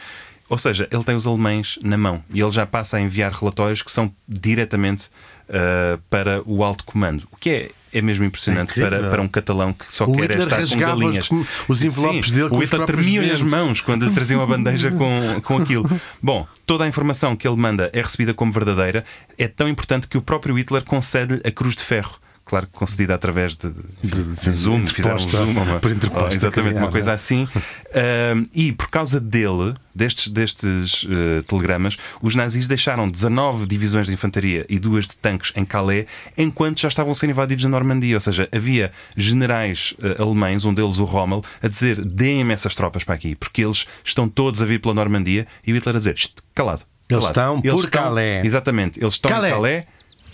Ou 0.49 0.57
seja, 0.57 0.87
ele 0.91 1.03
tem 1.03 1.15
os 1.15 1.25
alemães 1.25 1.79
na 1.83 1.97
mão 1.97 2.23
e 2.31 2.39
ele 2.39 2.51
já 2.51 2.65
passa 2.65 2.97
a 2.97 3.01
enviar 3.01 3.31
relatórios 3.31 3.81
que 3.81 3.91
são 3.91 4.13
diretamente 4.27 5.05
uh, 5.49 5.99
para 6.09 6.41
o 6.45 6.63
alto 6.63 6.83
comando, 6.83 7.27
o 7.31 7.37
que 7.37 7.49
é 7.49 7.71
é 7.95 8.01
mesmo 8.01 8.25
impressionante 8.25 8.77
é 8.77 8.83
para, 8.83 9.09
para 9.09 9.21
um 9.21 9.27
catalão 9.27 9.71
que 9.71 9.85
só 9.91 10.03
o 10.03 10.11
quer 10.11 10.23
Hitler 10.23 10.39
estar 10.41 10.67
com 10.67 10.79
galinhas. 10.79 11.31
Os, 11.31 11.47
os 11.69 11.81
envelopes 11.81 12.27
Sim, 12.27 12.35
dele 12.35 12.49
O 12.51 12.59
Hitler 12.59 12.85
tremia 12.85 13.31
as 13.31 13.41
mãos 13.41 13.79
quando 13.79 14.05
lhe 14.05 14.11
traziam 14.11 14.41
a 14.41 14.45
bandeja 14.45 14.91
com, 14.91 15.39
com 15.41 15.57
aquilo. 15.57 15.89
Bom, 16.21 16.45
toda 16.65 16.83
a 16.83 16.87
informação 16.89 17.37
que 17.37 17.47
ele 17.47 17.55
manda 17.55 17.89
é 17.93 18.01
recebida 18.01 18.33
como 18.33 18.51
verdadeira. 18.51 19.05
É 19.37 19.47
tão 19.47 19.69
importante 19.69 20.09
que 20.09 20.17
o 20.17 20.21
próprio 20.21 20.57
Hitler 20.57 20.83
concede-lhe 20.83 21.41
a 21.45 21.51
Cruz 21.51 21.73
de 21.73 21.83
Ferro 21.83 22.19
claro 22.45 22.67
que 22.67 22.73
concedida 22.73 23.15
através 23.15 23.57
de, 23.57 23.71
de, 24.03 24.23
de 24.23 24.51
Zoom, 24.51 24.85
fizeram 24.87 25.15
um 25.15 25.19
Zoom, 25.19 25.51
uma, 25.51 25.81
oh, 26.23 26.27
exatamente 26.27 26.77
uma 26.77 26.91
coisa 26.91 27.11
assim. 27.11 27.45
Uh, 27.45 28.47
e 28.53 28.71
por 28.71 28.87
causa 28.89 29.19
dele, 29.19 29.73
destes, 29.93 30.31
destes 30.31 31.03
uh, 31.03 31.41
telegramas, 31.47 31.97
os 32.21 32.35
nazis 32.35 32.67
deixaram 32.67 33.09
19 33.09 33.65
divisões 33.65 34.05
de 34.05 34.13
infantaria 34.13 34.63
e 34.69 34.77
duas 34.77 35.07
de 35.07 35.15
tanques 35.15 35.51
em 35.55 35.65
Calais, 35.65 36.05
enquanto 36.37 36.79
já 36.79 36.87
estavam 36.87 37.15
sendo 37.15 37.31
invadidos 37.31 37.63
na 37.65 37.71
Normandia. 37.71 38.15
Ou 38.15 38.21
seja, 38.21 38.47
havia 38.55 38.91
generais 39.17 39.95
uh, 39.99 40.21
alemães, 40.21 40.63
um 40.65 40.73
deles 40.73 40.99
o 40.99 41.03
Rommel, 41.03 41.43
a 41.63 41.67
dizer: 41.67 41.99
deem-me 42.05 42.53
essas 42.53 42.75
tropas 42.75 43.03
para 43.03 43.15
aqui, 43.15 43.35
porque 43.35 43.63
eles 43.63 43.87
estão 44.03 44.29
todos 44.29 44.61
a 44.61 44.65
vir 44.65 44.79
pela 44.79 44.93
Normandia, 44.93 45.47
e 45.65 45.73
o 45.73 45.75
Hitler 45.75 45.95
a 45.95 45.97
dizer: 45.97 46.15
calado. 46.53 46.83
Eles 47.07 47.25
estão 47.25 47.61
eles 47.63 47.71
por 47.71 47.85
estão, 47.85 48.03
Calais. 48.03 48.45
Exatamente, 48.45 48.99
eles 48.99 49.13
estão 49.13 49.29
Calais. 49.29 49.51
em 49.51 49.55
Calais 49.55 49.85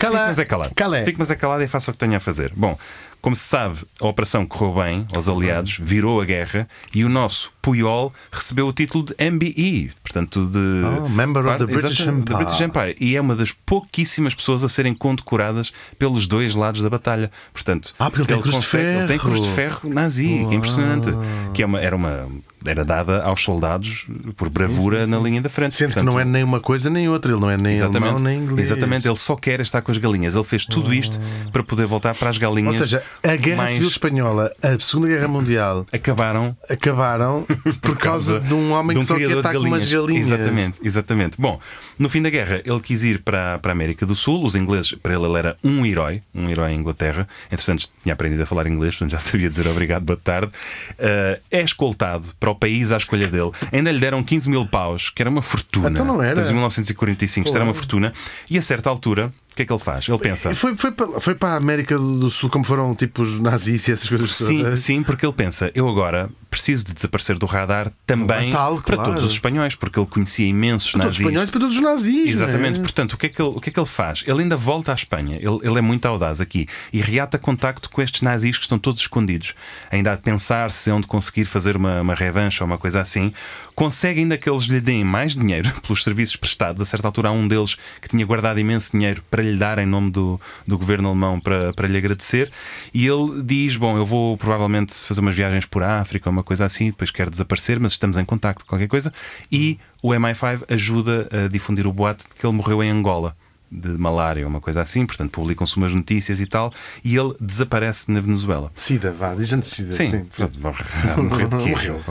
Calé. 0.01 0.17
Fique, 0.17 0.27
mas 0.27 0.39
é 0.39 0.45
calado. 0.45 0.75
Calé. 0.75 1.13
Mas 1.17 1.31
é 1.31 1.35
calado 1.35 1.63
e 1.63 1.67
faça 1.67 1.91
o 1.91 1.93
que 1.93 1.99
tenha 1.99 2.17
a 2.17 2.19
fazer. 2.19 2.51
Bom, 2.55 2.77
como 3.21 3.35
se 3.35 3.43
sabe, 3.43 3.77
a 3.99 4.07
operação 4.07 4.47
correu 4.47 4.83
bem 4.83 5.05
aos 5.13 5.29
aliados, 5.29 5.77
virou 5.79 6.19
a 6.19 6.25
guerra 6.25 6.67
e 6.93 7.05
o 7.05 7.09
nosso 7.09 7.53
Puyol 7.61 8.11
recebeu 8.31 8.65
o 8.67 8.73
título 8.73 9.05
de 9.05 9.13
MBE, 9.29 9.91
portanto, 10.01 10.43
de. 10.47 10.57
Oh, 10.57 11.07
member 11.07 11.45
of 11.45 11.59
the 11.59 11.65
British 11.67 11.99
Empire. 11.99 12.37
British 12.37 12.61
Empire. 12.61 12.95
E 12.99 13.15
é 13.15 13.21
uma 13.21 13.35
das 13.35 13.51
pouquíssimas 13.51 14.33
pessoas 14.33 14.63
a 14.63 14.69
serem 14.69 14.95
condecoradas 14.95 15.71
pelos 15.99 16.25
dois 16.25 16.55
lados 16.55 16.81
da 16.81 16.89
batalha. 16.89 17.31
Portanto, 17.53 17.93
ah, 17.99 18.09
porque 18.09 18.33
ele, 18.33 18.33
ele 18.33 18.41
tem 18.41 18.41
cruz 18.41 18.55
consegue, 18.55 18.83
de 18.83 18.89
ferro. 18.89 18.99
Ele 18.99 19.07
tem 19.07 19.19
cruz 19.19 19.41
de 19.41 19.49
ferro 19.49 19.89
nazi, 19.93 20.45
que 20.47 20.53
é 20.53 20.57
impressionante. 20.57 21.09
Que 21.53 21.61
é 21.61 21.65
uma, 21.67 21.79
era 21.79 21.95
uma 21.95 22.27
era 22.65 22.85
dada 22.85 23.23
aos 23.23 23.41
soldados 23.41 24.05
por 24.35 24.49
bravura 24.49 24.97
sim, 24.97 25.05
sim, 25.05 25.11
sim. 25.11 25.17
na 25.17 25.19
linha 25.19 25.41
da 25.41 25.49
frente. 25.49 25.75
Sendo 25.75 25.87
Portanto, 25.87 26.05
que 26.05 26.11
não 26.11 26.19
é 26.19 26.25
nem 26.25 26.43
uma 26.43 26.59
coisa 26.59 26.89
nem 26.89 27.09
outra, 27.09 27.31
ele 27.31 27.41
não 27.41 27.49
é 27.49 27.57
nem 27.57 27.73
exatamente, 27.73 28.09
alemão 28.09 28.23
nem 28.23 28.39
inglês. 28.39 28.69
Exatamente, 28.69 29.07
ele 29.07 29.15
só 29.15 29.35
quer 29.35 29.59
estar 29.59 29.81
com 29.81 29.91
as 29.91 29.97
galinhas. 29.97 30.35
Ele 30.35 30.43
fez 30.43 30.65
tudo 30.65 30.93
isto 30.93 31.19
para 31.51 31.63
poder 31.63 31.85
voltar 31.85 32.13
para 32.13 32.29
as 32.29 32.37
galinhas. 32.37 32.75
Ou 32.75 32.79
seja, 32.81 33.03
a 33.23 33.35
Guerra 33.35 33.57
mais... 33.57 33.73
Civil 33.73 33.87
Espanhola, 33.87 34.51
a 34.61 34.79
Segunda 34.79 35.07
Guerra 35.07 35.27
Mundial 35.27 35.85
acabaram, 35.91 36.55
acabaram 36.69 37.45
por 37.81 37.97
causa 37.97 38.39
de 38.39 38.53
um 38.53 38.71
homem 38.71 38.97
um 38.97 38.99
que 38.99 39.05
só 39.05 39.17
quer 39.17 39.31
estar 39.31 39.53
com 39.53 39.59
umas 39.59 39.91
galinhas. 39.91 40.27
Exatamente, 40.27 40.79
exatamente. 40.83 41.37
Bom, 41.39 41.59
no 41.97 42.09
fim 42.09 42.21
da 42.21 42.29
guerra, 42.29 42.61
ele 42.63 42.79
quis 42.79 43.03
ir 43.03 43.19
para, 43.23 43.57
para 43.59 43.71
a 43.71 43.73
América 43.73 44.05
do 44.05 44.15
Sul. 44.15 44.45
Os 44.45 44.55
ingleses, 44.55 44.93
para 44.93 45.15
ele, 45.15 45.25
ele 45.25 45.37
era 45.37 45.57
um 45.63 45.85
herói, 45.85 46.21
um 46.33 46.49
herói 46.49 46.71
em 46.71 46.79
Inglaterra. 46.79 47.27
Entretanto, 47.51 47.89
tinha 48.03 48.13
aprendido 48.13 48.43
a 48.43 48.45
falar 48.45 48.67
inglês, 48.67 48.95
portanto 48.95 49.11
já 49.11 49.19
sabia 49.19 49.49
dizer 49.49 49.67
obrigado, 49.67 50.03
boa 50.03 50.19
tarde. 50.21 50.51
Uh, 50.93 51.41
é 51.49 51.61
escoltado 51.61 52.27
para 52.39 52.50
o 52.51 52.55
país 52.55 52.91
à 52.91 52.97
escolha 52.97 53.27
dele. 53.27 53.51
Ainda 53.71 53.91
lhe 53.91 53.99
deram 53.99 54.23
15 54.23 54.49
mil 54.49 54.65
paus, 54.65 55.09
que 55.09 55.21
era 55.21 55.29
uma 55.29 55.41
fortuna. 55.41 55.89
Então 55.89 56.05
não 56.05 56.21
era. 56.21 56.31
Estamos 56.31 56.49
em 56.49 56.53
1945, 56.53 57.47
isto 57.47 57.55
era 57.55 57.63
uma 57.63 57.73
fortuna. 57.73 58.13
E 58.49 58.57
a 58.57 58.61
certa 58.61 58.89
altura, 58.89 59.31
que 59.61 59.63
é 59.63 59.65
que 59.65 59.73
ele 59.73 59.79
faz? 59.79 60.07
Ele 60.07 60.17
pensa. 60.17 60.53
Foi, 60.55 60.75
foi, 60.75 60.91
para, 60.91 61.19
foi 61.19 61.35
para 61.35 61.49
a 61.49 61.55
América 61.57 61.97
do 61.97 62.29
Sul, 62.29 62.49
como 62.49 62.65
foram 62.65 62.95
tipo 62.95 63.21
os 63.21 63.39
nazis 63.39 63.87
e 63.87 63.91
essas 63.91 64.07
coisas 64.07 64.31
Sim, 64.31 64.75
sim, 64.75 65.03
porque 65.03 65.25
ele 65.25 65.33
pensa, 65.33 65.71
eu 65.75 65.87
agora 65.87 66.29
preciso 66.51 66.83
de 66.83 66.93
desaparecer 66.93 67.37
do 67.37 67.45
radar 67.45 67.89
também 68.05 68.51
Tal, 68.51 68.81
para 68.81 68.95
claro. 68.95 69.11
todos 69.11 69.23
os 69.23 69.31
espanhóis, 69.31 69.73
porque 69.73 69.97
ele 69.97 70.07
conhecia 70.07 70.45
imensos 70.45 70.91
para 70.91 71.05
nazis. 71.05 71.17
Todos 71.17 71.17
os 71.17 71.19
espanhóis 71.21 71.49
para 71.49 71.59
todos 71.61 71.75
os 71.77 71.81
nazis. 71.81 72.29
Exatamente, 72.29 72.77
né? 72.77 72.83
portanto, 72.83 73.13
o 73.13 73.17
que, 73.17 73.27
é 73.27 73.29
que 73.29 73.41
ele, 73.41 73.51
o 73.55 73.61
que 73.61 73.69
é 73.69 73.73
que 73.73 73.79
ele 73.79 73.87
faz? 73.87 74.23
Ele 74.27 74.41
ainda 74.41 74.57
volta 74.57 74.91
à 74.91 74.95
Espanha, 74.95 75.37
ele, 75.37 75.59
ele 75.63 75.77
é 75.77 75.81
muito 75.81 76.05
audaz 76.05 76.41
aqui 76.41 76.67
e 76.91 76.99
reata 76.99 77.39
contacto 77.39 77.89
com 77.89 78.01
estes 78.01 78.21
nazis 78.21 78.57
que 78.57 78.63
estão 78.63 78.77
todos 78.77 78.99
escondidos. 78.99 79.55
Ainda 79.89 80.11
a 80.11 80.17
pensar 80.17 80.71
se 80.71 80.91
onde 80.91 81.07
conseguir 81.07 81.45
fazer 81.45 81.77
uma, 81.77 82.01
uma 82.01 82.15
revanche 82.15 82.61
ou 82.61 82.67
uma 82.67 82.77
coisa 82.77 82.99
assim, 82.99 83.31
consegue 83.73 84.19
ainda 84.19 84.37
que 84.37 84.49
eles 84.49 84.63
lhe 84.63 84.81
deem 84.81 85.05
mais 85.05 85.35
dinheiro 85.35 85.71
pelos 85.81 86.03
serviços 86.03 86.35
prestados. 86.35 86.81
A 86.81 86.85
certa 86.85 87.07
altura, 87.07 87.29
há 87.29 87.31
um 87.31 87.47
deles 87.47 87.77
que 88.01 88.09
tinha 88.09 88.25
guardado 88.25 88.59
imenso 88.59 88.91
dinheiro 88.91 89.23
para 89.31 89.41
lhe 89.41 89.50
dar 89.57 89.79
em 89.79 89.85
nome 89.85 90.11
do, 90.11 90.39
do 90.67 90.77
governo 90.77 91.09
alemão 91.09 91.39
para, 91.39 91.73
para 91.73 91.87
lhe 91.87 91.97
agradecer. 91.97 92.51
E 92.93 93.07
ele 93.07 93.41
diz: 93.43 93.75
Bom, 93.75 93.97
eu 93.97 94.05
vou 94.05 94.37
provavelmente 94.37 94.93
fazer 95.05 95.21
umas 95.21 95.35
viagens 95.35 95.65
por 95.65 95.83
África 95.83 96.29
uma 96.29 96.43
coisa 96.43 96.65
assim, 96.65 96.87
depois 96.87 97.11
quero 97.11 97.29
desaparecer, 97.29 97.79
mas 97.79 97.93
estamos 97.93 98.17
em 98.17 98.25
contacto, 98.25 98.65
qualquer 98.65 98.87
coisa. 98.87 99.11
E 99.51 99.79
o 100.01 100.09
MI5 100.09 100.63
ajuda 100.69 101.27
a 101.31 101.47
difundir 101.47 101.87
o 101.87 101.93
boato 101.93 102.27
de 102.27 102.35
que 102.35 102.45
ele 102.45 102.55
morreu 102.55 102.83
em 102.83 102.89
Angola 102.89 103.35
de 103.71 103.89
malária, 103.97 104.45
uma 104.45 104.59
coisa 104.59 104.81
assim, 104.81 105.05
portanto 105.05 105.31
publicam-se 105.31 105.77
umas 105.77 105.93
notícias 105.93 106.39
e 106.39 106.45
tal, 106.45 106.73
e 107.03 107.15
ele 107.15 107.33
desaparece 107.39 108.11
na 108.11 108.19
Venezuela. 108.19 108.71
Sida, 108.75 109.11
vá, 109.11 109.33
diz 109.33 109.53
antes 109.53 109.71
Sida. 109.71 109.93
Sim, 109.93 110.09
sim, 110.09 110.25
sim. 110.29 110.59
morreu 110.59 111.47
de 111.47 111.57
quê? 111.57 111.69
Morreu. 111.69 112.01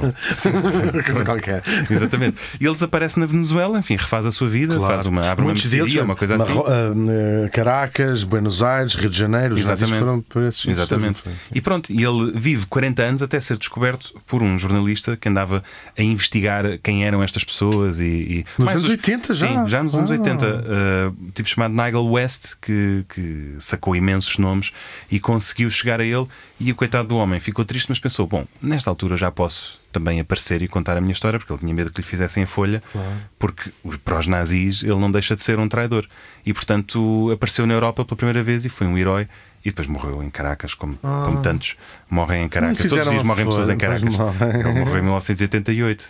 coisa 1.04 1.24
qualquer. 1.24 1.62
Exatamente. 1.90 2.36
E 2.60 2.64
ele 2.64 2.74
desaparece 2.74 3.20
na 3.20 3.26
Venezuela, 3.26 3.78
enfim, 3.78 3.96
refaz 3.96 4.24
a 4.24 4.30
sua 4.30 4.48
vida, 4.48 4.76
claro. 4.76 4.94
faz 4.94 5.06
uma, 5.06 5.30
abre 5.30 5.44
Muitos 5.44 5.64
uma 5.64 5.70
mercearia, 5.70 6.04
uma 6.04 6.16
coisa 6.16 6.36
assim. 6.36 6.52
Uh, 6.52 7.50
Caracas, 7.52 8.24
Buenos 8.24 8.62
Aires, 8.62 8.94
Rio 8.94 9.10
de 9.10 9.18
Janeiro, 9.18 9.54
os 9.54 9.60
Exatamente. 9.60 9.98
foram 9.98 10.20
por 10.22 10.42
esses 10.44 10.66
Exatamente. 10.66 11.22
E 11.54 11.60
pronto, 11.60 11.92
e 11.92 12.02
ele 12.02 12.32
vive 12.34 12.66
40 12.66 13.02
anos 13.02 13.22
até 13.22 13.38
ser 13.38 13.58
descoberto 13.58 14.14
por 14.26 14.42
um 14.42 14.56
jornalista 14.56 15.16
que 15.16 15.28
andava 15.28 15.62
a 15.96 16.02
investigar 16.02 16.78
quem 16.82 17.04
eram 17.04 17.22
estas 17.22 17.44
pessoas 17.44 18.00
e. 18.00 18.04
e 18.04 18.44
nos 18.58 18.68
anos 18.68 18.84
os... 18.84 18.90
80 18.90 19.34
já? 19.34 19.46
Sim, 19.46 19.68
já 19.68 19.82
nos 19.82 19.94
anos 19.94 20.10
ah. 20.10 20.14
80. 20.14 20.46
Uh, 20.46 21.32
tipo 21.32 21.49
chamado 21.50 21.74
Nigel 21.74 22.06
West, 22.06 22.54
que, 22.60 23.04
que 23.08 23.54
sacou 23.58 23.94
imensos 23.94 24.38
nomes 24.38 24.72
e 25.10 25.20
conseguiu 25.20 25.70
chegar 25.70 26.00
a 26.00 26.04
ele. 26.04 26.26
E 26.58 26.70
o 26.70 26.74
coitado 26.74 27.08
do 27.08 27.16
homem 27.16 27.40
ficou 27.40 27.64
triste, 27.64 27.88
mas 27.88 27.98
pensou: 27.98 28.26
bom, 28.26 28.46
nesta 28.60 28.90
altura 28.90 29.16
já 29.16 29.30
posso 29.30 29.80
também 29.92 30.20
aparecer 30.20 30.62
e 30.62 30.68
contar 30.68 30.96
a 30.96 31.00
minha 31.00 31.12
história, 31.12 31.38
porque 31.38 31.52
ele 31.52 31.60
tinha 31.60 31.74
medo 31.74 31.92
que 31.92 32.00
lhe 32.00 32.06
fizessem 32.06 32.44
a 32.44 32.46
folha, 32.46 32.82
claro. 32.92 33.08
porque 33.38 33.70
para 34.04 34.18
os 34.18 34.26
nazis 34.26 34.82
ele 34.82 34.96
não 34.96 35.10
deixa 35.10 35.34
de 35.34 35.42
ser 35.42 35.58
um 35.58 35.68
traidor. 35.68 36.06
E 36.44 36.52
portanto 36.52 37.30
apareceu 37.32 37.66
na 37.66 37.74
Europa 37.74 38.04
pela 38.04 38.16
primeira 38.16 38.42
vez 38.42 38.64
e 38.64 38.68
foi 38.68 38.86
um 38.86 38.96
herói 38.96 39.28
E 39.64 39.68
depois 39.68 39.86
morreu 39.86 40.22
em 40.22 40.30
Caracas, 40.30 40.72
como, 40.72 40.96
como 40.96 41.42
tantos 41.42 41.76
morrem 42.10 42.44
em 42.44 42.48
Caracas. 42.48 42.78
Todos 42.88 42.92
os 43.06 43.10
dias 43.10 43.22
morrem 43.22 43.44
pessoas 43.44 43.68
em 43.68 43.76
Caracas. 43.76 44.02
morrem. 44.16 44.50
Ele 44.60 44.78
morreu 44.80 44.98
em 44.98 45.02
1988. 45.02 46.04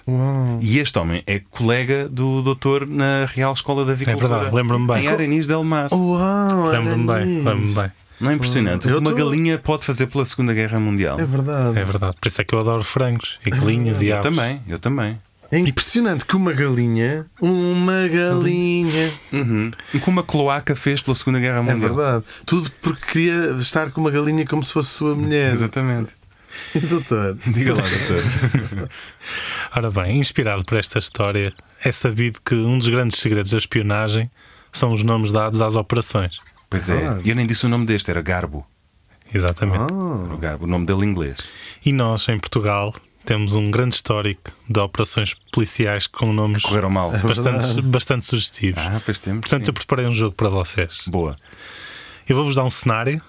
E 0.60 0.78
este 0.78 0.98
homem 0.98 1.22
é 1.26 1.40
colega 1.50 2.08
do 2.08 2.42
doutor 2.42 2.86
na 2.86 3.24
Real 3.26 3.52
Escola 3.52 3.84
da 3.84 3.92
Avicultura. 3.92 4.28
verdade, 4.28 4.54
lembro-me 4.54 4.86
bem. 4.86 5.04
Em 5.04 5.08
Arenis 5.08 5.46
del 5.48 5.64
Mar. 5.64 5.88
Uau, 5.92 6.68
Lembro-me 6.68 7.06
bem, 7.06 7.24
lembro-me 7.42 7.74
bem. 7.74 7.90
Não 8.20 8.30
é 8.30 8.34
impressionante? 8.34 8.86
O 8.86 8.90
Eu 8.90 8.94
que 8.96 9.00
uma 9.08 9.10
tô- 9.10 9.16
galinha 9.24 9.58
pode 9.58 9.82
fazer 9.84 10.06
pela 10.06 10.24
Segunda 10.26 10.52
Guerra 10.52 10.78
Mundial. 10.78 11.18
É 11.18 11.24
verdade. 11.24 11.78
É 11.78 11.84
verdade. 11.84 12.16
Por 12.20 12.28
isso 12.28 12.40
é 12.40 12.44
que 12.44 12.54
eu 12.54 12.60
adoro 12.60 12.84
frangos 12.84 13.38
e 13.46 13.50
galinhas 13.50 14.02
e 14.02 14.08
Eu 14.08 14.18
aves. 14.18 14.30
também, 14.30 14.60
eu 14.68 14.78
também. 14.78 15.16
É 15.52 15.58
impressionante 15.58 16.24
que 16.24 16.36
uma 16.36 16.52
galinha, 16.52 17.26
uma 17.40 18.06
galinha. 18.08 19.10
Uhum. 19.32 19.70
E 19.92 19.98
como 19.98 20.20
a 20.20 20.22
cloaca 20.22 20.76
fez 20.76 21.02
pela 21.02 21.14
Segunda 21.14 21.40
Guerra 21.40 21.58
É 21.58 21.60
Mundial. 21.62 21.78
verdade. 21.94 22.24
Tudo 22.46 22.70
porque 22.80 23.06
queria 23.12 23.50
estar 23.58 23.90
com 23.90 24.00
uma 24.00 24.10
galinha 24.10 24.46
como 24.46 24.62
se 24.62 24.72
fosse 24.72 24.90
sua 24.90 25.14
mulher. 25.14 25.50
Exatamente. 25.52 26.10
Doutor. 26.88 27.36
Diga 27.46 27.74
lá, 27.74 27.82
doutor. 27.82 28.88
Ora 29.76 29.90
bem, 29.90 30.18
inspirado 30.18 30.64
por 30.64 30.78
esta 30.78 30.98
história, 30.98 31.52
é 31.84 31.92
sabido 31.92 32.40
que 32.44 32.54
um 32.54 32.78
dos 32.78 32.88
grandes 32.88 33.18
segredos 33.18 33.52
da 33.52 33.58
espionagem 33.58 34.30
são 34.72 34.92
os 34.92 35.02
nomes 35.02 35.32
dados 35.32 35.60
às 35.60 35.76
operações. 35.76 36.38
Pois 36.68 36.88
é, 36.90 37.06
Ah. 37.08 37.20
eu 37.24 37.34
nem 37.34 37.46
disse 37.46 37.66
o 37.66 37.68
nome 37.68 37.86
deste, 37.86 38.10
era 38.10 38.20
Garbo. 38.22 38.66
Exatamente. 39.32 39.92
Ah, 39.92 40.34
O 40.34 40.36
Garbo, 40.38 40.64
o 40.64 40.68
nome 40.68 40.86
dele 40.86 41.04
em 41.06 41.10
inglês. 41.10 41.38
E 41.84 41.92
nós, 41.92 42.28
em 42.28 42.38
Portugal, 42.38 42.92
temos 43.24 43.54
um 43.54 43.70
grande 43.70 43.94
histórico 43.94 44.50
de 44.68 44.80
operações 44.80 45.34
policiais 45.52 46.06
com 46.06 46.32
nomes 46.32 46.62
Correram 46.62 46.90
mal. 46.90 47.10
bastante, 47.18 47.80
bastante 47.82 48.24
sugestivos. 48.24 48.82
Ah, 48.84 49.00
pois 49.04 49.18
temos. 49.18 49.40
Portanto, 49.42 49.68
eu 49.68 49.72
sim. 49.72 49.76
preparei 49.76 50.06
um 50.06 50.14
jogo 50.14 50.34
para 50.34 50.48
vocês. 50.48 51.02
Boa. 51.06 51.36
Eu 52.28 52.36
vou-vos 52.36 52.54
dar 52.56 52.64
um 52.64 52.70
cenário 52.70 53.20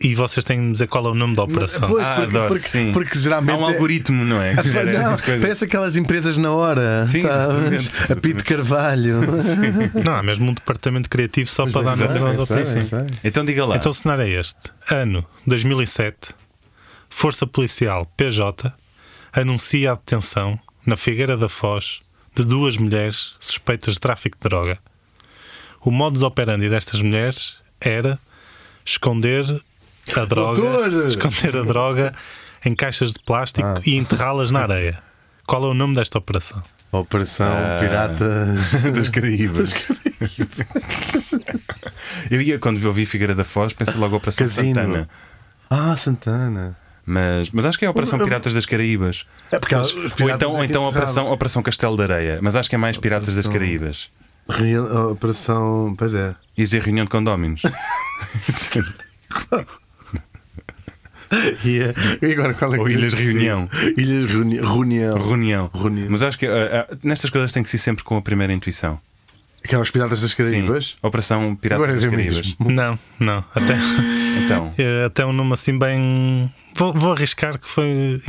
e 0.00 0.14
vocês 0.14 0.44
têm 0.44 0.60
de 0.60 0.72
dizer 0.72 0.88
qual 0.88 1.06
é 1.06 1.10
o 1.10 1.14
nome 1.14 1.34
da 1.36 1.44
operação. 1.44 1.88
Pois, 1.88 2.04
Ah, 2.06 2.16
porque, 2.16 2.30
adoro, 2.36 2.48
porque, 2.48 2.68
sim. 2.68 2.92
porque 2.92 3.16
Há 3.16 3.20
geralmente. 3.20 3.58
um 3.58 3.62
é- 3.68 3.72
algoritmo, 3.72 4.24
não 4.24 4.42
é? 4.42 4.54
Pois 4.54 4.64
não, 4.92 5.16
parece 5.40 5.64
aquelas 5.64 5.96
empresas 5.96 6.36
na 6.36 6.50
hora, 6.52 7.04
Sim, 7.04 7.20
exatamente, 7.20 8.12
A 8.12 8.16
Pito 8.16 8.44
Carvalho. 8.44 9.20
Não, 10.04 10.14
há 10.16 10.22
mesmo 10.22 10.50
um 10.50 10.54
departamento 10.54 11.08
criativo 11.08 11.48
só 11.48 11.66
para 11.66 11.82
dar 11.82 11.96
nomes 11.96 12.22
às 12.22 12.38
operações. 12.50 12.90
Então 13.22 13.44
diga 13.44 13.64
lá. 13.64 13.76
Então 13.76 13.90
o 13.90 13.94
cenário 13.94 14.22
é 14.24 14.30
este: 14.30 14.70
ano 14.90 15.24
2007, 15.46 16.16
Força 17.08 17.46
Policial 17.46 18.04
PJ 18.16 18.72
anuncia 19.34 19.92
a 19.92 19.94
detenção 19.94 20.58
na 20.86 20.96
Figueira 20.96 21.36
da 21.36 21.48
Foz 21.48 22.00
de 22.34 22.44
duas 22.44 22.76
mulheres 22.76 23.34
suspeitas 23.40 23.94
de 23.94 24.00
tráfico 24.00 24.36
de 24.36 24.48
droga. 24.48 24.78
O 25.80 25.90
modus 25.90 26.22
operandi 26.22 26.68
destas 26.68 27.00
mulheres 27.02 27.56
era 27.80 28.18
esconder 28.84 29.44
a 30.16 30.24
droga, 30.24 30.60
Doutor! 30.60 31.06
esconder 31.06 31.56
a 31.56 31.62
droga 31.62 32.12
em 32.64 32.74
caixas 32.74 33.12
de 33.12 33.18
plástico 33.20 33.66
Ah. 33.66 33.80
e 33.84 33.96
enterrá-las 33.96 34.50
na 34.50 34.60
areia. 34.60 35.02
Qual 35.46 35.62
é 35.64 35.66
o 35.68 35.74
nome 35.74 35.94
desta 35.94 36.18
operação? 36.18 36.62
Operação 36.90 37.46
Ah. 37.52 37.78
Piratas. 37.80 38.72
das 38.94 39.08
Caraíbas. 39.08 39.74
eu 42.30 42.40
ia, 42.40 42.58
quando 42.58 42.82
ouvi 42.86 43.04
Figueira 43.04 43.34
da 43.34 43.44
Foz, 43.44 43.72
pensei 43.72 43.94
logo 43.96 44.16
Operação 44.16 44.46
Casino. 44.46 44.74
Santana. 44.74 45.08
Ah, 45.68 45.96
Santana. 45.96 46.76
Mas, 47.06 47.50
mas 47.50 47.64
acho 47.66 47.78
que 47.78 47.84
é 47.84 47.88
a 47.88 47.90
Operação 47.90 48.18
Piratas 48.18 48.54
das 48.54 48.64
Caraíbas. 48.64 49.26
É 49.50 49.58
porque 49.58 49.74
Mas- 49.76 49.92
ou 49.94 50.04
então, 50.06 50.14
é 50.14 50.24
ou 50.24 50.30
então 50.30 50.54
enterravam. 50.64 50.88
Operação, 50.88 51.30
Operação 51.32 51.62
Castelo 51.62 51.96
de 51.96 52.02
Areia. 52.02 52.38
Mas 52.40 52.56
acho 52.56 52.68
que 52.68 52.74
é 52.74 52.78
mais 52.78 52.96
Piratas 52.96 53.34
das 53.36 53.46
Caraíbas. 53.46 54.08
Reunião- 54.48 55.10
Operação. 55.12 55.94
Pois 55.98 56.14
é. 56.14 56.34
E 56.56 56.62
dizer 56.62 56.82
reunião 56.82 57.04
de 57.04 57.10
condóminos. 57.10 57.62
E, 61.64 61.80
é- 61.80 61.94
e 62.22 62.32
agora 62.32 62.54
qual 62.54 62.74
é 62.74 62.78
Ou 62.78 62.88
Ilhas 62.88 63.12
é? 63.14 63.16
Reunião. 63.16 63.68
Ilhas 63.96 64.24
Reuni- 64.30 64.60
Reunião. 64.60 65.18
reunião. 65.18 65.70
Reunião. 65.74 66.06
Mas 66.10 66.22
acho 66.22 66.38
que 66.38 66.46
ah, 66.46 66.86
ah, 66.88 66.96
nestas 67.02 67.28
coisas 67.30 67.50
tem 67.50 67.62
que 67.62 67.68
ser 67.70 67.78
sempre 67.78 68.04
com 68.04 68.16
a 68.16 68.22
primeira 68.22 68.52
intuição. 68.52 69.00
Aquelas 69.64 69.90
piratas 69.90 70.20
das 70.20 70.30
Sim. 70.32 70.36
Caraíbas. 70.36 70.96
Operação 71.02 71.56
Piratas 71.56 71.82
Agora 71.84 71.94
das 71.98 72.04
é 72.04 72.10
Caraíbas. 72.10 72.54
Não, 72.60 72.98
não. 73.18 73.44
Até, 73.54 73.76
Então. 74.44 74.72
é 74.76 75.04
até 75.06 75.24
um 75.24 75.32
nome 75.32 75.54
assim 75.54 75.78
bem. 75.78 76.52
Vou, 76.76 76.92
vou 76.92 77.12
arriscar 77.12 77.58
que 77.58 77.68
foi 77.68 78.20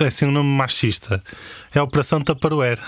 é 0.00 0.06
assim 0.06 0.26
um 0.26 0.30
nome 0.30 0.48
machista. 0.48 1.22
É 1.74 1.78
a 1.78 1.82
Operação 1.82 2.20
Tupperware. 2.20 2.78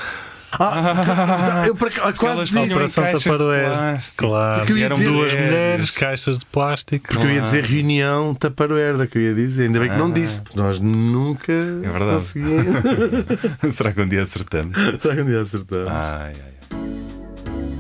Ah, 0.60 1.64
eu 1.66 1.74
por 1.74 1.88
acaso- 1.88 2.02
elas 2.02 2.18
quase 2.18 2.44
disse. 2.52 2.74
Operação 2.74 3.04
plástico. 3.04 4.16
Claro. 4.18 4.58
Porque 4.60 4.72
eu 4.72 4.78
ia 4.78 4.84
eram 4.84 4.96
dizer- 4.96 5.08
duas 5.08 5.32
mulheres. 5.32 5.90
caixas 5.92 6.38
de 6.40 6.44
plástico. 6.46 7.08
Porque 7.08 7.26
eu 7.26 7.30
ia 7.30 7.40
dizer 7.40 7.64
reunião 7.64 8.34
taparoeira, 8.34 9.06
que 9.06 9.16
eu 9.18 9.22
ia 9.22 9.34
dizer. 9.34 9.64
Ainda 9.64 9.80
bem 9.80 9.88
que 9.90 9.96
não 9.96 10.08
Ah. 10.10 10.14
disse, 10.14 10.40
porque 10.42 10.58
nós 10.58 10.78
nunca 10.78 11.52
É 11.52 11.88
verdade. 11.90 12.12
conseguimos. 12.12 12.82
Será 13.74 13.92
que 13.92 14.00
um 14.02 14.06
dia 14.08 14.22
acertamos? 14.22 14.76
Será 15.00 15.14
que 15.16 15.20
um 15.22 15.26
dia 15.26 15.40
acertamos? 15.40 15.88
Ai, 15.90 16.32
ai, 16.34 16.34
ai. 16.36 16.52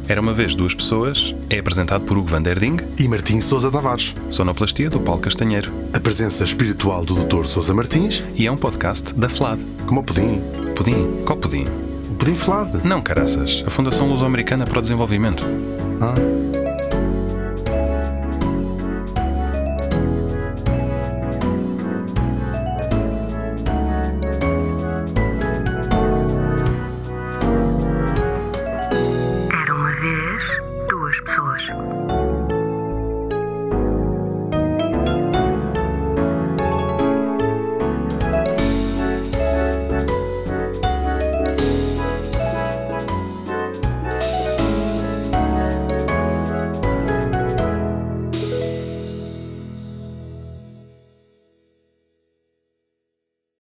Era 0.08 0.20
uma 0.20 0.32
vez 0.32 0.54
duas 0.54 0.74
pessoas. 0.74 1.34
É 1.48 1.58
apresentado 1.58 2.04
por 2.04 2.16
Hugo 2.18 2.28
Van 2.28 2.42
Der 2.42 2.58
Ding, 2.58 2.78
E 2.98 3.08
Martim 3.08 3.40
Sousa 3.40 3.70
Tavares, 3.70 4.14
sonoplastia 4.30 4.90
do 4.90 5.00
Paulo 5.00 5.20
Castanheiro. 5.20 5.70
a 5.92 6.00
presença 6.00 6.44
espiritual 6.44 7.04
do 7.04 7.14
Dr. 7.24 7.46
Sousa 7.46 7.72
Martins, 7.74 8.22
E 8.34 8.46
é 8.46 8.52
um 8.52 8.56
podcast 8.56 9.14
da 9.14 9.28
FLAD. 9.28 9.60
como 9.86 10.00
o 10.00 10.04
pudim. 10.04 10.40
Pudim? 10.76 11.22
Qual 11.24 11.38
pudim? 11.38 11.66
O 12.10 12.14
pudim 12.14 12.34
flado. 12.34 12.80
Não, 12.84 13.00
caraças. 13.00 13.62
A 13.66 13.70
Fundação 13.70 14.08
Luso-Americana 14.08 14.66
para 14.66 14.78
o 14.78 14.82
Desenvolvimento. 14.82 15.44
Ah. 16.00 16.61